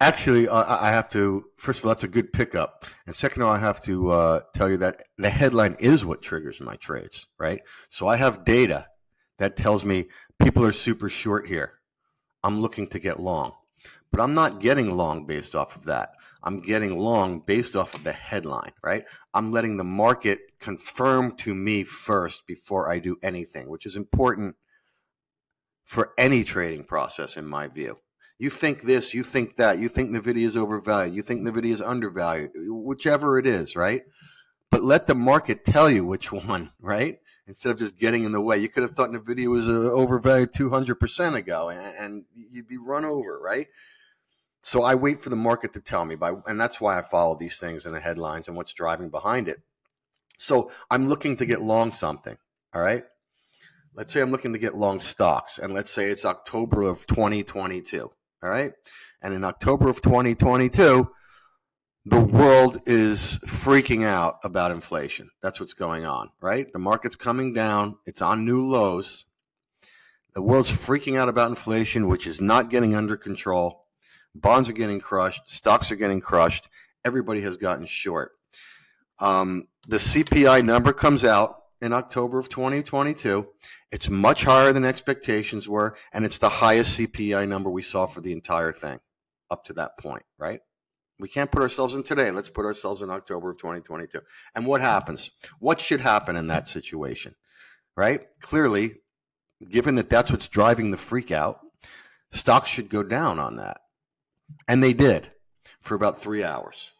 Actually, 0.00 0.48
uh, 0.48 0.78
I 0.80 0.90
have 0.90 1.08
to. 1.10 1.46
First 1.56 1.78
of 1.78 1.86
all, 1.86 1.90
that's 1.90 2.04
a 2.04 2.08
good 2.08 2.32
pickup, 2.32 2.84
and 3.06 3.14
second 3.14 3.42
of 3.42 3.48
all, 3.48 3.54
I 3.54 3.58
have 3.58 3.80
to 3.84 4.10
uh, 4.10 4.40
tell 4.52 4.68
you 4.68 4.76
that 4.78 5.02
the 5.16 5.30
headline 5.30 5.76
is 5.78 6.04
what 6.04 6.20
triggers 6.20 6.60
my 6.60 6.76
trades, 6.76 7.26
right? 7.38 7.62
So 7.88 8.06
I 8.06 8.16
have 8.16 8.44
data 8.44 8.88
that 9.38 9.56
tells 9.56 9.84
me 9.84 10.08
people 10.38 10.64
are 10.64 10.72
super 10.72 11.08
short 11.08 11.46
here. 11.46 11.74
I'm 12.42 12.60
looking 12.60 12.86
to 12.88 12.98
get 12.98 13.20
long, 13.20 13.52
But 14.10 14.20
I'm 14.20 14.34
not 14.34 14.60
getting 14.60 14.96
long 14.96 15.26
based 15.26 15.54
off 15.54 15.76
of 15.76 15.84
that. 15.84 16.10
I'm 16.42 16.60
getting 16.60 16.98
long 16.98 17.40
based 17.40 17.74
off 17.74 17.94
of 17.94 18.04
the 18.04 18.12
headline, 18.12 18.72
right? 18.84 19.04
I'm 19.34 19.50
letting 19.50 19.76
the 19.76 19.84
market 19.84 20.38
confirm 20.60 21.32
to 21.38 21.54
me 21.54 21.82
first 21.84 22.46
before 22.46 22.88
I 22.88 22.98
do 22.98 23.16
anything, 23.22 23.68
which 23.68 23.84
is 23.86 23.96
important 23.96 24.56
for 25.84 26.12
any 26.18 26.44
trading 26.44 26.84
process, 26.84 27.36
in 27.36 27.46
my 27.46 27.66
view. 27.66 27.98
You 28.38 28.50
think 28.50 28.82
this, 28.82 29.14
you 29.14 29.22
think 29.22 29.56
that, 29.56 29.78
you 29.78 29.88
think 29.88 30.10
NVIDIA 30.10 30.46
is 30.46 30.56
overvalued, 30.56 31.14
you 31.14 31.22
think 31.22 31.40
NVIDIA 31.42 31.72
is 31.72 31.80
undervalued, 31.80 32.50
whichever 32.54 33.38
it 33.38 33.46
is, 33.46 33.74
right? 33.76 34.02
But 34.70 34.82
let 34.82 35.06
the 35.06 35.14
market 35.14 35.64
tell 35.64 35.90
you 35.90 36.04
which 36.04 36.32
one, 36.32 36.72
right? 36.80 37.18
Instead 37.46 37.70
of 37.70 37.78
just 37.78 37.96
getting 37.96 38.24
in 38.24 38.32
the 38.32 38.40
way. 38.40 38.58
You 38.58 38.68
could 38.68 38.82
have 38.82 38.92
thought 38.92 39.10
NVIDIA 39.10 39.46
was 39.46 39.68
uh, 39.68 39.92
overvalued 39.92 40.52
200% 40.52 41.34
ago 41.34 41.68
and, 41.70 41.96
and 41.96 42.24
you'd 42.34 42.68
be 42.68 42.76
run 42.76 43.04
over, 43.04 43.38
right? 43.38 43.68
So 44.62 44.82
I 44.82 44.96
wait 44.96 45.22
for 45.22 45.30
the 45.30 45.36
market 45.36 45.72
to 45.74 45.80
tell 45.80 46.04
me 46.04 46.16
by, 46.16 46.32
and 46.46 46.60
that's 46.60 46.80
why 46.80 46.98
I 46.98 47.02
follow 47.02 47.36
these 47.36 47.58
things 47.58 47.86
in 47.86 47.92
the 47.92 48.00
headlines 48.00 48.48
and 48.48 48.56
what's 48.56 48.72
driving 48.72 49.10
behind 49.10 49.46
it. 49.46 49.62
So 50.38 50.72
I'm 50.90 51.06
looking 51.06 51.36
to 51.36 51.46
get 51.46 51.62
long 51.62 51.92
something. 51.92 52.36
All 52.74 52.82
right. 52.82 53.04
Let's 53.94 54.12
say 54.12 54.20
I'm 54.20 54.30
looking 54.30 54.52
to 54.52 54.58
get 54.58 54.74
long 54.74 55.00
stocks, 55.00 55.58
and 55.58 55.72
let's 55.72 55.90
say 55.90 56.10
it's 56.10 56.26
October 56.26 56.82
of 56.82 57.06
2022. 57.06 58.10
All 58.42 58.50
right. 58.50 58.72
And 59.22 59.34
in 59.34 59.44
October 59.44 59.88
of 59.88 60.00
2022, 60.00 61.08
the 62.04 62.20
world 62.20 62.80
is 62.86 63.40
freaking 63.46 64.04
out 64.04 64.38
about 64.44 64.70
inflation. 64.70 65.30
That's 65.42 65.58
what's 65.58 65.74
going 65.74 66.04
on, 66.04 66.30
right? 66.40 66.72
The 66.72 66.78
market's 66.78 67.16
coming 67.16 67.52
down, 67.52 67.96
it's 68.06 68.22
on 68.22 68.44
new 68.44 68.64
lows. 68.64 69.24
The 70.34 70.42
world's 70.42 70.70
freaking 70.70 71.18
out 71.18 71.28
about 71.28 71.48
inflation, 71.48 72.08
which 72.08 72.26
is 72.26 72.40
not 72.40 72.70
getting 72.70 72.94
under 72.94 73.16
control. 73.16 73.86
Bonds 74.34 74.68
are 74.68 74.74
getting 74.74 75.00
crushed. 75.00 75.40
Stocks 75.46 75.90
are 75.90 75.96
getting 75.96 76.20
crushed. 76.20 76.68
Everybody 77.04 77.40
has 77.40 77.56
gotten 77.56 77.86
short. 77.86 78.32
Um, 79.18 79.66
the 79.88 79.96
CPI 79.96 80.62
number 80.62 80.92
comes 80.92 81.24
out 81.24 81.62
in 81.80 81.92
October 81.92 82.38
of 82.38 82.48
2022. 82.50 83.48
It's 83.92 84.10
much 84.10 84.44
higher 84.44 84.72
than 84.72 84.84
expectations 84.84 85.68
were, 85.68 85.96
and 86.12 86.24
it's 86.24 86.38
the 86.38 86.48
highest 86.48 86.98
CPI 86.98 87.48
number 87.48 87.70
we 87.70 87.82
saw 87.82 88.06
for 88.06 88.20
the 88.20 88.32
entire 88.32 88.72
thing 88.72 88.98
up 89.50 89.64
to 89.66 89.72
that 89.74 89.96
point, 89.98 90.24
right? 90.38 90.60
We 91.18 91.28
can't 91.28 91.50
put 91.50 91.62
ourselves 91.62 91.94
in 91.94 92.02
today. 92.02 92.30
Let's 92.30 92.50
put 92.50 92.66
ourselves 92.66 93.00
in 93.00 93.10
October 93.10 93.50
of 93.50 93.58
2022. 93.58 94.20
And 94.54 94.66
what 94.66 94.80
happens? 94.80 95.30
What 95.60 95.80
should 95.80 96.00
happen 96.00 96.36
in 96.36 96.48
that 96.48 96.68
situation, 96.68 97.34
right? 97.96 98.26
Clearly, 98.40 98.96
given 99.68 99.94
that 99.94 100.10
that's 100.10 100.30
what's 100.30 100.48
driving 100.48 100.90
the 100.90 100.96
freak 100.96 101.30
out, 101.30 101.60
stocks 102.32 102.68
should 102.68 102.90
go 102.90 103.02
down 103.02 103.38
on 103.38 103.56
that. 103.56 103.80
And 104.68 104.82
they 104.82 104.92
did 104.92 105.30
for 105.80 105.94
about 105.94 106.20
three 106.20 106.44
hours. 106.44 106.92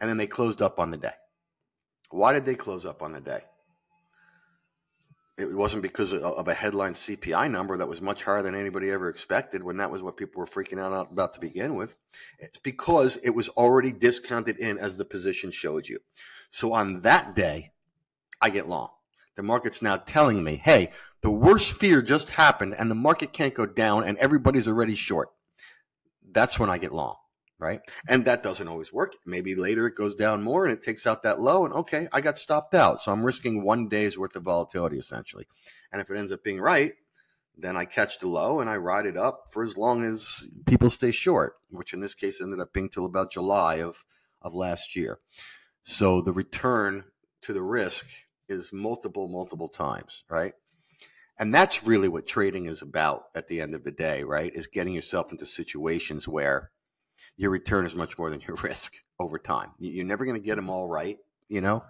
And 0.00 0.10
then 0.10 0.16
they 0.16 0.26
closed 0.26 0.60
up 0.60 0.78
on 0.78 0.90
the 0.90 0.96
day. 0.96 1.14
Why 2.10 2.32
did 2.32 2.44
they 2.44 2.54
close 2.54 2.84
up 2.84 3.02
on 3.02 3.12
the 3.12 3.20
day? 3.20 3.42
It 5.38 5.54
wasn't 5.54 5.82
because 5.82 6.12
of 6.12 6.48
a 6.48 6.54
headline 6.54 6.94
CPI 6.94 7.50
number 7.50 7.76
that 7.76 7.88
was 7.88 8.00
much 8.00 8.24
higher 8.24 8.42
than 8.42 8.54
anybody 8.54 8.90
ever 8.90 9.08
expected 9.08 9.62
when 9.62 9.76
that 9.76 9.90
was 9.90 10.02
what 10.02 10.16
people 10.16 10.40
were 10.40 10.46
freaking 10.46 10.80
out 10.80 11.12
about 11.12 11.34
to 11.34 11.40
begin 11.40 11.76
with. 11.76 11.96
It's 12.40 12.58
because 12.58 13.16
it 13.18 13.30
was 13.30 13.48
already 13.50 13.92
discounted 13.92 14.58
in 14.58 14.78
as 14.78 14.96
the 14.96 15.04
position 15.04 15.52
showed 15.52 15.88
you. 15.88 16.00
So 16.50 16.72
on 16.72 17.02
that 17.02 17.36
day, 17.36 17.70
I 18.40 18.50
get 18.50 18.68
long. 18.68 18.90
The 19.36 19.42
market's 19.44 19.80
now 19.80 19.98
telling 19.98 20.42
me, 20.42 20.56
hey, 20.56 20.90
the 21.20 21.30
worst 21.30 21.72
fear 21.72 22.02
just 22.02 22.30
happened 22.30 22.74
and 22.76 22.90
the 22.90 22.96
market 22.96 23.32
can't 23.32 23.54
go 23.54 23.66
down 23.66 24.04
and 24.04 24.18
everybody's 24.18 24.66
already 24.66 24.96
short 24.96 25.30
that's 26.32 26.58
when 26.58 26.70
I 26.70 26.78
get 26.78 26.92
long, 26.92 27.16
right? 27.58 27.80
And 28.08 28.24
that 28.24 28.42
doesn't 28.42 28.68
always 28.68 28.92
work. 28.92 29.16
Maybe 29.26 29.54
later 29.54 29.86
it 29.86 29.96
goes 29.96 30.14
down 30.14 30.42
more 30.42 30.64
and 30.64 30.72
it 30.72 30.82
takes 30.82 31.06
out 31.06 31.22
that 31.22 31.40
low, 31.40 31.64
and 31.64 31.74
okay, 31.74 32.08
I 32.12 32.20
got 32.20 32.38
stopped 32.38 32.74
out. 32.74 33.02
So 33.02 33.12
I'm 33.12 33.24
risking 33.24 33.62
one 33.62 33.88
day's 33.88 34.18
worth 34.18 34.36
of 34.36 34.44
volatility 34.44 34.98
essentially. 34.98 35.44
And 35.92 36.00
if 36.00 36.10
it 36.10 36.18
ends 36.18 36.32
up 36.32 36.44
being 36.44 36.60
right, 36.60 36.92
then 37.56 37.76
I 37.76 37.84
catch 37.84 38.20
the 38.20 38.28
low 38.28 38.60
and 38.60 38.70
I 38.70 38.76
ride 38.76 39.06
it 39.06 39.16
up 39.16 39.46
for 39.50 39.64
as 39.64 39.76
long 39.76 40.04
as 40.04 40.44
people 40.66 40.90
stay 40.90 41.10
short, 41.10 41.54
which 41.70 41.92
in 41.92 42.00
this 42.00 42.14
case 42.14 42.40
ended 42.40 42.60
up 42.60 42.72
being 42.72 42.88
till 42.88 43.04
about 43.04 43.32
July 43.32 43.76
of, 43.76 44.04
of 44.40 44.54
last 44.54 44.94
year. 44.94 45.18
So 45.82 46.20
the 46.20 46.32
return 46.32 47.04
to 47.42 47.52
the 47.52 47.62
risk 47.62 48.06
is 48.48 48.72
multiple, 48.72 49.28
multiple 49.28 49.68
times, 49.68 50.22
right? 50.30 50.52
And 51.38 51.54
that's 51.54 51.84
really 51.84 52.08
what 52.08 52.26
trading 52.26 52.66
is 52.66 52.82
about 52.82 53.24
at 53.34 53.48
the 53.48 53.60
end 53.60 53.74
of 53.74 53.84
the 53.84 53.92
day, 53.92 54.22
right? 54.24 54.52
Is 54.54 54.66
getting 54.66 54.94
yourself 54.94 55.32
into 55.32 55.46
situations 55.46 56.26
where 56.26 56.70
your 57.36 57.50
return 57.50 57.86
is 57.86 57.94
much 57.94 58.18
more 58.18 58.30
than 58.30 58.40
your 58.40 58.56
risk 58.62 58.94
over 59.18 59.38
time. 59.38 59.70
You're 59.78 60.04
never 60.04 60.24
going 60.24 60.40
to 60.40 60.44
get 60.44 60.56
them 60.56 60.70
all 60.70 60.88
right, 60.88 61.18
you 61.48 61.60
know? 61.60 61.84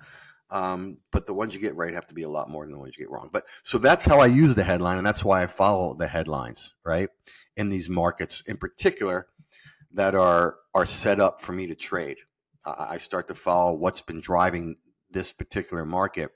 Um, 0.50 0.98
but 1.12 1.26
the 1.26 1.34
ones 1.34 1.54
you 1.54 1.60
get 1.60 1.76
right 1.76 1.92
have 1.92 2.06
to 2.06 2.14
be 2.14 2.22
a 2.22 2.28
lot 2.28 2.48
more 2.48 2.64
than 2.64 2.72
the 2.72 2.78
ones 2.78 2.94
you 2.96 3.04
get 3.04 3.10
wrong. 3.10 3.28
But 3.30 3.44
so 3.62 3.76
that's 3.76 4.06
how 4.06 4.20
I 4.20 4.26
use 4.26 4.54
the 4.54 4.64
headline, 4.64 4.96
and 4.96 5.06
that's 5.06 5.24
why 5.24 5.42
I 5.42 5.46
follow 5.46 5.94
the 5.94 6.08
headlines, 6.08 6.72
right? 6.84 7.10
In 7.56 7.68
these 7.68 7.90
markets, 7.90 8.42
in 8.46 8.56
particular, 8.56 9.26
that 9.92 10.14
are 10.14 10.56
are 10.74 10.86
set 10.86 11.20
up 11.20 11.40
for 11.40 11.52
me 11.52 11.66
to 11.66 11.74
trade. 11.74 12.18
I 12.64 12.98
start 12.98 13.28
to 13.28 13.34
follow 13.34 13.72
what's 13.72 14.02
been 14.02 14.20
driving 14.20 14.76
this 15.10 15.32
particular 15.32 15.84
market 15.84 16.32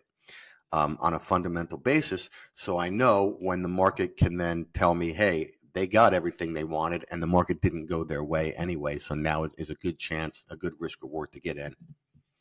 um, 0.73 0.97
on 1.01 1.15
a 1.15 1.19
fundamental 1.19 1.79
basis. 1.79 2.31
So 2.55 2.79
I 2.79 2.89
know 2.89 3.37
when 3.39 3.63
the 3.63 3.69
market 3.69 4.17
can 4.17 4.39
then 4.39 4.67
tell 4.73 4.95
me, 4.95 5.13
hey, 5.13 5.53
they 5.75 5.87
got 5.87 6.15
everything 6.15 6.53
they 6.53 6.65
wanted 6.65 7.05
and 7.11 7.23
the 7.23 7.27
market 7.27 7.61
didn't 7.61 7.87
go 7.87 8.05
their 8.05 8.25
way 8.25 8.55
anyway. 8.55 8.99
So 8.99 9.15
now 9.15 9.49
is 9.57 9.71
a 9.71 9.75
good 9.75 9.99
chance, 9.99 10.45
a 10.51 10.57
good 10.57 10.75
risk 10.79 11.03
reward 11.03 11.33
to 11.33 11.41
get 11.41 11.57
in. 11.57 11.75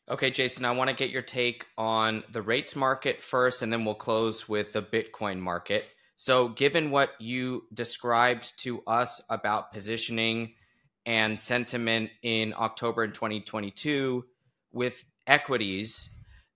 Okay, 0.09 0.29
Jason, 0.29 0.65
I 0.65 0.71
want 0.71 0.89
to 0.89 0.95
get 0.95 1.09
your 1.09 1.21
take 1.21 1.65
on 1.77 2.23
the 2.31 2.41
rates 2.41 2.75
market 2.75 3.21
first, 3.21 3.61
and 3.61 3.71
then 3.71 3.85
we'll 3.85 3.93
close 3.93 4.49
with 4.49 4.73
the 4.73 4.81
Bitcoin 4.81 5.39
market. 5.39 5.87
So, 6.17 6.49
given 6.49 6.91
what 6.91 7.11
you 7.19 7.63
described 7.73 8.59
to 8.59 8.83
us 8.85 9.21
about 9.29 9.71
positioning 9.71 10.53
and 11.05 11.39
sentiment 11.39 12.09
in 12.23 12.53
October 12.57 13.03
in 13.03 13.11
2022 13.11 14.25
with 14.73 15.03
equities, 15.27 16.09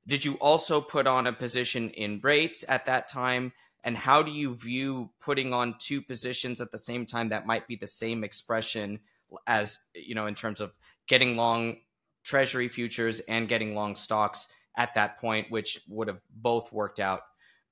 did 0.06 0.26
you 0.26 0.36
also 0.36 0.82
put 0.82 1.08
on 1.08 1.26
a 1.26 1.34
position 1.34 1.92
in 1.92 2.20
rates 2.22 2.66
at 2.68 2.86
that 2.88 3.08
time? 3.08 3.54
And 3.86 3.96
how 3.96 4.24
do 4.24 4.32
you 4.32 4.56
view 4.56 5.12
putting 5.22 5.54
on 5.54 5.76
two 5.78 6.02
positions 6.02 6.60
at 6.60 6.72
the 6.72 6.78
same 6.78 7.06
time 7.06 7.30
that 7.30 7.46
might 7.46 7.68
be 7.68 7.76
the 7.76 7.88
same 7.88 8.24
expression 8.24 9.00
as, 9.46 9.78
you 9.94 10.16
know, 10.16 10.26
in 10.26 10.34
terms 10.34 10.60
of 10.60 10.74
getting 11.08 11.38
long 11.38 11.78
treasury 12.24 12.68
futures 12.68 13.20
and 13.22 13.48
getting 13.48 13.76
long 13.76 13.94
stocks 13.94 14.48
at 14.76 14.96
that 14.96 15.20
point, 15.20 15.52
which 15.52 15.80
would 15.88 16.08
have 16.08 16.20
both 16.36 16.74
worked 16.74 17.00
out? 17.00 17.22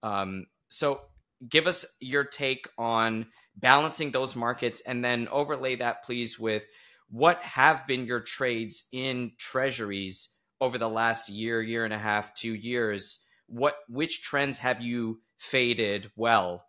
Um, 0.03 0.45
so 0.69 1.01
give 1.49 1.65
us 1.65 1.83
your 1.99 2.23
take 2.23 2.67
on 2.77 3.25
balancing 3.55 4.11
those 4.11 4.35
markets 4.35 4.81
and 4.81 5.03
then 5.03 5.27
overlay 5.29 5.75
that, 5.77 6.03
please, 6.03 6.39
with 6.39 6.63
what 7.09 7.41
have 7.41 7.87
been 7.87 8.05
your 8.05 8.19
trades 8.19 8.87
in 8.91 9.31
treasuries 9.37 10.29
over 10.61 10.77
the 10.77 10.89
last 10.89 11.29
year, 11.29 11.61
year 11.61 11.85
and 11.85 11.93
a 11.93 11.97
half, 11.97 12.33
two 12.35 12.53
years, 12.53 13.25
what 13.53 13.75
which 13.87 14.23
trends 14.23 14.57
have 14.57 14.81
you 14.81 15.21
faded 15.37 16.11
well? 16.15 16.65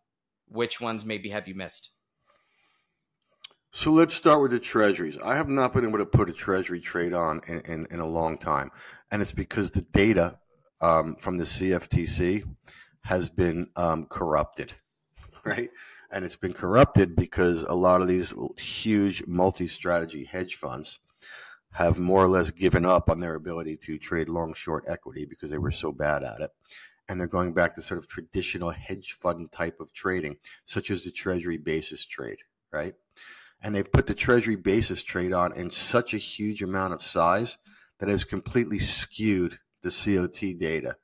Which 0.47 0.81
ones 0.81 1.05
maybe 1.05 1.31
have 1.31 1.49
you 1.49 1.55
missed? 1.55 1.91
So 3.73 3.91
let's 3.91 4.15
start 4.15 4.43
with 4.43 4.51
the 4.51 4.61
treasuries. 4.61 5.19
I 5.19 5.35
have 5.35 5.49
not 5.49 5.73
been 5.73 5.87
able 5.87 5.99
to 5.99 6.07
put 6.07 6.29
a 6.29 6.33
treasury 6.33 6.81
trade 6.81 7.13
on 7.13 7.41
in, 7.49 7.61
in, 7.63 7.87
in 7.91 8.01
a 8.01 8.07
long 8.07 8.39
time. 8.39 8.71
And 9.11 9.21
it's 9.21 9.33
because 9.33 9.71
the 9.71 9.81
data 9.81 10.39
um, 10.81 11.17
from 11.17 11.39
the 11.39 11.45
CFTC 11.45 12.45
has 13.01 13.31
been 13.31 13.71
um, 13.75 14.07
corrupted, 14.07 14.75
right? 15.45 15.71
And 16.13 16.25
it's 16.25 16.37
been 16.37 16.53
corrupted 16.53 17.17
because 17.17 17.65
a 17.65 17.75
lot 17.75 18.01
of 18.01 18.07
these 18.07 18.33
huge 18.59 19.27
multi 19.27 19.67
strategy 19.67 20.25
hedge 20.25 20.55
funds 20.57 21.01
have 21.75 21.99
more 21.99 22.23
or 22.23 22.29
less 22.29 22.53
given 22.53 22.87
up 22.87 23.11
on 23.11 23.19
their 23.19 23.35
ability 23.35 23.77
to 23.77 23.99
trade 23.99 24.29
long 24.29 24.55
short 24.55 24.85
equity 24.87 25.25
because 25.25 25.51
they 25.51 25.59
were 25.59 25.73
so 25.73 25.91
bad 25.91 26.23
at 26.23 26.41
it. 26.41 26.51
And 27.09 27.21
they're 27.21 27.27
going 27.27 27.53
back 27.53 27.75
to 27.75 27.83
sort 27.83 27.99
of 27.99 28.09
traditional 28.09 28.71
hedge 28.71 29.19
fund 29.21 29.51
type 29.51 29.81
of 29.81 29.93
trading, 29.93 30.37
such 30.65 30.91
as 30.91 31.03
the 31.03 31.11
treasury 31.11 31.59
basis 31.59 32.07
trade, 32.07 32.39
right? 32.73 32.95
And 33.61 33.75
they've 33.75 33.93
put 33.93 34.07
the 34.07 34.15
treasury 34.15 34.55
basis 34.55 35.03
trade 35.03 35.33
on 35.33 35.53
in 35.57 35.71
such 35.71 36.15
a 36.15 36.19
huge 36.19 36.63
amount 36.63 36.95
of 36.95 37.03
size 37.03 37.59
that 37.99 38.09
has 38.09 38.23
completely 38.23 38.79
skewed 38.79 39.59
the 39.83 39.91
COT 39.91 40.59
data 40.59 40.97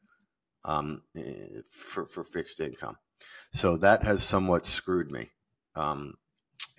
um, 0.64 1.02
eh, 1.16 1.62
for, 1.68 2.06
for 2.06 2.22
fixed 2.22 2.60
income. 2.60 2.96
So 3.52 3.76
that 3.78 4.04
has 4.04 4.22
somewhat 4.22 4.66
screwed 4.66 5.10
me. 5.10 5.30
Um, 5.74 6.14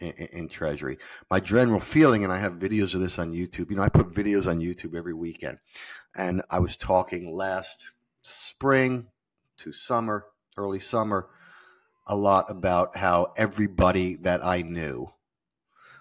in, 0.02 0.28
in, 0.28 0.50
Treasury. 0.50 0.98
My 1.30 1.40
general 1.40 1.80
feeling, 1.80 2.24
and 2.24 2.34
I 2.34 2.40
have 2.40 2.54
videos 2.54 2.94
of 2.94 3.02
this 3.02 3.20
on 3.20 3.32
YouTube. 3.32 3.70
You 3.70 3.78
know, 3.78 3.84
I 3.84 3.90
put 3.90 4.12
videos 4.12 4.48
on 4.48 4.60
YouTube 4.60 4.96
every 4.96 5.14
weekend, 5.14 5.60
and 6.16 6.42
I 6.50 6.60
was 6.60 6.76
talking 6.76 7.34
last 7.34 7.94
spring 8.22 9.08
to 9.58 9.72
summer, 9.72 10.26
early 10.58 10.80
summer, 10.80 11.30
a 12.08 12.16
lot 12.16 12.50
about 12.50 12.98
how 12.98 13.34
everybody 13.38 14.16
that 14.18 14.44
I 14.44 14.64
knew 14.64 15.08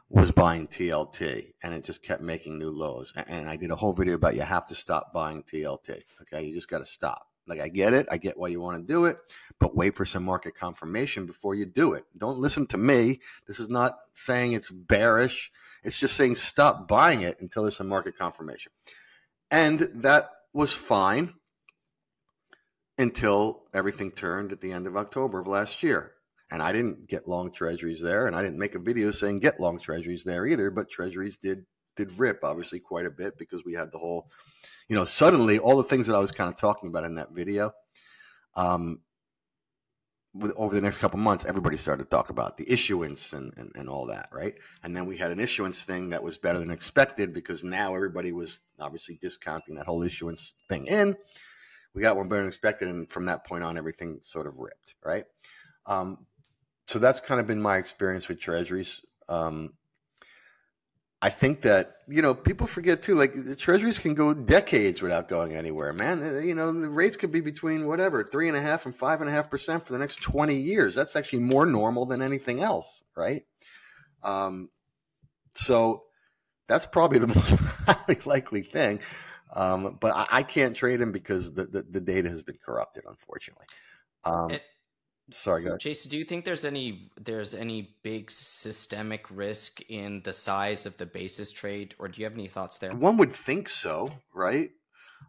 was 0.08 0.32
buying 0.32 0.66
TLT 0.66 1.52
and 1.62 1.72
it 1.72 1.84
just 1.84 2.02
kept 2.02 2.20
making 2.20 2.58
new 2.58 2.70
lows. 2.70 3.12
And 3.28 3.48
I 3.48 3.56
did 3.56 3.70
a 3.70 3.76
whole 3.76 3.92
video 3.92 4.14
about 4.14 4.34
you 4.34 4.42
have 4.42 4.66
to 4.68 4.74
stop 4.74 5.12
buying 5.12 5.44
TLT. 5.44 6.02
Okay. 6.22 6.44
You 6.44 6.54
just 6.54 6.68
got 6.68 6.78
to 6.78 6.86
stop. 6.86 7.29
Like, 7.50 7.60
I 7.60 7.68
get 7.68 7.92
it. 7.92 8.06
I 8.12 8.16
get 8.16 8.38
why 8.38 8.46
you 8.46 8.60
want 8.60 8.80
to 8.80 8.92
do 8.92 9.06
it, 9.06 9.18
but 9.58 9.74
wait 9.74 9.96
for 9.96 10.04
some 10.04 10.22
market 10.22 10.54
confirmation 10.54 11.26
before 11.26 11.56
you 11.56 11.66
do 11.66 11.94
it. 11.94 12.04
Don't 12.16 12.38
listen 12.38 12.64
to 12.68 12.78
me. 12.78 13.18
This 13.48 13.58
is 13.58 13.68
not 13.68 13.98
saying 14.14 14.52
it's 14.52 14.70
bearish. 14.70 15.50
It's 15.82 15.98
just 15.98 16.16
saying 16.16 16.36
stop 16.36 16.86
buying 16.86 17.22
it 17.22 17.40
until 17.40 17.64
there's 17.64 17.76
some 17.76 17.88
market 17.88 18.16
confirmation. 18.16 18.70
And 19.50 19.80
that 19.96 20.28
was 20.52 20.72
fine 20.72 21.34
until 22.98 23.64
everything 23.74 24.12
turned 24.12 24.52
at 24.52 24.60
the 24.60 24.70
end 24.70 24.86
of 24.86 24.96
October 24.96 25.40
of 25.40 25.48
last 25.48 25.82
year. 25.82 26.12
And 26.52 26.62
I 26.62 26.70
didn't 26.72 27.08
get 27.08 27.26
long 27.26 27.50
treasuries 27.50 28.00
there, 28.00 28.28
and 28.28 28.36
I 28.36 28.42
didn't 28.42 28.60
make 28.60 28.76
a 28.76 28.80
video 28.80 29.10
saying 29.10 29.40
get 29.40 29.58
long 29.58 29.80
treasuries 29.80 30.22
there 30.22 30.46
either. 30.46 30.70
But 30.70 30.88
treasuries 30.88 31.36
did 31.36 31.66
did 32.00 32.18
rip 32.18 32.42
obviously 32.42 32.80
quite 32.80 33.06
a 33.06 33.10
bit 33.10 33.36
because 33.38 33.64
we 33.64 33.74
had 33.74 33.92
the 33.92 33.98
whole, 33.98 34.30
you 34.88 34.96
know, 34.96 35.04
suddenly 35.04 35.58
all 35.58 35.76
the 35.76 35.84
things 35.84 36.06
that 36.06 36.16
I 36.16 36.18
was 36.18 36.32
kind 36.32 36.52
of 36.52 36.58
talking 36.58 36.88
about 36.88 37.04
in 37.04 37.14
that 37.16 37.32
video, 37.32 37.72
um, 38.54 39.00
with, 40.32 40.52
over 40.56 40.74
the 40.74 40.80
next 40.80 40.98
couple 40.98 41.18
months, 41.18 41.44
everybody 41.44 41.76
started 41.76 42.04
to 42.04 42.10
talk 42.10 42.30
about 42.30 42.56
the 42.56 42.70
issuance 42.70 43.32
and, 43.32 43.52
and, 43.56 43.72
and 43.74 43.88
all 43.88 44.06
that, 44.06 44.28
right? 44.32 44.54
And 44.82 44.96
then 44.96 45.06
we 45.06 45.16
had 45.16 45.30
an 45.30 45.40
issuance 45.40 45.82
thing 45.84 46.10
that 46.10 46.22
was 46.22 46.38
better 46.38 46.58
than 46.58 46.70
expected 46.70 47.34
because 47.34 47.64
now 47.64 47.94
everybody 47.94 48.32
was 48.32 48.60
obviously 48.78 49.18
discounting 49.20 49.74
that 49.74 49.86
whole 49.86 50.02
issuance 50.02 50.54
thing 50.68 50.86
in. 50.86 51.16
We 51.94 52.02
got 52.02 52.16
one 52.16 52.28
better 52.28 52.42
than 52.42 52.48
expected, 52.48 52.88
and 52.88 53.10
from 53.10 53.26
that 53.26 53.44
point 53.44 53.64
on, 53.64 53.76
everything 53.76 54.20
sort 54.22 54.46
of 54.46 54.60
ripped, 54.60 54.94
right? 55.04 55.24
Um, 55.86 56.26
so 56.86 57.00
that's 57.00 57.20
kind 57.20 57.40
of 57.40 57.48
been 57.48 57.60
my 57.60 57.78
experience 57.78 58.28
with 58.28 58.38
treasuries. 58.38 59.02
Um, 59.28 59.74
I 61.22 61.28
think 61.28 61.62
that 61.62 61.96
you 62.08 62.22
know 62.22 62.34
people 62.34 62.66
forget 62.66 63.02
too. 63.02 63.14
Like 63.14 63.34
the 63.34 63.54
treasuries 63.54 63.98
can 63.98 64.14
go 64.14 64.32
decades 64.32 65.02
without 65.02 65.28
going 65.28 65.54
anywhere, 65.54 65.92
man. 65.92 66.22
Uh, 66.22 66.38
you 66.38 66.54
know 66.54 66.72
the 66.72 66.88
rates 66.88 67.16
could 67.16 67.30
be 67.30 67.40
between 67.40 67.86
whatever 67.86 68.24
three 68.24 68.48
and 68.48 68.56
a 68.56 68.60
half 68.60 68.86
and 68.86 68.96
five 68.96 69.20
and 69.20 69.28
a 69.28 69.32
half 69.32 69.50
percent 69.50 69.86
for 69.86 69.92
the 69.92 69.98
next 69.98 70.22
twenty 70.22 70.56
years. 70.56 70.94
That's 70.94 71.16
actually 71.16 71.40
more 71.40 71.66
normal 71.66 72.06
than 72.06 72.22
anything 72.22 72.62
else, 72.62 73.02
right? 73.14 73.42
Um, 74.22 74.70
so 75.54 76.04
that's 76.68 76.86
probably 76.86 77.18
the 77.18 77.26
most 77.34 77.54
highly 77.86 78.20
likely 78.24 78.62
thing. 78.62 79.00
Um, 79.52 79.98
but 80.00 80.14
I, 80.14 80.26
I, 80.30 80.42
can't 80.44 80.76
trade 80.76 81.00
him 81.00 81.10
because 81.10 81.54
the, 81.54 81.64
the, 81.64 81.82
the, 81.82 82.00
data 82.00 82.28
has 82.28 82.44
been 82.44 82.58
corrupted, 82.64 83.02
unfortunately. 83.08 83.66
Um, 84.22 84.50
it, 84.52 84.62
sorry, 85.32 85.64
go 85.64 85.76
Chase, 85.76 86.04
do 86.04 86.16
you 86.16 86.24
think 86.24 86.44
there's 86.44 86.64
any 86.64 87.10
there's 87.16 87.54
any 87.54 87.94
big 88.02 88.30
systemic 88.30 89.26
risk 89.30 89.80
in 89.88 90.22
the 90.22 90.32
size 90.32 90.86
of 90.86 90.96
the 90.96 91.06
basis 91.06 91.52
trade, 91.52 91.94
or 91.98 92.08
do 92.08 92.20
you 92.20 92.24
have 92.24 92.34
any 92.34 92.48
thoughts 92.48 92.78
there? 92.78 92.94
One 92.94 93.16
would 93.16 93.32
think 93.32 93.68
so, 93.68 94.10
right? 94.34 94.70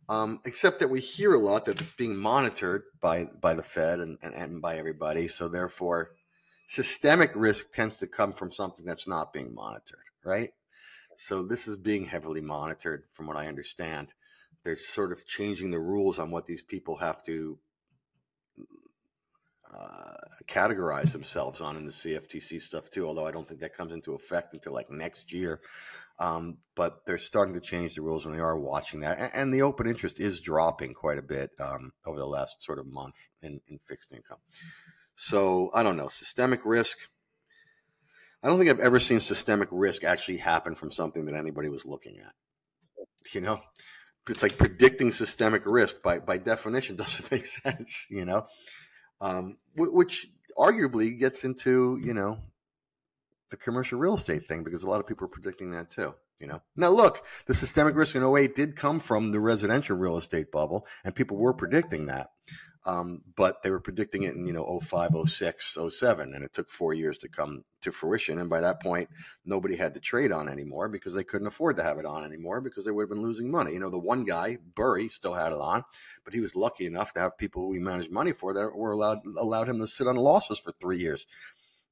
Um, 0.09 0.39
except 0.45 0.79
that 0.79 0.89
we 0.89 0.99
hear 0.99 1.33
a 1.33 1.39
lot 1.39 1.65
that 1.65 1.81
it's 1.81 1.93
being 1.93 2.15
monitored 2.15 2.83
by 3.01 3.25
by 3.25 3.53
the 3.53 3.63
Fed 3.63 3.99
and, 3.99 4.17
and, 4.21 4.33
and 4.33 4.61
by 4.61 4.77
everybody. 4.77 5.27
So 5.27 5.47
therefore, 5.47 6.11
systemic 6.67 7.31
risk 7.35 7.71
tends 7.71 7.97
to 7.99 8.07
come 8.07 8.33
from 8.33 8.51
something 8.51 8.85
that's 8.85 9.07
not 9.07 9.33
being 9.33 9.53
monitored, 9.53 9.99
right? 10.23 10.51
So 11.17 11.43
this 11.43 11.67
is 11.67 11.77
being 11.77 12.05
heavily 12.05 12.41
monitored, 12.41 13.03
from 13.13 13.27
what 13.27 13.37
I 13.37 13.47
understand. 13.47 14.09
They're 14.63 14.75
sort 14.75 15.11
of 15.11 15.25
changing 15.25 15.71
the 15.71 15.79
rules 15.79 16.19
on 16.19 16.31
what 16.31 16.45
these 16.45 16.63
people 16.63 16.97
have 16.97 17.23
to 17.25 17.57
uh, 19.73 20.15
categorize 20.47 21.11
themselves 21.11 21.61
on 21.61 21.77
in 21.77 21.85
the 21.85 21.91
CFTC 21.91 22.61
stuff 22.61 22.89
too. 22.89 23.07
Although 23.07 23.27
I 23.27 23.31
don't 23.31 23.47
think 23.47 23.61
that 23.61 23.75
comes 23.75 23.93
into 23.93 24.13
effect 24.13 24.53
until 24.53 24.73
like 24.73 24.89
next 24.89 25.31
year. 25.31 25.61
Um, 26.19 26.57
but 26.75 27.05
they're 27.05 27.17
starting 27.17 27.55
to 27.55 27.61
change 27.61 27.95
the 27.95 28.03
rules, 28.03 28.25
and 28.25 28.35
they 28.35 28.39
are 28.39 28.59
watching 28.59 28.99
that. 28.99 29.17
And, 29.17 29.31
and 29.33 29.53
the 29.53 29.63
open 29.63 29.87
interest 29.87 30.19
is 30.19 30.39
dropping 30.39 30.93
quite 30.93 31.17
a 31.17 31.23
bit 31.23 31.49
um, 31.59 31.93
over 32.05 32.19
the 32.19 32.27
last 32.27 32.63
sort 32.63 32.77
of 32.77 32.85
month 32.85 33.15
in, 33.41 33.59
in 33.67 33.79
fixed 33.87 34.11
income. 34.13 34.37
So 35.15 35.71
I 35.73 35.83
don't 35.83 35.97
know 35.97 36.09
systemic 36.09 36.65
risk. 36.65 36.97
I 38.43 38.47
don't 38.47 38.57
think 38.57 38.69
I've 38.69 38.79
ever 38.79 38.99
seen 38.99 39.19
systemic 39.19 39.69
risk 39.71 40.03
actually 40.03 40.37
happen 40.37 40.75
from 40.75 40.91
something 40.91 41.25
that 41.25 41.35
anybody 41.35 41.69
was 41.69 41.85
looking 41.85 42.19
at. 42.19 42.33
You 43.33 43.41
know, 43.41 43.61
it's 44.29 44.41
like 44.41 44.57
predicting 44.57 45.11
systemic 45.11 45.63
risk 45.65 46.01
by 46.03 46.19
by 46.19 46.37
definition 46.37 46.95
doesn't 46.97 47.31
make 47.31 47.45
sense. 47.45 48.05
You 48.09 48.25
know, 48.25 48.47
um, 49.21 49.57
which 49.75 50.29
arguably 50.57 51.17
gets 51.17 51.45
into 51.45 51.97
you 52.03 52.13
know 52.13 52.39
the 53.51 53.57
commercial 53.57 53.99
real 53.99 54.15
estate 54.15 54.47
thing 54.47 54.63
because 54.63 54.83
a 54.83 54.89
lot 54.89 54.99
of 54.99 55.07
people 55.07 55.25
are 55.25 55.29
predicting 55.29 55.71
that 55.71 55.89
too. 55.89 56.13
You 56.39 56.47
know, 56.47 56.61
now 56.75 56.89
look, 56.89 57.23
the 57.45 57.53
systemic 57.53 57.95
risk 57.95 58.15
in 58.15 58.23
08 58.23 58.55
did 58.55 58.75
come 58.75 58.99
from 58.99 59.31
the 59.31 59.39
residential 59.39 59.95
real 59.95 60.17
estate 60.17 60.51
bubble, 60.51 60.87
and 61.05 61.13
people 61.13 61.37
were 61.37 61.53
predicting 61.53 62.07
that. 62.07 62.31
Um, 62.83 63.21
but 63.35 63.61
they 63.61 63.69
were 63.69 63.79
predicting 63.79 64.23
it 64.23 64.33
in, 64.33 64.47
you 64.47 64.53
know, 64.53 64.79
05, 64.79 65.11
06, 65.27 65.77
07, 65.89 66.33
and 66.33 66.43
it 66.43 66.51
took 66.51 66.69
four 66.69 66.95
years 66.95 67.17
to 67.19 67.29
come 67.29 67.63
to 67.81 67.91
fruition. 67.91 68.39
And 68.39 68.49
by 68.49 68.59
that 68.61 68.81
point, 68.81 69.07
nobody 69.45 69.75
had 69.75 69.93
to 69.93 69.99
trade 69.99 70.31
on 70.31 70.49
anymore 70.49 70.89
because 70.89 71.13
they 71.13 71.23
couldn't 71.23 71.47
afford 71.47 71.75
to 71.75 71.83
have 71.83 71.99
it 71.99 72.05
on 72.05 72.23
anymore 72.23 72.59
because 72.59 72.83
they 72.83 72.91
would 72.91 73.03
have 73.03 73.09
been 73.09 73.21
losing 73.21 73.51
money. 73.51 73.73
You 73.73 73.79
know, 73.79 73.91
the 73.91 73.99
one 73.99 74.23
guy, 74.23 74.57
Burry, 74.75 75.09
still 75.09 75.33
had 75.33 75.51
it 75.51 75.59
on, 75.59 75.83
but 76.23 76.33
he 76.33 76.39
was 76.39 76.55
lucky 76.55 76.87
enough 76.87 77.13
to 77.13 77.19
have 77.19 77.37
people 77.37 77.67
who 77.67 77.73
he 77.73 77.79
managed 77.79 78.11
money 78.11 78.31
for 78.31 78.51
that 78.53 78.75
were 78.75 78.91
allowed 78.91 79.19
allowed 79.37 79.69
him 79.69 79.79
to 79.79 79.87
sit 79.87 80.07
on 80.07 80.15
losses 80.15 80.57
for 80.57 80.71
three 80.71 80.97
years. 80.97 81.27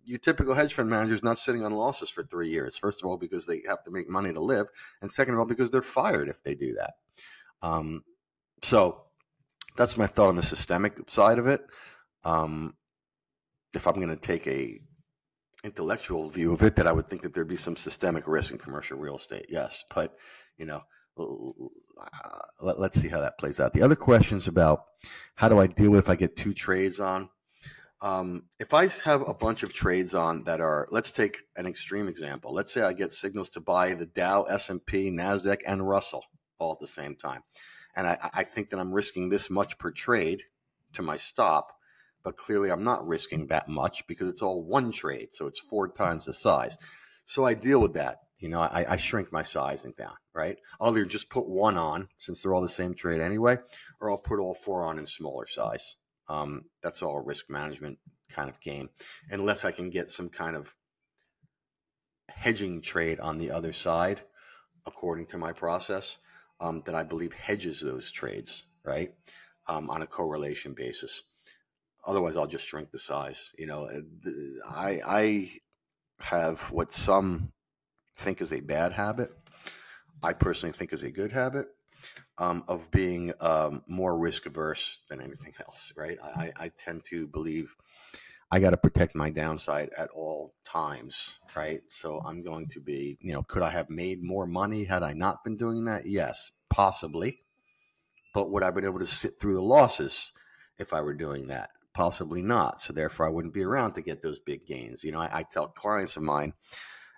Your 0.06 0.18
typical 0.18 0.56
hedge 0.56 0.74
fund 0.74 0.90
manager 0.90 1.14
is 1.14 1.24
not 1.24 1.38
sitting 1.38 1.64
on 1.64 1.72
losses 1.72 2.10
for 2.10 2.24
three 2.24 2.50
years. 2.50 2.78
First 2.78 3.04
of 3.04 3.08
all, 3.08 3.18
because 3.18 3.46
they 3.46 3.62
have 3.68 3.84
to 3.84 3.92
make 3.92 4.10
money 4.10 4.34
to 4.34 4.40
live, 4.40 4.66
and 5.04 5.12
second 5.12 5.36
of 5.36 5.40
all, 5.40 5.46
because 5.46 5.70
they're 5.70 5.84
fired 5.84 6.30
if 6.30 6.42
they 6.42 6.56
do 6.56 6.74
that. 6.74 6.94
Um, 7.62 8.04
so 8.64 9.04
that's 9.80 9.98
my 9.98 10.08
thought 10.08 10.28
on 10.28 10.36
the 10.36 10.44
systemic 10.44 11.10
side 11.10 11.40
of 11.40 11.48
it. 11.48 11.62
Um, 12.26 12.76
if 13.74 13.88
I'm 13.88 13.96
going 13.96 14.10
to 14.10 14.18
take 14.18 14.46
a 14.46 14.78
intellectual 15.64 16.28
view 16.30 16.54
of 16.54 16.62
it, 16.64 16.76
that 16.76 16.86
I 16.86 16.92
would 16.92 17.08
think 17.08 17.22
that 17.22 17.34
there'd 17.34 17.48
be 17.48 17.56
some 17.56 17.78
systemic 17.78 18.28
risk 18.28 18.52
in 18.52 18.58
commercial 18.58 18.98
real 18.98 19.16
estate. 19.16 19.46
Yes, 19.48 19.86
but 19.96 20.18
you 20.58 20.66
know, 20.66 20.82
uh, 21.18 22.40
let, 22.60 22.78
us 22.78 23.02
see 23.02 23.08
how 23.08 23.22
that 23.22 23.38
plays 23.38 23.62
out. 23.62 23.72
The 23.72 23.82
other 23.82 23.96
questions 23.96 24.50
about 24.50 24.84
how 25.36 25.48
do 25.48 25.60
I 25.60 25.68
deal 25.68 25.92
with 25.92 26.04
if 26.04 26.10
I 26.10 26.16
get 26.16 26.36
two 26.36 26.54
trades 26.54 27.00
on. 27.00 27.30
Um, 28.02 28.48
if 28.60 28.74
I 28.74 28.88
have 29.06 29.22
a 29.28 29.34
bunch 29.34 29.64
of 29.64 29.72
trades 29.72 30.14
on 30.14 30.44
that 30.44 30.60
are, 30.60 30.90
let's 30.92 31.12
take 31.12 31.38
an 31.56 31.66
extreme 31.66 32.10
example. 32.10 32.54
Let's 32.54 32.74
say 32.74 32.82
I 32.82 32.92
get 32.92 33.14
signals 33.14 33.50
to 33.52 33.62
buy 33.62 33.94
the 33.94 34.08
Dow, 34.08 34.44
S 34.44 34.70
and 34.70 34.86
P, 34.86 35.10
Nasdaq, 35.10 35.62
and 35.66 35.88
Russell 35.88 36.26
all 36.60 36.74
at 36.74 36.80
the 36.80 36.88
same 36.88 37.16
time 37.16 37.44
and 38.00 38.08
I, 38.08 38.30
I 38.34 38.44
think 38.46 38.70
that 38.70 38.80
I'm 38.80 38.94
risking 38.94 39.28
this 39.28 39.50
much 39.50 39.78
per 39.78 39.92
trade 39.92 40.44
to 40.94 41.02
my 41.02 41.18
stop, 41.18 41.74
but 42.24 42.38
clearly 42.38 42.72
I'm 42.72 42.86
not 42.86 43.06
risking 43.06 43.48
that 43.48 43.68
much 43.68 44.08
because 44.08 44.30
it's 44.30 44.42
all 44.42 44.64
one 44.64 44.94
trade, 44.94 45.30
so 45.34 45.48
it's 45.48 45.60
four 45.60 45.90
times 45.90 46.26
the 46.26 46.34
size. 46.34 46.78
So 47.26 47.44
I 47.44 47.56
deal 47.56 47.82
with 47.82 47.96
that. 47.96 48.20
You 48.38 48.48
know, 48.48 48.62
I, 48.62 48.86
I 48.94 48.96
shrink 48.96 49.34
my 49.34 49.44
sizing 49.44 49.94
down, 49.98 50.14
right? 50.34 50.58
I'll 50.80 50.92
either 50.92 51.04
just 51.04 51.30
put 51.30 51.50
one 51.50 51.78
on 51.78 52.08
since 52.18 52.42
they're 52.42 52.54
all 52.54 52.62
the 52.62 52.70
same 52.70 52.94
trade 52.94 53.20
anyway, 53.20 53.58
or 54.00 54.10
I'll 54.10 54.18
put 54.18 54.40
all 54.40 54.56
four 54.56 54.86
on 54.86 54.98
in 54.98 55.06
smaller 55.06 55.46
size. 55.46 55.98
Um, 56.30 56.66
that's 56.82 57.02
all 57.02 57.20
risk 57.20 57.50
management 57.50 57.98
kind 58.30 58.50
of 58.50 58.62
game, 58.62 58.92
unless 59.30 59.66
I 59.66 59.72
can 59.72 59.90
get 59.90 60.10
some 60.10 60.30
kind 60.30 60.56
of 60.56 60.74
hedging 62.30 62.82
trade 62.82 63.20
on 63.20 63.40
the 63.40 63.52
other 63.52 63.74
side, 63.74 64.22
according 64.86 65.26
to 65.28 65.38
my 65.38 65.52
process 65.52 66.18
um, 66.60 66.84
that 66.86 66.96
I 66.96 67.04
believe 67.04 67.34
hedges 67.34 67.82
those 67.82 68.12
trades, 68.12 68.64
right, 68.84 69.14
um, 69.68 69.90
on 69.90 70.02
a 70.02 70.08
correlation 70.08 70.74
basis. 70.74 71.24
Otherwise, 72.06 72.36
I'll 72.36 72.48
just 72.48 72.68
shrink 72.68 72.92
the 72.92 73.00
size. 73.00 73.52
You 73.58 73.68
know, 73.68 73.86
uh, 73.86 74.30
I 74.70 75.02
I 75.06 75.52
have 76.20 76.72
what 76.72 76.92
some 76.92 77.52
think 78.16 78.42
is 78.42 78.52
a 78.52 78.60
bad 78.60 78.94
habit. 78.94 79.32
I 80.22 80.34
personally 80.34 80.74
think 80.74 80.92
is 80.92 81.04
a 81.04 81.12
good 81.12 81.32
habit 81.32 81.68
um, 82.38 82.64
of 82.68 82.90
being 82.92 83.34
um, 83.40 83.84
more 83.88 84.18
risk 84.18 84.46
averse 84.46 85.02
than 85.10 85.22
anything 85.22 85.54
else. 85.60 85.94
Right? 85.96 86.18
I, 86.24 86.52
I 86.58 86.72
tend 86.84 87.04
to 87.06 87.28
believe 87.28 87.76
I 88.52 88.60
got 88.60 88.72
to 88.72 88.78
protect 88.78 89.14
my 89.16 89.30
downside 89.30 89.92
at 89.96 90.10
all 90.10 90.56
times, 90.66 91.40
right? 91.56 91.82
So 91.88 92.20
I'm 92.26 92.42
going 92.42 92.68
to 92.70 92.80
be, 92.80 93.18
you 93.22 93.32
know, 93.32 93.44
could 93.44 93.62
I 93.62 93.70
have 93.70 93.90
made 93.92 94.24
more 94.24 94.48
money 94.48 94.84
had 94.84 95.04
I 95.04 95.14
not 95.14 95.44
been 95.44 95.56
doing 95.56 95.86
that? 95.86 96.08
Yes, 96.08 96.52
possibly. 96.70 97.42
But 98.34 98.50
would 98.52 98.64
I 98.64 98.68
have 98.68 98.76
been 98.76 98.86
able 98.86 99.00
to 99.00 99.06
sit 99.06 99.40
through 99.40 99.54
the 99.54 99.62
losses 99.62 100.32
if 100.80 100.94
I 100.94 101.02
were 101.02 101.14
doing 101.14 101.48
that? 101.48 101.70
Possibly 101.94 102.42
not. 102.42 102.82
So 102.82 102.92
therefore, 102.92 103.28
I 103.28 103.30
wouldn't 103.30 103.54
be 103.54 103.64
around 103.64 103.94
to 103.94 104.02
get 104.02 104.24
those 104.24 104.40
big 104.40 104.66
gains. 104.66 105.04
You 105.04 105.12
know, 105.12 105.20
I, 105.20 105.40
I 105.40 105.44
tell 105.44 105.68
clients 105.68 106.18
of 106.18 106.24
mine, 106.24 106.54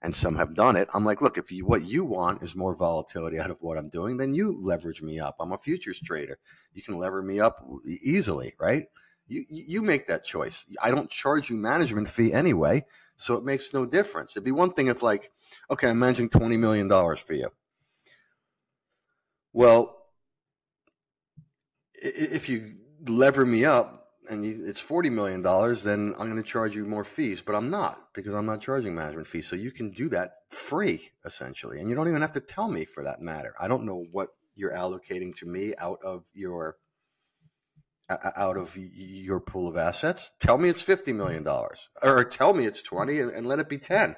and 0.02 0.14
some 0.14 0.36
have 0.36 0.54
done 0.54 0.76
it. 0.76 0.90
I'm 0.94 1.06
like, 1.06 1.22
look, 1.22 1.38
if 1.38 1.52
you, 1.52 1.66
what 1.66 1.84
you 1.84 2.04
want 2.04 2.44
is 2.44 2.56
more 2.56 2.76
volatility 2.76 3.40
out 3.40 3.52
of 3.52 3.58
what 3.62 3.78
I'm 3.78 3.90
doing, 3.90 4.18
then 4.18 4.34
you 4.34 4.58
leverage 4.62 5.02
me 5.02 5.20
up. 5.20 5.36
I'm 5.40 5.52
a 5.52 5.58
futures 5.58 6.00
trader. 6.00 6.40
You 6.74 6.82
can 6.82 6.98
lever 6.98 7.22
me 7.22 7.40
up 7.40 7.64
easily, 7.86 8.54
right? 8.60 8.88
You, 9.32 9.46
you 9.50 9.82
make 9.82 10.08
that 10.08 10.26
choice. 10.26 10.66
I 10.82 10.92
don't 10.92 11.10
charge 11.10 11.50
you 11.50 11.56
management 11.56 12.10
fee 12.10 12.34
anyway. 12.34 12.86
So 13.16 13.36
it 13.36 13.46
makes 13.46 13.74
no 13.74 13.86
difference. 13.86 14.32
It'd 14.32 14.44
be 14.44 14.52
one 14.52 14.74
thing 14.74 14.88
if, 14.88 15.02
like, 15.02 15.32
okay, 15.70 15.90
I'm 15.90 16.00
managing 16.00 16.30
$20 16.30 16.60
million 16.60 16.90
for 16.90 17.34
you. 17.34 17.50
Well, 19.54 19.98
if 21.94 22.50
you 22.50 22.74
lever 23.08 23.46
me 23.46 23.64
up 23.64 24.08
and 24.30 24.44
it's 24.44 24.84
$40 24.84 25.12
million, 25.12 25.42
then 25.84 26.14
I'm 26.20 26.30
going 26.30 26.44
to 26.44 26.50
charge 26.50 26.76
you 26.76 26.86
more 26.86 27.06
fees, 27.06 27.42
but 27.42 27.56
I'm 27.56 27.70
not 27.70 28.14
because 28.14 28.34
I'm 28.34 28.46
not 28.46 28.60
charging 28.60 28.96
management 28.96 29.28
fees. 29.28 29.48
So 29.48 29.56
you 29.56 29.72
can 29.72 29.92
do 29.92 30.10
that 30.10 30.32
free, 30.50 31.10
essentially. 31.24 31.80
And 31.80 31.90
you 31.90 31.96
don't 31.96 32.10
even 32.10 32.22
have 32.22 32.34
to 32.34 32.42
tell 32.42 32.68
me 32.68 32.84
for 32.84 33.04
that 33.04 33.22
matter. 33.22 33.54
I 33.62 33.70
don't 33.70 33.86
know 33.86 34.04
what 34.12 34.30
you're 34.56 34.74
allocating 34.74 35.36
to 35.38 35.46
me 35.46 35.74
out 35.78 36.00
of 36.04 36.24
your 36.34 36.78
out 38.36 38.58
of 38.58 38.78
your 38.78 39.40
pool 39.40 39.68
of 39.68 39.78
assets. 39.78 40.32
Tell 40.40 40.58
me 40.58 40.70
it's 40.70 40.84
$50 40.84 41.16
million 41.16 41.48
or 42.04 42.24
tell 42.26 42.54
me 42.54 42.66
it's 42.66 42.82
20 42.82 43.20
and, 43.20 43.32
and 43.32 43.48
let 43.48 43.60
it 43.60 43.70
be 43.70 43.78
10, 43.78 44.16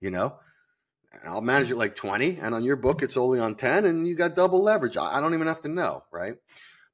you 0.00 0.10
know? 0.10 0.36
I'll 1.26 1.42
manage 1.42 1.70
it 1.70 1.76
like 1.76 1.94
20 1.94 2.38
and 2.40 2.54
on 2.54 2.64
your 2.64 2.76
book 2.76 3.02
it's 3.02 3.16
only 3.16 3.38
on 3.38 3.54
10 3.54 3.84
and 3.84 4.06
you 4.06 4.14
got 4.14 4.34
double 4.34 4.62
leverage. 4.62 4.96
I 4.96 5.20
don't 5.20 5.34
even 5.34 5.46
have 5.46 5.62
to 5.62 5.68
know, 5.68 6.04
right? 6.10 6.36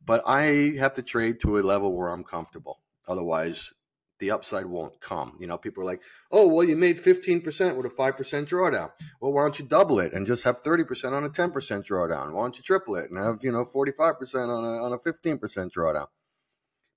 But 0.05 0.22
I 0.26 0.74
have 0.78 0.95
to 0.95 1.03
trade 1.03 1.41
to 1.41 1.59
a 1.59 1.61
level 1.61 1.97
where 1.97 2.09
I'm 2.09 2.24
comfortable. 2.24 2.80
Otherwise, 3.07 3.72
the 4.18 4.30
upside 4.32 4.66
won't 4.66 5.01
come. 5.01 5.36
You 5.39 5.47
know, 5.47 5.59
people 5.59 5.82
are 5.82 5.86
like, 5.86 6.03
oh, 6.32 6.49
well, 6.49 6.64
you 6.64 6.76
made 6.76 6.99
15% 6.99 7.76
with 7.76 7.86
a 7.86 7.91
5% 7.91 8.16
drawdown. 8.49 8.91
Well, 9.20 9.32
why 9.32 9.43
don't 9.43 9.59
you 9.59 9.64
double 9.64 10.01
it 10.01 10.12
and 10.12 10.26
just 10.26 10.43
have 10.43 10.62
30% 10.62 11.12
on 11.12 11.24
a 11.24 11.30
10% 11.30 11.53
drawdown? 11.53 12.32
Why 12.32 12.43
don't 12.43 12.57
you 12.57 12.62
triple 12.62 12.97
it 12.97 13.11
and 13.11 13.18
have, 13.18 13.39
you 13.43 13.53
know, 13.53 13.64
45% 13.64 14.49
on 14.49 14.64
a, 14.64 14.82
on 14.82 14.93
a 14.93 14.99
15% 14.99 15.39
drawdown? 15.70 16.07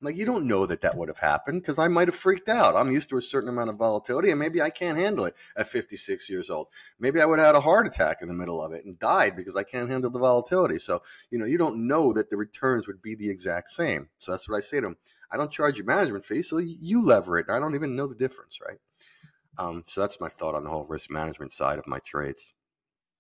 Like, 0.02 0.18
you 0.18 0.26
don't 0.26 0.48
know 0.48 0.66
that 0.66 0.82
that 0.82 0.98
would 0.98 1.10
have 1.10 1.20
happened 1.20 1.62
because 1.62 1.78
I 1.78 1.88
might 1.88 2.08
have 2.08 2.16
freaked 2.16 2.50
out. 2.50 2.76
I'm 2.76 2.92
used 2.92 3.10
to 3.10 3.18
a 3.18 3.22
certain 3.22 3.50
amount 3.50 3.70
of 3.70 3.78
volatility 3.78 4.32
and 4.32 4.40
maybe 4.40 4.62
I 4.62 4.72
can't 4.72 4.98
handle 4.98 5.26
it 5.26 5.36
at 5.56 5.68
56 5.68 6.30
years 6.30 6.50
old. 6.50 6.68
Maybe 7.00 7.22
I 7.22 7.26
would 7.26 7.38
have 7.38 7.48
had 7.48 7.56
a 7.56 7.62
heart 7.62 7.86
attack 7.86 8.18
in 8.22 8.28
the 8.28 8.34
middle 8.34 8.64
of 8.64 8.74
it 8.74 8.86
and 8.86 8.98
died 8.98 9.36
because 9.36 9.56
I 9.56 9.64
can't 9.64 9.90
handle 9.90 10.10
the 10.10 10.20
volatility. 10.20 10.80
So, 10.80 11.04
you 11.30 11.38
know, 11.38 11.46
you 11.46 11.58
don't 11.60 11.88
know 11.88 12.14
that 12.14 12.30
the 12.30 12.38
returns 12.38 12.88
would 12.88 13.02
be 13.02 13.16
the 13.16 13.30
exact 13.30 13.72
same. 13.72 14.10
So 14.18 14.32
that's 14.32 14.50
what 14.50 14.58
I 14.58 14.62
say 14.62 14.78
to 14.78 14.88
them. 14.88 14.98
I 15.32 15.38
don't 15.38 15.52
charge 15.52 15.78
you 15.78 15.86
management 15.86 16.26
fees, 16.26 16.50
so 16.50 16.58
you 16.58 17.02
lever 17.02 17.38
it. 17.38 17.50
I 17.50 17.60
don't 17.60 17.76
even 17.76 17.96
know 17.96 18.08
the 18.08 18.16
difference, 18.16 18.60
right? 18.68 18.78
Um, 19.58 19.84
so 19.88 20.02
that's 20.02 20.20
my 20.20 20.28
thought 20.28 20.56
on 20.56 20.64
the 20.64 20.70
whole 20.70 20.86
risk 20.86 21.12
management 21.12 21.54
side 21.54 21.80
of 21.80 21.88
my 21.88 22.00
trades. 22.00 22.54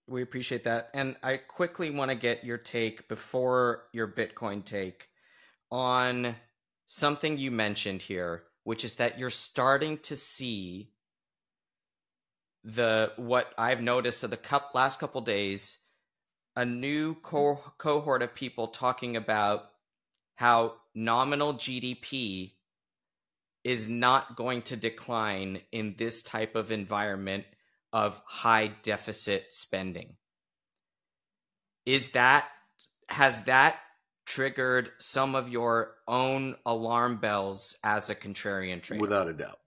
We 0.08 0.22
appreciate 0.22 0.64
that. 0.66 0.90
And 0.94 1.16
I 1.24 1.38
quickly 1.38 1.90
want 1.90 2.12
to 2.12 2.18
get 2.18 2.44
your 2.44 2.58
take 2.58 3.08
before 3.08 3.84
your 3.94 4.08
Bitcoin 4.08 4.64
take 4.64 5.08
on 5.72 6.36
something 6.92 7.38
you 7.38 7.50
mentioned 7.52 8.02
here, 8.02 8.44
which 8.66 8.84
is 8.84 8.96
that 8.96 9.18
you're 9.18 9.30
starting 9.30 9.98
to 9.98 10.14
see 10.14 10.92
the 12.66 13.14
what 13.16 13.54
I've 13.58 13.82
noticed 13.82 14.24
of 14.24 14.30
the 14.30 14.38
cup, 14.38 14.72
last 14.74 15.00
couple 15.00 15.22
days, 15.22 15.86
a 16.58 16.66
new 16.66 17.16
co- 17.16 17.64
cohort 17.78 18.22
of 18.22 18.36
people 18.36 18.68
talking 18.68 19.16
about 19.16 19.70
how 20.36 20.74
nominal 20.94 21.54
GDP 21.54 22.52
is 23.64 23.88
not 23.88 24.36
going 24.36 24.62
to 24.64 24.76
decline 24.76 25.62
in 25.72 25.96
this 25.98 26.22
type 26.22 26.56
of 26.58 26.72
environment 26.72 27.46
of 27.94 28.22
high 28.26 28.68
deficit 28.82 29.54
spending. 29.54 30.18
Is 31.86 32.10
that 32.12 32.50
has 33.08 33.44
that 33.44 33.78
triggered 34.32 34.92
some 34.98 35.36
of 35.36 35.50
your 35.50 35.96
own 36.08 36.56
alarm 36.66 37.18
bells 37.18 37.76
as 37.84 38.10
a 38.10 38.16
contrarian 38.16 38.82
trader. 38.82 39.02
Without 39.02 39.28
a 39.28 39.34
doubt. 39.34 39.60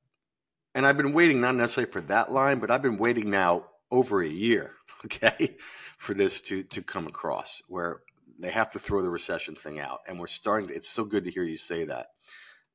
And 0.74 0.86
I've 0.86 0.96
been 0.96 1.12
waiting 1.12 1.40
not 1.40 1.54
necessarily 1.54 1.92
for 1.92 2.00
that 2.02 2.32
line, 2.32 2.60
but 2.60 2.70
I've 2.70 2.80
been 2.80 2.96
waiting 2.96 3.28
now 3.28 3.66
over 3.90 4.22
a 4.22 4.28
year, 4.28 4.72
okay, 5.04 5.56
for 5.98 6.14
this 6.14 6.40
to 6.42 6.62
to 6.62 6.80
come 6.80 7.06
across 7.06 7.60
where 7.68 8.00
they 8.38 8.50
have 8.50 8.70
to 8.70 8.78
throw 8.78 9.02
the 9.02 9.10
recession 9.10 9.54
thing 9.54 9.80
out. 9.80 10.00
And 10.08 10.18
we're 10.18 10.28
starting 10.28 10.68
to, 10.68 10.74
it's 10.74 10.88
so 10.88 11.04
good 11.04 11.24
to 11.24 11.30
hear 11.30 11.44
you 11.44 11.58
say 11.58 11.84
that 11.84 12.06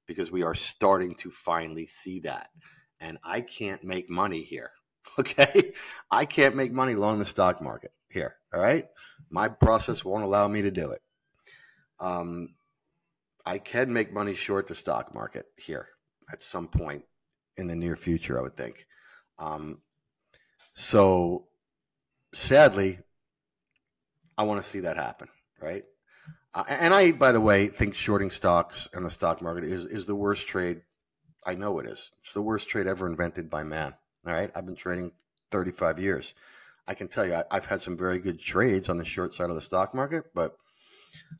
because 0.05 0.31
we 0.31 0.43
are 0.43 0.55
starting 0.55 1.15
to 1.15 1.31
finally 1.31 1.87
see 1.87 2.19
that. 2.19 2.49
And 2.99 3.17
I 3.23 3.41
can't 3.41 3.83
make 3.83 4.09
money 4.09 4.41
here. 4.41 4.71
Okay. 5.17 5.73
I 6.11 6.23
can't 6.23 6.55
make 6.55 6.71
money 6.71 6.93
long 6.93 7.19
the 7.19 7.25
stock 7.25 7.61
market 7.61 7.91
here. 8.09 8.35
All 8.53 8.61
right. 8.61 8.87
My 9.29 9.49
process 9.49 10.05
won't 10.05 10.23
allow 10.23 10.47
me 10.47 10.61
to 10.61 10.71
do 10.71 10.91
it. 10.91 11.01
Um, 11.99 12.55
I 13.45 13.57
can 13.57 13.91
make 13.91 14.13
money 14.13 14.35
short 14.35 14.67
the 14.67 14.75
stock 14.75 15.13
market 15.13 15.45
here 15.57 15.87
at 16.31 16.41
some 16.41 16.67
point 16.67 17.03
in 17.57 17.67
the 17.67 17.75
near 17.75 17.95
future, 17.95 18.37
I 18.37 18.41
would 18.41 18.55
think. 18.55 18.85
Um, 19.37 19.81
so 20.73 21.47
sadly, 22.33 22.99
I 24.37 24.43
want 24.43 24.61
to 24.61 24.67
see 24.67 24.81
that 24.81 24.97
happen, 24.97 25.27
right? 25.61 25.83
Uh, 26.53 26.63
and 26.67 26.93
I, 26.93 27.11
by 27.11 27.31
the 27.31 27.41
way, 27.41 27.67
think 27.67 27.93
shorting 27.93 28.31
stocks 28.31 28.87
in 28.93 29.03
the 29.03 29.11
stock 29.11 29.41
market 29.41 29.63
is, 29.63 29.85
is 29.85 30.05
the 30.05 30.15
worst 30.15 30.47
trade. 30.47 30.81
I 31.45 31.55
know 31.55 31.79
it 31.79 31.85
is. 31.85 32.11
It's 32.21 32.33
the 32.33 32.41
worst 32.41 32.67
trade 32.67 32.87
ever 32.87 33.07
invented 33.07 33.49
by 33.49 33.63
man. 33.63 33.93
All 34.25 34.33
right. 34.33 34.51
I've 34.55 34.65
been 34.65 34.75
trading 34.75 35.11
35 35.51 35.99
years. 35.99 36.33
I 36.87 36.93
can 36.93 37.07
tell 37.07 37.25
you, 37.25 37.35
I, 37.35 37.43
I've 37.51 37.65
had 37.65 37.81
some 37.81 37.97
very 37.97 38.19
good 38.19 38.39
trades 38.39 38.89
on 38.89 38.97
the 38.97 39.05
short 39.05 39.33
side 39.33 39.49
of 39.49 39.55
the 39.55 39.61
stock 39.61 39.93
market, 39.93 40.25
but 40.33 40.57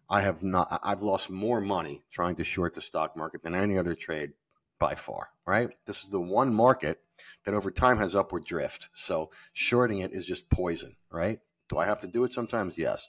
I 0.09 0.21
have 0.21 0.43
not. 0.43 0.79
I've 0.83 1.01
lost 1.01 1.29
more 1.29 1.61
money 1.61 2.03
trying 2.11 2.35
to 2.35 2.43
short 2.43 2.73
the 2.73 2.81
stock 2.81 3.15
market 3.15 3.43
than 3.43 3.55
any 3.55 3.77
other 3.77 3.95
trade 3.95 4.31
by 4.79 4.95
far. 4.95 5.29
Right. 5.45 5.69
This 5.85 6.03
is 6.03 6.09
the 6.09 6.21
one 6.21 6.53
market 6.53 6.99
that 7.45 7.53
over 7.53 7.71
time 7.71 7.97
has 7.97 8.15
upward 8.15 8.45
drift. 8.45 8.89
So 8.93 9.31
shorting 9.53 9.99
it 9.99 10.13
is 10.13 10.25
just 10.25 10.49
poison. 10.49 10.95
Right. 11.11 11.39
Do 11.69 11.77
I 11.77 11.85
have 11.85 12.01
to 12.01 12.07
do 12.07 12.23
it 12.23 12.33
sometimes? 12.33 12.77
Yes. 12.77 13.07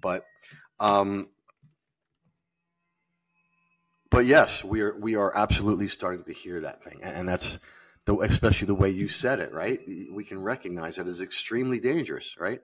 But, 0.00 0.24
um, 0.78 1.28
but 4.10 4.24
yes, 4.24 4.64
we 4.64 4.80
are 4.80 4.98
we 4.98 5.16
are 5.16 5.36
absolutely 5.36 5.88
starting 5.88 6.24
to 6.24 6.32
hear 6.32 6.60
that 6.60 6.82
thing, 6.82 7.00
and 7.02 7.28
that's 7.28 7.58
the 8.06 8.16
especially 8.16 8.66
the 8.66 8.74
way 8.74 8.90
you 8.90 9.08
said 9.08 9.40
it. 9.40 9.52
Right. 9.52 9.80
We 10.10 10.24
can 10.24 10.42
recognize 10.42 10.98
it 10.98 11.06
as 11.06 11.20
extremely 11.20 11.80
dangerous. 11.80 12.36
Right 12.38 12.60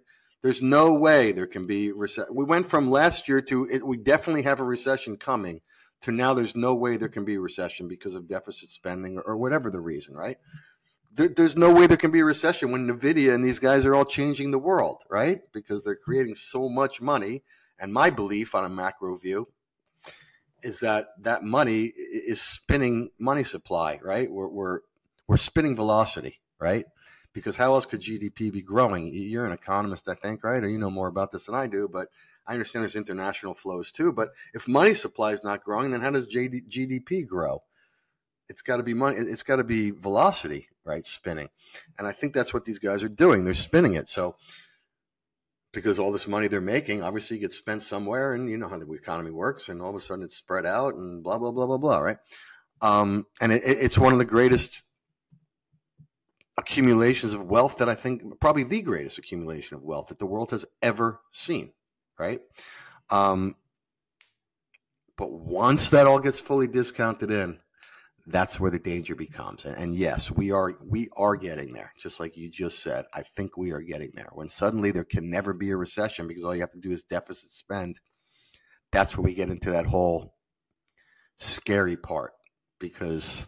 there's 0.46 0.62
no 0.62 0.94
way 0.94 1.32
there 1.32 1.48
can 1.48 1.66
be 1.66 1.90
recession. 1.90 2.32
We 2.32 2.44
went 2.44 2.68
from 2.68 2.88
last 2.88 3.26
year 3.26 3.42
to 3.42 3.64
it, 3.64 3.84
we 3.84 3.96
definitely 3.96 4.42
have 4.42 4.60
a 4.60 4.64
recession 4.64 5.16
coming 5.16 5.60
to 6.02 6.12
now 6.12 6.34
there's 6.34 6.54
no 6.54 6.72
way 6.72 6.96
there 6.96 7.08
can 7.08 7.24
be 7.24 7.34
a 7.34 7.40
recession 7.40 7.88
because 7.88 8.14
of 8.14 8.28
deficit 8.28 8.70
spending 8.70 9.16
or, 9.18 9.22
or 9.22 9.36
whatever 9.36 9.72
the 9.72 9.80
reason, 9.80 10.14
right? 10.14 10.38
There, 11.12 11.26
there's 11.26 11.56
no 11.56 11.72
way 11.72 11.88
there 11.88 11.96
can 11.96 12.12
be 12.12 12.20
a 12.20 12.24
recession 12.24 12.70
when 12.70 12.86
Nvidia 12.86 13.34
and 13.34 13.44
these 13.44 13.58
guys 13.58 13.84
are 13.84 13.96
all 13.96 14.04
changing 14.04 14.52
the 14.52 14.58
world, 14.58 14.98
right? 15.10 15.40
Because 15.52 15.82
they're 15.82 15.96
creating 15.96 16.36
so 16.36 16.68
much 16.68 17.00
money. 17.00 17.42
And 17.80 17.92
my 17.92 18.10
belief 18.10 18.54
on 18.54 18.64
a 18.64 18.68
macro 18.68 19.18
view 19.18 19.48
is 20.62 20.78
that 20.78 21.08
that 21.22 21.42
money 21.42 21.86
is 21.86 22.40
spinning 22.40 23.10
money 23.18 23.42
supply, 23.42 23.98
right? 24.00 24.30
We're 24.30 24.46
we're, 24.46 24.80
we're 25.26 25.38
spinning 25.38 25.74
velocity, 25.74 26.38
right? 26.60 26.84
Because 27.36 27.54
how 27.54 27.74
else 27.74 27.84
could 27.84 28.00
GDP 28.00 28.50
be 28.50 28.62
growing? 28.62 29.12
You're 29.12 29.44
an 29.44 29.52
economist, 29.52 30.08
I 30.08 30.14
think, 30.14 30.42
right? 30.42 30.64
Or 30.64 30.70
you 30.70 30.78
know 30.78 30.88
more 30.88 31.06
about 31.06 31.32
this 31.32 31.44
than 31.44 31.54
I 31.54 31.66
do, 31.66 31.86
but 31.86 32.08
I 32.46 32.54
understand 32.54 32.82
there's 32.82 32.96
international 32.96 33.52
flows 33.52 33.92
too. 33.92 34.10
But 34.10 34.30
if 34.54 34.66
money 34.66 34.94
supply 34.94 35.32
is 35.32 35.44
not 35.44 35.62
growing, 35.62 35.90
then 35.90 36.00
how 36.00 36.10
does 36.10 36.26
GDP 36.26 37.26
grow? 37.26 37.62
It's 38.48 38.62
got 38.62 38.78
to 38.78 38.82
be 38.82 38.94
money. 38.94 39.18
It's 39.18 39.42
got 39.42 39.56
to 39.56 39.64
be 39.64 39.90
velocity, 39.90 40.68
right? 40.82 41.06
Spinning, 41.06 41.50
and 41.98 42.06
I 42.06 42.12
think 42.12 42.32
that's 42.32 42.54
what 42.54 42.64
these 42.64 42.78
guys 42.78 43.02
are 43.02 43.08
doing. 43.08 43.44
They're 43.44 43.52
spinning 43.52 43.94
it. 43.94 44.08
So 44.08 44.36
because 45.74 45.98
all 45.98 46.12
this 46.12 46.26
money 46.26 46.48
they're 46.48 46.62
making 46.62 47.02
obviously 47.02 47.36
gets 47.36 47.58
spent 47.58 47.82
somewhere, 47.82 48.32
and 48.32 48.48
you 48.48 48.56
know 48.56 48.68
how 48.68 48.78
the 48.78 48.90
economy 48.92 49.30
works, 49.30 49.68
and 49.68 49.82
all 49.82 49.90
of 49.90 49.96
a 49.96 50.00
sudden 50.00 50.24
it's 50.24 50.38
spread 50.38 50.64
out, 50.64 50.94
and 50.94 51.22
blah 51.22 51.36
blah 51.36 51.50
blah 51.50 51.66
blah 51.66 51.76
blah, 51.76 51.98
right? 51.98 52.18
Um, 52.80 53.26
and 53.42 53.52
it, 53.52 53.62
it's 53.66 53.98
one 53.98 54.14
of 54.14 54.18
the 54.18 54.24
greatest 54.24 54.84
accumulations 56.58 57.34
of 57.34 57.42
wealth 57.42 57.78
that 57.78 57.88
I 57.88 57.94
think 57.94 58.40
probably 58.40 58.64
the 58.64 58.82
greatest 58.82 59.18
accumulation 59.18 59.76
of 59.76 59.82
wealth 59.82 60.08
that 60.08 60.18
the 60.18 60.26
world 60.26 60.50
has 60.50 60.64
ever 60.82 61.20
seen, 61.32 61.72
right? 62.18 62.40
Um, 63.10 63.56
but 65.16 65.30
once 65.30 65.90
that 65.90 66.06
all 66.06 66.18
gets 66.18 66.40
fully 66.40 66.66
discounted 66.66 67.30
in, 67.30 67.58
that's 68.26 68.58
where 68.58 68.70
the 68.70 68.78
danger 68.78 69.14
becomes. 69.14 69.64
And, 69.64 69.76
and, 69.76 69.94
yes, 69.94 70.30
we 70.30 70.50
are 70.50 70.74
we 70.84 71.08
are 71.16 71.36
getting 71.36 71.72
there. 71.72 71.92
Just 71.98 72.18
like 72.18 72.36
you 72.36 72.50
just 72.50 72.82
said, 72.82 73.04
I 73.14 73.22
think 73.22 73.56
we 73.56 73.70
are 73.70 73.80
getting 73.80 74.10
there. 74.14 74.28
When 74.32 74.48
suddenly 74.48 74.90
there 74.90 75.04
can 75.04 75.30
never 75.30 75.52
be 75.52 75.70
a 75.70 75.76
recession 75.76 76.26
because 76.26 76.42
all 76.42 76.54
you 76.54 76.60
have 76.62 76.72
to 76.72 76.80
do 76.80 76.90
is 76.90 77.04
deficit 77.04 77.52
spend. 77.52 78.00
That's 78.90 79.16
where 79.16 79.24
we 79.24 79.34
get 79.34 79.50
into 79.50 79.70
that 79.70 79.86
whole 79.86 80.34
scary 81.38 81.96
part 81.96 82.32
because 82.80 83.46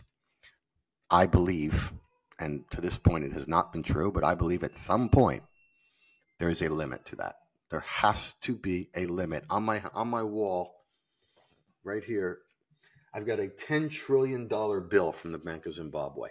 I 1.11 1.27
believe 1.27 1.93
and 2.39 2.65
to 2.71 2.81
this 2.81 2.99
point 2.99 3.25
it 3.25 3.33
has 3.33 3.49
not 3.49 3.73
been 3.73 3.83
true, 3.83 4.13
but 4.13 4.25
I 4.25 4.35
believe 4.35 4.63
at 4.63 4.77
some 4.77 5.09
point 5.09 5.43
there 6.39 6.51
is 6.51 6.63
a 6.63 6.69
limit 6.69 7.05
to 7.07 7.17
that. 7.17 7.37
There 7.71 7.81
has 7.81 8.35
to 8.43 8.55
be 8.55 8.89
a 8.97 9.07
limit. 9.07 9.45
On 9.51 9.63
my 9.63 9.83
on 9.93 10.09
my 10.09 10.23
wall 10.23 10.85
right 11.85 12.03
here, 12.03 12.39
I've 13.13 13.27
got 13.27 13.41
a 13.41 13.49
10 13.49 13.89
trillion 13.89 14.49
dollar 14.49 14.81
bill 14.81 15.13
from 15.13 15.33
the 15.33 15.39
Bank 15.39 15.67
of 15.67 15.75
Zimbabwe. 15.75 16.31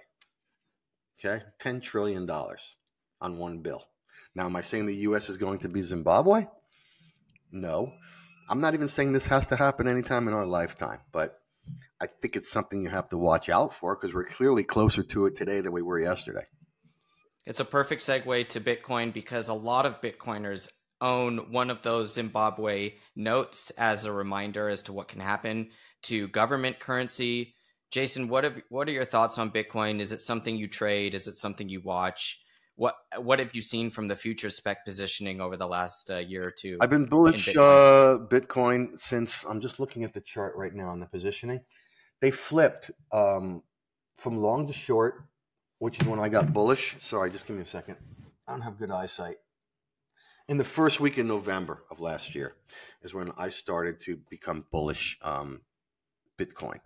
Okay, 1.20 1.44
ten 1.60 1.82
trillion 1.82 2.26
dollars 2.28 2.76
on 3.20 3.40
one 3.40 3.60
bill. 3.60 3.84
Now, 4.36 4.46
am 4.46 4.56
I 4.56 4.62
saying 4.62 4.86
the 4.86 4.96
U.S. 4.98 5.30
is 5.30 5.38
going 5.38 5.60
to 5.60 5.70
be 5.70 5.82
Zimbabwe? 5.82 6.46
No, 7.52 7.92
I'm 8.50 8.62
not 8.62 8.76
even 8.76 8.88
saying 8.88 9.14
this 9.14 9.26
has 9.28 9.48
to 9.48 9.56
happen 9.56 9.88
anytime 9.88 10.28
in 10.28 10.36
our 10.36 10.46
lifetime, 10.46 11.00
but 11.12 11.40
I 12.00 12.08
think 12.08 12.36
it's 12.36 12.52
something 12.52 12.82
you 12.82 12.90
have 12.90 13.10
to 13.10 13.18
watch 13.18 13.50
out 13.50 13.74
for 13.74 13.96
because 13.96 14.14
we're 14.14 14.26
clearly 14.26 14.64
closer 14.64 15.04
to 15.04 15.26
it 15.26 15.36
today 15.36 15.62
than 15.62 15.72
we 15.72 15.82
were 15.82 16.00
yesterday. 16.00 16.46
It's 17.46 17.60
a 17.60 17.66
perfect 17.66 18.02
segue 18.02 18.50
to 18.50 18.62
Bitcoin 18.62 19.14
because 19.14 19.48
a 19.48 19.54
lot 19.54 19.86
of 19.86 20.02
Bitcoiners 20.02 20.70
own 21.00 21.52
one 21.52 21.70
of 21.70 21.82
those 21.82 22.14
Zimbabwe 22.14 22.94
notes 23.16 23.70
as 23.72 24.06
a 24.06 24.12
reminder 24.12 24.70
as 24.70 24.82
to 24.84 24.94
what 24.94 25.08
can 25.08 25.22
happen 25.22 25.70
to 26.04 26.28
government 26.28 26.80
currency. 26.80 27.56
Jason, 27.92 28.28
what 28.28 28.44
have 28.44 28.62
what 28.70 28.88
are 28.88 28.92
your 28.92 29.06
thoughts 29.06 29.38
on 29.38 29.52
Bitcoin? 29.52 30.00
Is 30.00 30.12
it 30.12 30.22
something 30.22 30.56
you 30.56 30.68
trade? 30.68 31.14
Is 31.14 31.28
it 31.28 31.36
something 31.36 31.70
you 31.70 31.82
watch? 31.82 32.40
What 32.78 32.96
what 33.18 33.40
have 33.40 33.56
you 33.56 33.62
seen 33.62 33.90
from 33.90 34.08
the 34.08 34.16
future 34.16 34.52
spec 34.52 34.86
positioning 34.86 35.42
over 35.42 35.58
the 35.58 35.68
last 35.68 36.12
uh, 36.12 36.18
year 36.18 36.44
or 36.46 36.52
two? 36.52 36.78
I've 36.80 36.92
been 36.92 37.06
bullish 37.06 37.48
Bitcoin? 37.48 37.58
Uh, 37.58 38.28
Bitcoin 38.28 39.02
since 39.02 39.44
I'm 39.44 39.60
just 39.60 39.80
looking 39.80 40.04
at 40.04 40.14
the 40.14 40.22
chart 40.22 40.56
right 40.56 40.74
now 40.74 40.90
on 40.90 41.00
the 41.00 41.08
positioning. 41.08 41.62
They 42.22 42.30
flipped 42.30 42.92
um, 43.12 43.64
from 44.16 44.38
long 44.38 44.68
to 44.68 44.74
short, 44.74 45.24
which 45.80 46.00
is 46.00 46.08
when 46.08 46.20
I 46.20 46.30
got 46.30 46.54
bullish. 46.54 46.96
Sorry, 47.00 47.32
just 47.32 47.48
give 47.48 47.56
me 47.56 47.64
a 47.64 47.66
second. 47.66 47.98
I 48.48 48.52
don't 48.52 48.62
have 48.62 48.78
good 48.78 48.92
eyesight. 48.92 49.38
In 50.48 50.58
the 50.58 50.64
first 50.64 51.00
week 51.00 51.18
in 51.18 51.28
November 51.28 51.84
of 51.92 52.00
last 52.00 52.34
year 52.34 52.56
is 53.02 53.14
when 53.14 53.32
I 53.38 53.50
started 53.50 54.00
to 54.02 54.18
become 54.30 54.66
bullish 54.72 55.18
um, 55.22 55.62
Bitcoin. 56.38 56.80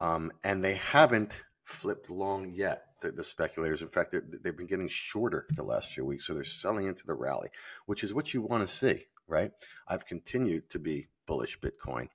Um, 0.00 0.32
and 0.44 0.64
they 0.64 0.74
haven't 0.74 1.44
flipped 1.64 2.08
long 2.08 2.50
yet, 2.50 2.84
the, 3.00 3.12
the 3.12 3.24
speculators. 3.24 3.82
In 3.82 3.88
fact, 3.88 4.14
they've 4.42 4.56
been 4.56 4.66
getting 4.66 4.88
shorter 4.88 5.46
the 5.54 5.62
last 5.62 5.92
few 5.92 6.04
weeks. 6.04 6.26
So 6.26 6.34
they're 6.34 6.44
selling 6.44 6.86
into 6.86 7.06
the 7.06 7.14
rally, 7.14 7.48
which 7.86 8.04
is 8.04 8.14
what 8.14 8.32
you 8.34 8.42
want 8.42 8.66
to 8.66 8.74
see, 8.74 9.04
right? 9.26 9.52
I've 9.86 10.06
continued 10.06 10.70
to 10.70 10.78
be 10.78 11.08
bullish 11.26 11.58
Bitcoin. 11.60 12.08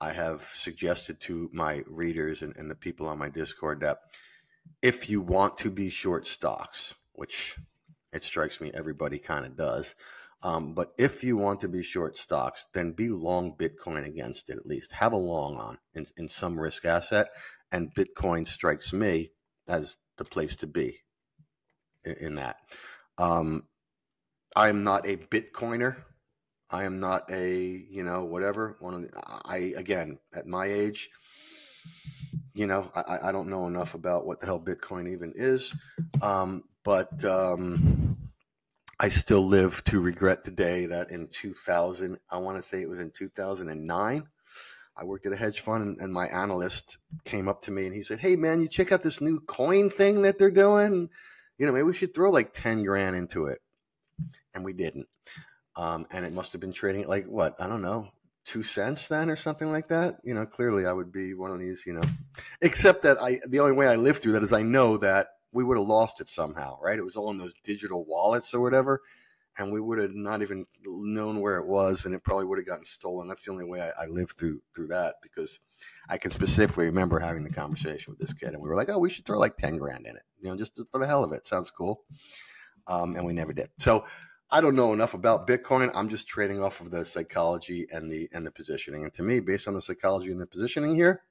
I 0.00 0.12
have 0.12 0.42
suggested 0.42 1.20
to 1.20 1.50
my 1.52 1.82
readers 1.86 2.42
and, 2.42 2.56
and 2.56 2.70
the 2.70 2.76
people 2.76 3.08
on 3.08 3.18
my 3.18 3.28
Discord 3.28 3.80
that 3.80 3.98
if 4.82 5.10
you 5.10 5.20
want 5.20 5.56
to 5.58 5.70
be 5.70 5.88
short 5.88 6.26
stocks, 6.26 6.94
which 7.12 7.56
it 8.12 8.22
strikes 8.24 8.60
me 8.60 8.70
everybody 8.72 9.18
kind 9.18 9.44
of 9.44 9.56
does, 9.56 9.94
um, 10.42 10.72
but 10.74 10.92
if 10.98 11.24
you 11.24 11.36
want 11.36 11.60
to 11.62 11.68
be 11.68 11.82
short 11.82 12.16
stocks, 12.16 12.68
then 12.72 12.92
be 12.92 13.08
long 13.08 13.56
Bitcoin 13.56 14.06
against 14.06 14.50
it 14.50 14.56
at 14.56 14.66
least. 14.66 14.92
Have 14.92 15.12
a 15.12 15.16
long 15.16 15.56
on 15.56 15.78
in, 15.94 16.06
in 16.16 16.28
some 16.28 16.58
risk 16.58 16.84
asset, 16.84 17.28
and 17.72 17.92
Bitcoin 17.94 18.46
strikes 18.46 18.92
me 18.92 19.30
as 19.66 19.96
the 20.18 20.24
place 20.24 20.56
to 20.56 20.66
be 20.66 20.98
in, 22.04 22.14
in 22.14 22.34
that. 22.36 22.56
Um, 23.16 23.64
I 24.56 24.68
am 24.68 24.84
not 24.84 25.06
a 25.06 25.16
Bitcoiner. 25.16 25.96
I 26.70 26.84
am 26.84 27.00
not 27.00 27.30
a 27.30 27.56
you 27.90 28.02
know 28.02 28.24
whatever 28.24 28.76
one 28.80 28.94
of 28.94 29.02
the, 29.02 29.10
I 29.44 29.72
again 29.76 30.18
at 30.34 30.46
my 30.46 30.66
age, 30.66 31.10
you 32.54 32.66
know 32.66 32.90
I, 32.94 33.28
I 33.28 33.32
don't 33.32 33.48
know 33.48 33.66
enough 33.66 33.94
about 33.94 34.26
what 34.26 34.40
the 34.40 34.46
hell 34.46 34.60
Bitcoin 34.60 35.10
even 35.10 35.32
is, 35.34 35.74
um, 36.20 36.64
but 36.84 37.24
um, 37.24 38.18
I 39.00 39.08
still 39.08 39.46
live 39.46 39.82
to 39.84 40.00
regret 40.00 40.44
the 40.44 40.50
day 40.50 40.86
that 40.86 41.10
in 41.10 41.28
2000 41.28 42.18
I 42.30 42.38
want 42.38 42.62
to 42.62 42.68
say 42.68 42.82
it 42.82 42.88
was 42.88 43.00
in 43.00 43.10
2009 43.12 44.28
I 44.98 45.04
worked 45.04 45.26
at 45.26 45.32
a 45.32 45.36
hedge 45.36 45.60
fund 45.60 45.82
and, 45.82 46.00
and 46.00 46.12
my 46.12 46.26
analyst 46.26 46.98
came 47.24 47.48
up 47.48 47.62
to 47.62 47.70
me 47.70 47.86
and 47.86 47.94
he 47.94 48.02
said, 48.02 48.18
"Hey 48.18 48.36
man, 48.36 48.60
you 48.60 48.68
check 48.68 48.90
out 48.90 49.02
this 49.02 49.20
new 49.20 49.40
coin 49.40 49.90
thing 49.90 50.22
that 50.22 50.38
they're 50.38 50.50
doing? 50.50 51.08
You 51.56 51.66
know, 51.66 51.72
maybe 51.72 51.84
we 51.84 51.94
should 51.94 52.14
throw 52.14 52.30
like 52.30 52.52
ten 52.52 52.82
grand 52.82 53.16
into 53.16 53.46
it." 53.46 53.60
And 54.54 54.64
we 54.64 54.72
didn't. 54.72 55.06
Um, 55.76 56.06
and 56.10 56.24
it 56.24 56.32
must 56.32 56.52
have 56.52 56.60
been 56.60 56.72
trading 56.72 57.02
at 57.02 57.08
like 57.08 57.26
what 57.26 57.54
I 57.60 57.68
don't 57.68 57.82
know, 57.82 58.08
two 58.44 58.64
cents 58.64 59.06
then 59.06 59.30
or 59.30 59.36
something 59.36 59.70
like 59.70 59.88
that. 59.88 60.16
You 60.24 60.34
know, 60.34 60.46
clearly 60.46 60.86
I 60.86 60.92
would 60.92 61.12
be 61.12 61.34
one 61.34 61.52
of 61.52 61.60
these. 61.60 61.84
You 61.86 61.94
know, 61.94 62.04
except 62.60 63.02
that 63.02 63.22
I 63.22 63.40
the 63.46 63.60
only 63.60 63.76
way 63.76 63.86
I 63.86 63.96
lived 63.96 64.22
through 64.22 64.32
that 64.32 64.42
is 64.42 64.52
I 64.52 64.62
know 64.62 64.96
that 64.96 65.28
we 65.52 65.64
would 65.64 65.78
have 65.78 65.86
lost 65.86 66.20
it 66.20 66.28
somehow, 66.28 66.78
right? 66.80 66.98
It 66.98 67.04
was 67.04 67.16
all 67.16 67.30
in 67.30 67.38
those 67.38 67.54
digital 67.62 68.04
wallets 68.04 68.52
or 68.52 68.60
whatever, 68.60 69.02
and 69.58 69.72
we 69.72 69.80
would 69.80 69.98
have 69.98 70.14
not 70.14 70.42
even 70.42 70.66
known 70.84 71.40
where 71.40 71.58
it 71.58 71.66
was, 71.66 72.04
and 72.04 72.14
it 72.14 72.22
probably 72.22 72.44
would 72.44 72.58
have 72.58 72.66
gotten 72.66 72.84
stolen. 72.84 73.28
That's 73.28 73.44
the 73.44 73.50
only 73.50 73.64
way 73.64 73.80
I, 73.80 74.04
I 74.04 74.06
lived 74.06 74.38
through 74.38 74.62
through 74.74 74.88
that 74.88 75.16
because 75.22 75.58
I 76.08 76.16
can 76.18 76.30
specifically 76.30 76.86
remember 76.86 77.18
having 77.18 77.44
the 77.44 77.50
conversation 77.50 78.12
with 78.12 78.20
this 78.20 78.32
kid, 78.32 78.50
and 78.50 78.62
we 78.62 78.68
were 78.68 78.76
like, 78.76 78.88
"Oh, 78.88 78.98
we 78.98 79.10
should 79.10 79.24
throw 79.24 79.38
like 79.38 79.56
ten 79.56 79.76
grand 79.76 80.06
in 80.06 80.16
it, 80.16 80.22
you 80.40 80.48
know, 80.48 80.56
just 80.56 80.78
for 80.90 80.98
the 80.98 81.06
hell 81.06 81.24
of 81.24 81.32
it. 81.32 81.46
Sounds 81.48 81.70
cool." 81.70 82.04
Um, 82.86 83.16
and 83.16 83.26
we 83.26 83.34
never 83.34 83.52
did. 83.52 83.68
So 83.78 84.04
I 84.50 84.60
don't 84.60 84.76
know 84.76 84.92
enough 84.92 85.12
about 85.12 85.46
Bitcoin. 85.46 85.90
I'm 85.94 86.08
just 86.08 86.26
trading 86.26 86.62
off 86.62 86.80
of 86.80 86.90
the 86.90 87.04
psychology 87.04 87.86
and 87.90 88.10
the 88.10 88.28
and 88.32 88.46
the 88.46 88.50
positioning. 88.50 89.04
And 89.04 89.12
to 89.14 89.22
me, 89.22 89.40
based 89.40 89.68
on 89.68 89.74
the 89.74 89.82
psychology 89.82 90.30
and 90.30 90.40
the 90.40 90.46
positioning 90.46 90.94
here, 90.94 91.22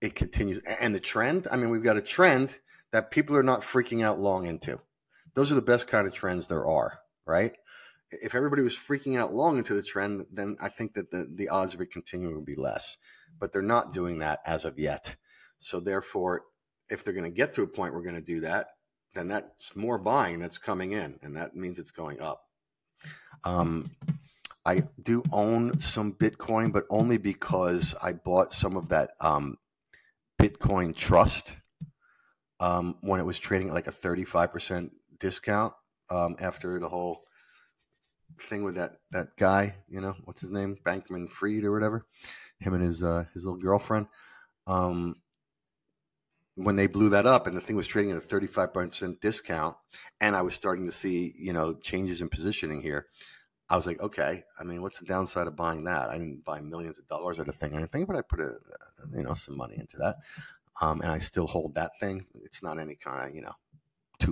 it 0.00 0.14
continues. 0.14 0.62
And 0.62 0.94
the 0.94 1.00
trend. 1.00 1.48
I 1.50 1.56
mean, 1.56 1.70
we've 1.70 1.82
got 1.82 1.96
a 1.96 2.02
trend 2.02 2.58
that 2.92 3.10
people 3.10 3.34
are 3.36 3.42
not 3.42 3.62
freaking 3.62 4.04
out 4.04 4.20
long 4.20 4.46
into. 4.46 4.78
Those 5.34 5.50
are 5.50 5.56
the 5.56 5.62
best 5.62 5.86
kind 5.86 6.06
of 6.06 6.12
trends 6.12 6.48
there 6.48 6.66
are, 6.66 6.98
right? 7.26 7.54
If 8.10 8.34
everybody 8.34 8.62
was 8.62 8.76
freaking 8.76 9.18
out 9.18 9.32
long 9.32 9.58
into 9.58 9.74
the 9.74 9.82
trend, 9.82 10.26
then 10.30 10.56
I 10.60 10.68
think 10.68 10.94
that 10.94 11.10
the, 11.10 11.28
the 11.34 11.48
odds 11.48 11.74
of 11.74 11.80
it 11.80 11.90
continuing 11.90 12.36
would 12.36 12.44
be 12.44 12.54
less. 12.54 12.98
But 13.38 13.52
they're 13.52 13.62
not 13.62 13.92
doing 13.94 14.18
that 14.18 14.40
as 14.44 14.64
of 14.64 14.78
yet. 14.78 15.16
So 15.60 15.80
therefore, 15.80 16.42
if 16.90 17.02
they're 17.02 17.14
going 17.14 17.30
to 17.30 17.36
get 17.36 17.54
to 17.54 17.62
a 17.62 17.66
point 17.66 17.94
we're 17.94 18.02
going 18.02 18.14
to 18.16 18.20
do 18.20 18.40
that, 18.40 18.68
then 19.14 19.28
that's 19.28 19.74
more 19.74 19.98
buying 19.98 20.38
that's 20.38 20.58
coming 20.58 20.92
in, 20.92 21.18
and 21.22 21.36
that 21.36 21.54
means 21.54 21.78
it's 21.78 21.90
going 21.90 22.20
up. 22.20 22.44
Um, 23.44 23.90
I 24.64 24.84
do 25.02 25.22
own 25.32 25.80
some 25.80 26.12
Bitcoin, 26.12 26.72
but 26.72 26.84
only 26.88 27.18
because 27.18 27.94
I 28.02 28.12
bought 28.12 28.52
some 28.52 28.76
of 28.76 28.88
that 28.90 29.12
um, 29.20 29.58
Bitcoin 30.40 30.94
Trust 30.94 31.56
um, 32.60 32.96
when 33.00 33.20
it 33.20 33.24
was 33.24 33.38
trading 33.38 33.68
at 33.68 33.74
like 33.74 33.88
a 33.88 33.92
35% 33.92 34.90
discount 35.22 35.72
um, 36.10 36.36
after 36.40 36.78
the 36.78 36.88
whole 36.88 37.22
thing 38.40 38.64
with 38.64 38.74
that, 38.74 38.96
that 39.12 39.36
guy, 39.38 39.76
you 39.88 40.00
know, 40.00 40.14
what's 40.24 40.40
his 40.40 40.50
name? 40.50 40.76
Bankman-Fried 40.84 41.64
or 41.64 41.72
whatever, 41.72 42.04
him 42.58 42.74
and 42.74 42.82
his, 42.82 43.02
uh, 43.02 43.24
his 43.32 43.44
little 43.44 43.60
girlfriend. 43.60 44.08
Um, 44.66 45.16
when 46.56 46.76
they 46.76 46.86
blew 46.86 47.10
that 47.10 47.24
up 47.24 47.46
and 47.46 47.56
the 47.56 47.60
thing 47.60 47.76
was 47.76 47.86
trading 47.86 48.10
at 48.10 48.18
a 48.18 48.20
35% 48.20 49.20
discount 49.20 49.76
and 50.20 50.36
I 50.36 50.42
was 50.42 50.54
starting 50.54 50.86
to 50.86 50.92
see, 50.92 51.32
you 51.38 51.52
know, 51.52 51.74
changes 51.74 52.20
in 52.20 52.28
positioning 52.28 52.82
here, 52.82 53.06
I 53.70 53.76
was 53.76 53.86
like, 53.86 54.00
okay, 54.02 54.42
I 54.58 54.64
mean, 54.64 54.82
what's 54.82 54.98
the 54.98 55.06
downside 55.06 55.46
of 55.46 55.56
buying 55.56 55.84
that? 55.84 56.10
I 56.10 56.18
didn't 56.18 56.44
buy 56.44 56.60
millions 56.60 56.98
of 56.98 57.08
dollars 57.08 57.40
at 57.40 57.48
a 57.48 57.52
thing 57.52 57.72
or 57.72 57.78
anything, 57.78 58.04
but 58.04 58.16
I 58.16 58.22
put 58.22 58.40
a, 58.40 58.52
you 59.14 59.22
know, 59.22 59.32
some 59.32 59.56
money 59.56 59.76
into 59.78 59.96
that. 59.98 60.16
Um, 60.80 61.00
and 61.00 61.10
I 61.10 61.18
still 61.18 61.46
hold 61.46 61.74
that 61.74 61.92
thing. 61.98 62.26
It's 62.44 62.62
not 62.62 62.78
any 62.78 62.96
kind 62.96 63.28
of, 63.28 63.34
you 63.34 63.40
know, 63.40 63.54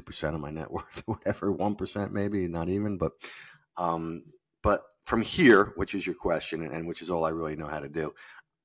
2% 0.00 0.34
of 0.34 0.40
my 0.40 0.50
net 0.50 0.70
worth, 0.72 1.02
whatever, 1.06 1.52
1% 1.52 2.10
maybe, 2.10 2.48
not 2.48 2.68
even. 2.68 2.98
But, 2.98 3.12
um, 3.76 4.24
but 4.62 4.82
from 5.04 5.22
here, 5.22 5.72
which 5.76 5.94
is 5.94 6.06
your 6.06 6.14
question 6.14 6.62
and 6.62 6.86
which 6.86 7.02
is 7.02 7.10
all 7.10 7.24
I 7.24 7.30
really 7.30 7.56
know 7.56 7.66
how 7.66 7.80
to 7.80 7.88
do, 7.88 8.12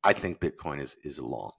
I 0.04 0.14
think 0.14 0.40
Bitcoin 0.40 0.82
is, 0.82 0.96
is 1.04 1.20
long. 1.20 1.52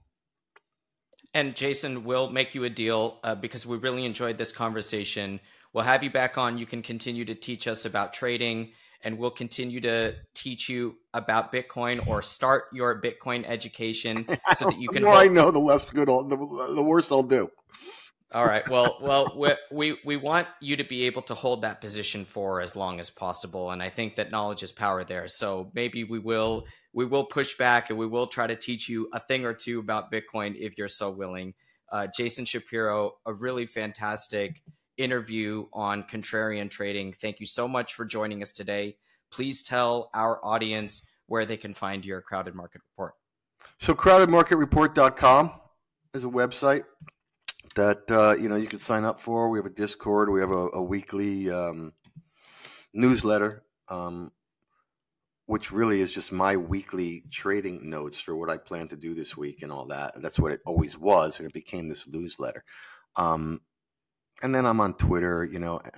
And 1.33 1.55
Jason, 1.55 2.03
we'll 2.03 2.29
make 2.29 2.55
you 2.55 2.63
a 2.63 2.69
deal 2.69 3.19
uh, 3.23 3.35
because 3.35 3.65
we 3.65 3.77
really 3.77 4.05
enjoyed 4.05 4.37
this 4.37 4.51
conversation. 4.51 5.39
We'll 5.73 5.83
have 5.83 6.03
you 6.03 6.09
back 6.09 6.37
on. 6.37 6.57
You 6.57 6.65
can 6.65 6.81
continue 6.81 7.25
to 7.25 7.35
teach 7.35 7.67
us 7.67 7.85
about 7.85 8.13
trading, 8.13 8.71
and 9.03 9.17
we'll 9.19 9.29
continue 9.29 9.81
to 9.81 10.15
teach 10.33 10.69
you 10.69 10.95
about 11.13 11.51
Bitcoin 11.51 12.07
or 12.07 12.21
start 12.21 12.65
your 12.73 12.99
Bitcoin 13.01 13.43
education 13.45 14.25
so 14.55 14.65
that 14.69 14.79
you 14.79 14.87
can. 14.87 15.03
the 15.03 15.09
more 15.09 15.17
I 15.17 15.27
know, 15.27 15.51
the 15.51 15.59
less 15.59 15.87
good, 15.89 16.09
I'll, 16.09 16.23
the, 16.23 16.37
the 16.37 16.81
worse 16.81 17.11
I'll 17.11 17.23
do. 17.23 17.51
All 18.33 18.45
right. 18.45 18.67
Well, 18.69 18.97
well, 19.01 19.55
we, 19.71 19.97
we 20.03 20.17
want 20.17 20.47
you 20.59 20.75
to 20.75 20.83
be 20.83 21.05
able 21.05 21.21
to 21.23 21.33
hold 21.33 21.61
that 21.61 21.79
position 21.79 22.25
for 22.25 22.59
as 22.59 22.75
long 22.75 22.99
as 22.99 23.09
possible, 23.09 23.71
and 23.71 23.81
I 23.81 23.87
think 23.87 24.17
that 24.17 24.31
knowledge 24.31 24.63
is 24.63 24.73
power 24.73 25.05
there. 25.05 25.29
So 25.29 25.71
maybe 25.73 26.03
we 26.03 26.19
will 26.19 26.65
we 26.93 27.05
will 27.05 27.23
push 27.23 27.55
back 27.57 27.89
and 27.89 27.97
we 27.97 28.07
will 28.07 28.27
try 28.27 28.47
to 28.47 28.55
teach 28.55 28.89
you 28.89 29.07
a 29.13 29.19
thing 29.19 29.45
or 29.45 29.53
two 29.53 29.79
about 29.79 30.11
Bitcoin 30.11 30.55
if 30.57 30.77
you're 30.77 30.87
so 30.87 31.09
willing. 31.11 31.53
Uh, 31.89 32.07
Jason 32.15 32.43
Shapiro, 32.43 33.13
a 33.25 33.33
really 33.33 33.65
fantastic 33.65 34.61
interview 34.97 35.65
on 35.71 36.03
contrarian 36.03 36.69
trading. 36.69 37.13
Thank 37.13 37.39
you 37.39 37.45
so 37.45 37.67
much 37.67 37.93
for 37.93 38.03
joining 38.03 38.41
us 38.41 38.51
today. 38.51 38.97
Please 39.31 39.61
tell 39.61 40.09
our 40.13 40.43
audience 40.43 41.07
where 41.27 41.45
they 41.45 41.57
can 41.57 41.73
find 41.73 42.03
your 42.03 42.21
crowded 42.21 42.55
market 42.55 42.81
report. 42.91 43.13
So, 43.79 43.93
crowdedmarketreport.com 43.93 45.51
is 46.13 46.23
a 46.23 46.27
website 46.27 46.83
that 47.77 48.11
uh, 48.11 48.35
you 48.39 48.49
know 48.49 48.57
you 48.57 48.67
can 48.67 48.79
sign 48.79 49.05
up 49.05 49.19
for. 49.19 49.49
We 49.49 49.57
have 49.57 49.65
a 49.65 49.71
Discord. 49.71 50.29
We 50.29 50.41
have 50.41 50.51
a, 50.51 50.69
a 50.73 50.83
weekly 50.83 51.49
um, 51.49 51.93
newsletter 52.93 53.63
um, 53.89 54.31
which 55.45 55.71
really 55.71 56.01
is 56.01 56.11
just 56.11 56.31
my 56.31 56.57
weekly 56.57 57.23
trading 57.31 57.89
notes 57.89 58.19
for 58.19 58.35
what 58.35 58.49
I 58.49 58.57
plan 58.57 58.89
to 58.89 58.97
do 58.97 59.15
this 59.15 59.37
week 59.37 59.61
and 59.61 59.71
all 59.71 59.85
that. 59.87 60.21
That's 60.21 60.39
what 60.39 60.51
it 60.51 60.59
always 60.65 60.97
was, 60.97 61.39
and 61.39 61.47
it 61.47 61.53
became 61.53 61.87
this 61.87 62.05
newsletter. 62.07 62.63
Um, 63.15 63.61
and 64.43 64.53
then 64.53 64.65
I'm 64.65 64.81
on 64.81 64.93
Twitter, 64.95 65.45
you 65.45 65.59
know, 65.59 65.77
uh, 65.77 65.89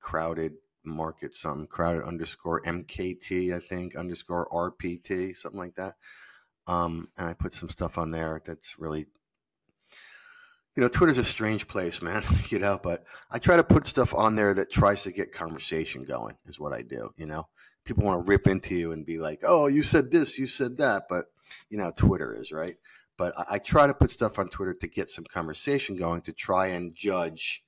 crowded 0.00 0.52
market 0.84 1.34
something, 1.34 1.66
crowded 1.66 2.04
underscore 2.04 2.62
MKT, 2.62 3.54
I 3.54 3.58
think, 3.58 3.96
underscore 3.96 4.48
RPT, 4.50 5.34
something 5.36 5.58
like 5.58 5.74
that. 5.76 5.94
Um, 6.66 7.08
and 7.16 7.26
I 7.26 7.32
put 7.32 7.54
some 7.54 7.70
stuff 7.70 7.96
on 7.96 8.10
there 8.10 8.42
that's 8.44 8.78
really, 8.78 9.06
you 10.76 10.82
know, 10.82 10.88
Twitter's 10.88 11.18
a 11.18 11.24
strange 11.24 11.66
place, 11.68 12.00
man, 12.00 12.22
you 12.48 12.58
know, 12.58 12.78
but 12.82 13.04
I 13.30 13.38
try 13.38 13.56
to 13.56 13.64
put 13.64 13.86
stuff 13.86 14.14
on 14.14 14.34
there 14.34 14.54
that 14.54 14.70
tries 14.70 15.02
to 15.02 15.12
get 15.12 15.32
conversation 15.32 16.04
going, 16.04 16.36
is 16.46 16.60
what 16.60 16.72
I 16.72 16.82
do, 16.82 17.12
you 17.16 17.26
know. 17.26 17.48
People 17.84 18.04
want 18.04 18.24
to 18.24 18.30
rip 18.30 18.46
into 18.46 18.74
you 18.74 18.92
and 18.92 19.06
be 19.06 19.18
like, 19.18 19.40
oh, 19.42 19.66
you 19.66 19.82
said 19.82 20.10
this, 20.10 20.38
you 20.38 20.46
said 20.46 20.76
that, 20.78 21.04
but, 21.08 21.26
you 21.70 21.78
know, 21.78 21.90
Twitter 21.96 22.34
is, 22.34 22.52
right? 22.52 22.76
But 23.16 23.36
I, 23.38 23.44
I 23.50 23.58
try 23.58 23.86
to 23.86 23.94
put 23.94 24.10
stuff 24.10 24.38
on 24.38 24.48
Twitter 24.48 24.74
to 24.74 24.86
get 24.86 25.10
some 25.10 25.24
conversation 25.24 25.96
going 25.96 26.20
to 26.22 26.32
try 26.32 26.68
and 26.68 26.94
judge 26.94 27.64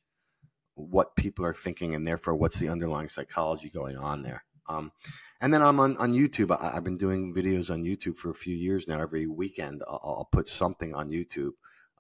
what 0.74 1.16
people 1.16 1.44
are 1.44 1.54
thinking 1.54 1.94
and 1.94 2.06
therefore 2.06 2.34
what's 2.34 2.58
the 2.58 2.68
underlying 2.68 3.08
psychology 3.08 3.68
going 3.68 3.96
on 3.96 4.22
there. 4.22 4.44
Um, 4.68 4.92
and 5.40 5.52
then 5.52 5.62
I'm 5.62 5.80
on, 5.80 5.96
on 5.96 6.12
YouTube. 6.12 6.56
I, 6.56 6.74
have 6.74 6.84
been 6.84 6.96
doing 6.96 7.34
videos 7.34 7.70
on 7.70 7.82
YouTube 7.82 8.16
for 8.16 8.30
a 8.30 8.34
few 8.34 8.54
years 8.54 8.86
now. 8.86 9.00
Every 9.00 9.26
weekend, 9.26 9.82
I'll, 9.88 10.00
I'll 10.02 10.28
put 10.30 10.48
something 10.48 10.94
on 10.94 11.10
YouTube, 11.10 11.52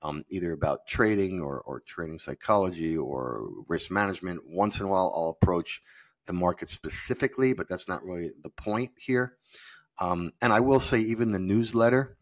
um, 0.02 0.24
either 0.28 0.52
about 0.52 0.86
trading 0.86 1.40
or, 1.40 1.60
or 1.60 1.80
trading 1.80 2.18
psychology 2.18 2.96
or 2.96 3.48
risk 3.68 3.90
management. 3.90 4.42
Once 4.46 4.80
in 4.80 4.86
a 4.86 4.88
while, 4.88 5.12
I'll 5.14 5.36
approach 5.40 5.80
the 6.26 6.32
market 6.32 6.68
specifically, 6.68 7.52
but 7.52 7.68
that's 7.68 7.88
not 7.88 8.04
really 8.04 8.30
the 8.42 8.50
point 8.50 8.92
here. 8.96 9.36
Um, 9.98 10.32
and 10.40 10.52
I 10.52 10.60
will 10.60 10.80
say, 10.80 11.00
even 11.00 11.30
the 11.30 11.38
newsletter, 11.38 12.16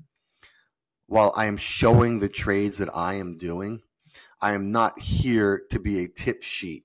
while 1.07 1.33
I 1.35 1.47
am 1.47 1.57
showing 1.57 2.19
the 2.19 2.29
trades 2.29 2.79
that 2.79 2.95
I 2.95 3.15
am 3.15 3.37
doing, 3.37 3.81
I 4.41 4.53
am 4.53 4.73
not 4.73 5.01
here 5.01 5.63
to 5.71 5.79
be 5.79 6.05
a 6.05 6.09
tip 6.09 6.43
sheet, 6.43 6.85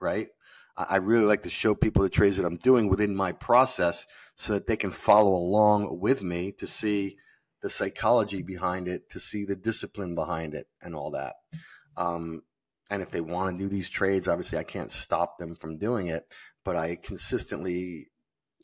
right? 0.00 0.28
I 0.76 0.96
really 0.96 1.24
like 1.24 1.42
to 1.42 1.50
show 1.50 1.74
people 1.74 2.02
the 2.02 2.08
trades 2.08 2.38
that 2.38 2.46
I'm 2.46 2.56
doing 2.56 2.88
within 2.88 3.14
my 3.14 3.32
process 3.32 4.06
so 4.36 4.54
that 4.54 4.66
they 4.66 4.76
can 4.76 4.90
follow 4.90 5.34
along 5.34 6.00
with 6.00 6.22
me 6.22 6.52
to 6.52 6.66
see 6.66 7.18
the 7.62 7.70
psychology 7.70 8.42
behind 8.42 8.88
it, 8.88 9.08
to 9.10 9.20
see 9.20 9.44
the 9.44 9.56
discipline 9.56 10.14
behind 10.14 10.54
it, 10.54 10.66
and 10.82 10.94
all 10.94 11.12
that. 11.12 11.36
Um, 11.96 12.42
and 12.90 13.02
if 13.02 13.10
they 13.10 13.20
want 13.20 13.56
to 13.56 13.62
do 13.62 13.68
these 13.68 13.88
trades, 13.88 14.28
obviously 14.28 14.58
I 14.58 14.64
can't 14.64 14.92
stop 14.92 15.38
them 15.38 15.54
from 15.54 15.78
doing 15.78 16.08
it, 16.08 16.26
but 16.64 16.76
I 16.76 16.96
consistently 16.96 18.10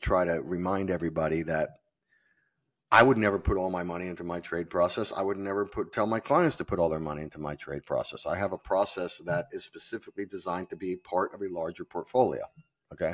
try 0.01 0.25
to 0.25 0.41
remind 0.41 0.89
everybody 0.89 1.43
that 1.43 1.69
I 2.91 3.03
would 3.03 3.17
never 3.17 3.37
put 3.37 3.57
all 3.57 3.69
my 3.69 3.83
money 3.83 4.07
into 4.07 4.23
my 4.23 4.39
trade 4.39 4.69
process. 4.69 5.13
I 5.15 5.21
would 5.21 5.37
never 5.37 5.65
put 5.65 5.93
tell 5.93 6.07
my 6.07 6.19
clients 6.19 6.55
to 6.55 6.65
put 6.65 6.79
all 6.79 6.89
their 6.89 6.99
money 6.99 7.21
into 7.21 7.39
my 7.39 7.55
trade 7.55 7.85
process. 7.85 8.25
I 8.25 8.35
have 8.37 8.51
a 8.51 8.57
process 8.57 9.21
that 9.25 9.45
is 9.51 9.63
specifically 9.63 10.25
designed 10.25 10.71
to 10.71 10.75
be 10.75 10.95
part 10.95 11.33
of 11.33 11.41
a 11.41 11.49
larger 11.49 11.85
portfolio. 11.85 12.43
Okay. 12.91 13.13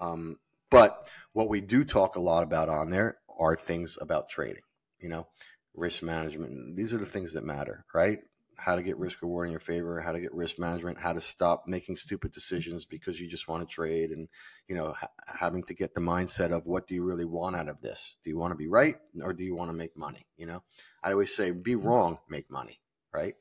Um, 0.00 0.36
but 0.70 1.10
what 1.32 1.48
we 1.48 1.60
do 1.60 1.84
talk 1.84 2.16
a 2.16 2.20
lot 2.20 2.42
about 2.42 2.68
on 2.68 2.90
there 2.90 3.18
are 3.38 3.54
things 3.54 3.96
about 4.00 4.28
trading, 4.28 4.62
you 5.00 5.08
know, 5.08 5.26
risk 5.74 6.02
management. 6.02 6.76
These 6.76 6.92
are 6.92 6.98
the 6.98 7.06
things 7.06 7.32
that 7.34 7.44
matter, 7.44 7.84
right? 7.94 8.20
how 8.58 8.74
to 8.74 8.82
get 8.82 8.98
risk 8.98 9.22
reward 9.22 9.46
in 9.46 9.52
your 9.52 9.60
favor, 9.60 10.00
how 10.00 10.12
to 10.12 10.20
get 10.20 10.34
risk 10.34 10.58
management, 10.58 10.98
how 10.98 11.12
to 11.12 11.20
stop 11.20 11.64
making 11.66 11.94
stupid 11.94 12.32
decisions 12.32 12.84
because 12.84 13.20
you 13.20 13.28
just 13.28 13.46
want 13.46 13.66
to 13.66 13.72
trade, 13.72 14.10
and 14.10 14.28
you 14.66 14.74
know 14.74 14.92
ha- 14.92 15.10
having 15.26 15.62
to 15.64 15.74
get 15.74 15.94
the 15.94 16.00
mindset 16.00 16.50
of 16.50 16.66
what 16.66 16.86
do 16.86 16.94
you 16.94 17.04
really 17.04 17.24
want 17.24 17.56
out 17.56 17.68
of 17.68 17.80
this? 17.80 18.16
Do 18.24 18.30
you 18.30 18.36
want 18.36 18.50
to 18.50 18.56
be 18.56 18.66
right 18.66 18.96
or 19.22 19.32
do 19.32 19.44
you 19.44 19.54
want 19.54 19.70
to 19.70 19.76
make 19.76 19.96
money? 19.96 20.26
You 20.36 20.46
know, 20.46 20.62
I 21.02 21.12
always 21.12 21.34
say 21.34 21.52
be 21.52 21.74
mm-hmm. 21.74 21.86
wrong, 21.86 22.18
make 22.28 22.50
money, 22.50 22.80
right? 23.12 23.34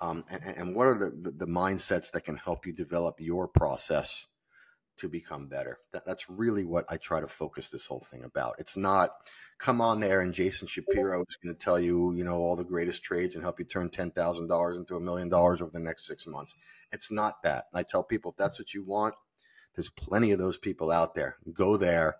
Um, 0.00 0.24
and, 0.28 0.42
and, 0.42 0.74
what 0.74 0.88
are 0.88 0.98
the, 0.98 1.30
the 1.30 1.46
mindsets 1.46 2.10
that 2.10 2.24
can 2.24 2.36
help 2.36 2.66
you 2.66 2.72
develop 2.72 3.20
your 3.20 3.46
process 3.46 4.26
to 4.96 5.08
become 5.08 5.46
better. 5.46 5.78
That, 5.92 6.04
that's 6.04 6.30
really 6.30 6.64
what 6.64 6.84
I 6.88 6.96
try 6.96 7.20
to 7.20 7.26
focus 7.28 7.68
this 7.68 7.86
whole 7.86 8.00
thing 8.00 8.24
about. 8.24 8.56
It's 8.58 8.76
not 8.76 9.10
come 9.58 9.80
on 9.80 10.00
there 10.00 10.20
and 10.20 10.34
Jason 10.34 10.68
Shapiro 10.68 11.24
is 11.28 11.36
going 11.36 11.54
to 11.54 11.60
tell 11.60 11.78
you, 11.80 12.14
you 12.14 12.24
know, 12.24 12.38
all 12.38 12.56
the 12.56 12.64
greatest 12.64 13.02
trades 13.02 13.34
and 13.34 13.42
help 13.42 13.58
you 13.58 13.64
turn 13.64 13.90
ten 13.90 14.10
thousand 14.10 14.48
dollars 14.48 14.76
into 14.76 14.96
a 14.96 15.00
million 15.00 15.28
dollars 15.28 15.60
over 15.60 15.70
the 15.70 15.78
next 15.78 16.06
six 16.06 16.26
months. 16.26 16.54
It's 16.92 17.10
not 17.10 17.42
that. 17.42 17.66
I 17.74 17.82
tell 17.82 18.04
people 18.04 18.30
if 18.30 18.36
that's 18.36 18.58
what 18.58 18.74
you 18.74 18.84
want, 18.84 19.14
there's 19.74 19.90
plenty 19.90 20.30
of 20.30 20.38
those 20.38 20.58
people 20.58 20.90
out 20.90 21.14
there. 21.14 21.36
Go 21.52 21.76
there, 21.76 22.16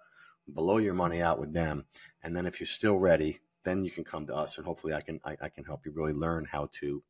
blow 0.48 0.78
your 0.78 0.94
money 0.94 1.22
out 1.22 1.38
with 1.38 1.52
them, 1.52 1.84
and 2.22 2.36
then 2.36 2.46
if 2.46 2.58
you're 2.58 2.66
still 2.66 2.98
ready, 2.98 3.38
then 3.64 3.84
you 3.84 3.90
can 3.90 4.04
come 4.04 4.26
to 4.26 4.34
us, 4.34 4.56
and 4.56 4.66
hopefully 4.66 4.94
I 4.94 5.00
can 5.00 5.20
I, 5.24 5.36
I 5.40 5.48
can 5.48 5.64
help 5.64 5.86
you 5.86 5.92
really 5.92 6.12
learn 6.12 6.44
how 6.44 6.68
to 6.80 7.02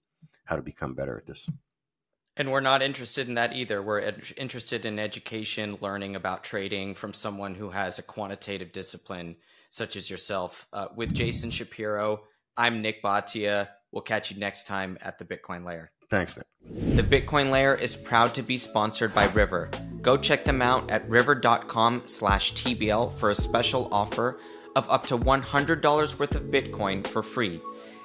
how 0.44 0.56
to 0.56 0.62
become 0.62 0.94
better 0.94 1.16
at 1.16 1.26
this. 1.26 1.48
And 2.37 2.51
we're 2.51 2.61
not 2.61 2.82
interested 2.82 3.28
in 3.28 3.35
that 3.35 3.55
either. 3.55 3.80
We're 3.80 4.01
ed- 4.01 4.32
interested 4.37 4.85
in 4.85 4.99
education, 4.99 5.78
learning 5.80 6.16
about 6.16 6.43
trading 6.43 6.95
from 6.95 7.12
someone 7.12 7.55
who 7.55 7.70
has 7.70 7.99
a 7.99 8.03
quantitative 8.03 8.72
discipline, 8.72 9.37
such 9.70 9.95
as 9.95 10.11
yourself. 10.11 10.66
Uh, 10.72 10.89
with 10.97 11.14
Jason 11.14 11.51
Shapiro, 11.51 12.22
I'm 12.57 12.82
Nik 12.82 13.03
Bhatia. 13.03 13.68
We'll 13.93 14.03
catch 14.03 14.32
you 14.32 14.39
next 14.39 14.66
time 14.66 14.99
at 15.01 15.18
the 15.18 15.24
Bitcoin 15.24 15.64
Layer. 15.64 15.93
Thanks, 16.11 16.37
Nik. 16.37 16.97
The 16.97 17.03
Bitcoin 17.03 17.51
Layer 17.51 17.74
is 17.74 17.95
proud 17.95 18.35
to 18.35 18.43
be 18.43 18.59
sponsored 18.59 19.14
by 19.14 19.26
River. 19.26 19.70
Go 20.03 20.16
check 20.16 20.45
them 20.45 20.61
out 20.61 20.91
at 20.91 21.09
river.com 21.09 22.03
slash 22.07 22.53
TBL 22.55 23.16
for 23.16 23.30
a 23.30 23.35
special 23.35 23.89
offer 23.93 24.41
of 24.74 24.91
up 24.91 25.07
to 25.07 25.16
$100 25.16 26.18
worth 26.18 26.35
of 26.35 26.43
Bitcoin 26.45 27.07
for 27.07 27.22
free. 27.22 27.61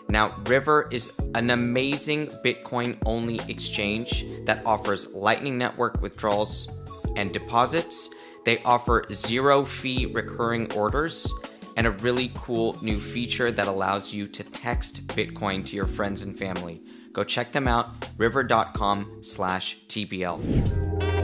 Now, 0.10 0.36
River 0.48 0.88
is 0.92 1.14
an 1.36 1.52
amazing 1.52 2.28
Bitcoin 2.44 2.98
only 3.06 3.40
exchange 3.48 4.26
that 4.46 4.66
offers 4.66 5.14
Lightning 5.14 5.58
Network 5.58 6.02
withdrawals 6.02 6.68
and 7.16 7.32
deposits. 7.32 8.10
They 8.44 8.58
offer 8.64 9.06
zero 9.12 9.66
fee 9.66 10.08
recurring 10.08 10.72
orders 10.74 11.32
and 11.78 11.86
a 11.86 11.92
really 11.92 12.32
cool 12.34 12.76
new 12.82 13.00
feature 13.00 13.52
that 13.52 13.68
allows 13.68 14.12
you 14.12 14.28
to 14.28 14.44
text 14.44 15.06
Bitcoin 15.08 15.64
to 15.68 15.76
your 15.76 15.86
friends 15.86 16.24
and 16.24 16.38
family. 16.38 16.82
Go 17.14 17.24
check 17.24 17.52
them 17.52 17.68
out, 17.68 17.90
river.com 18.18 19.20
slash 19.22 19.80
TBL. 19.88 21.19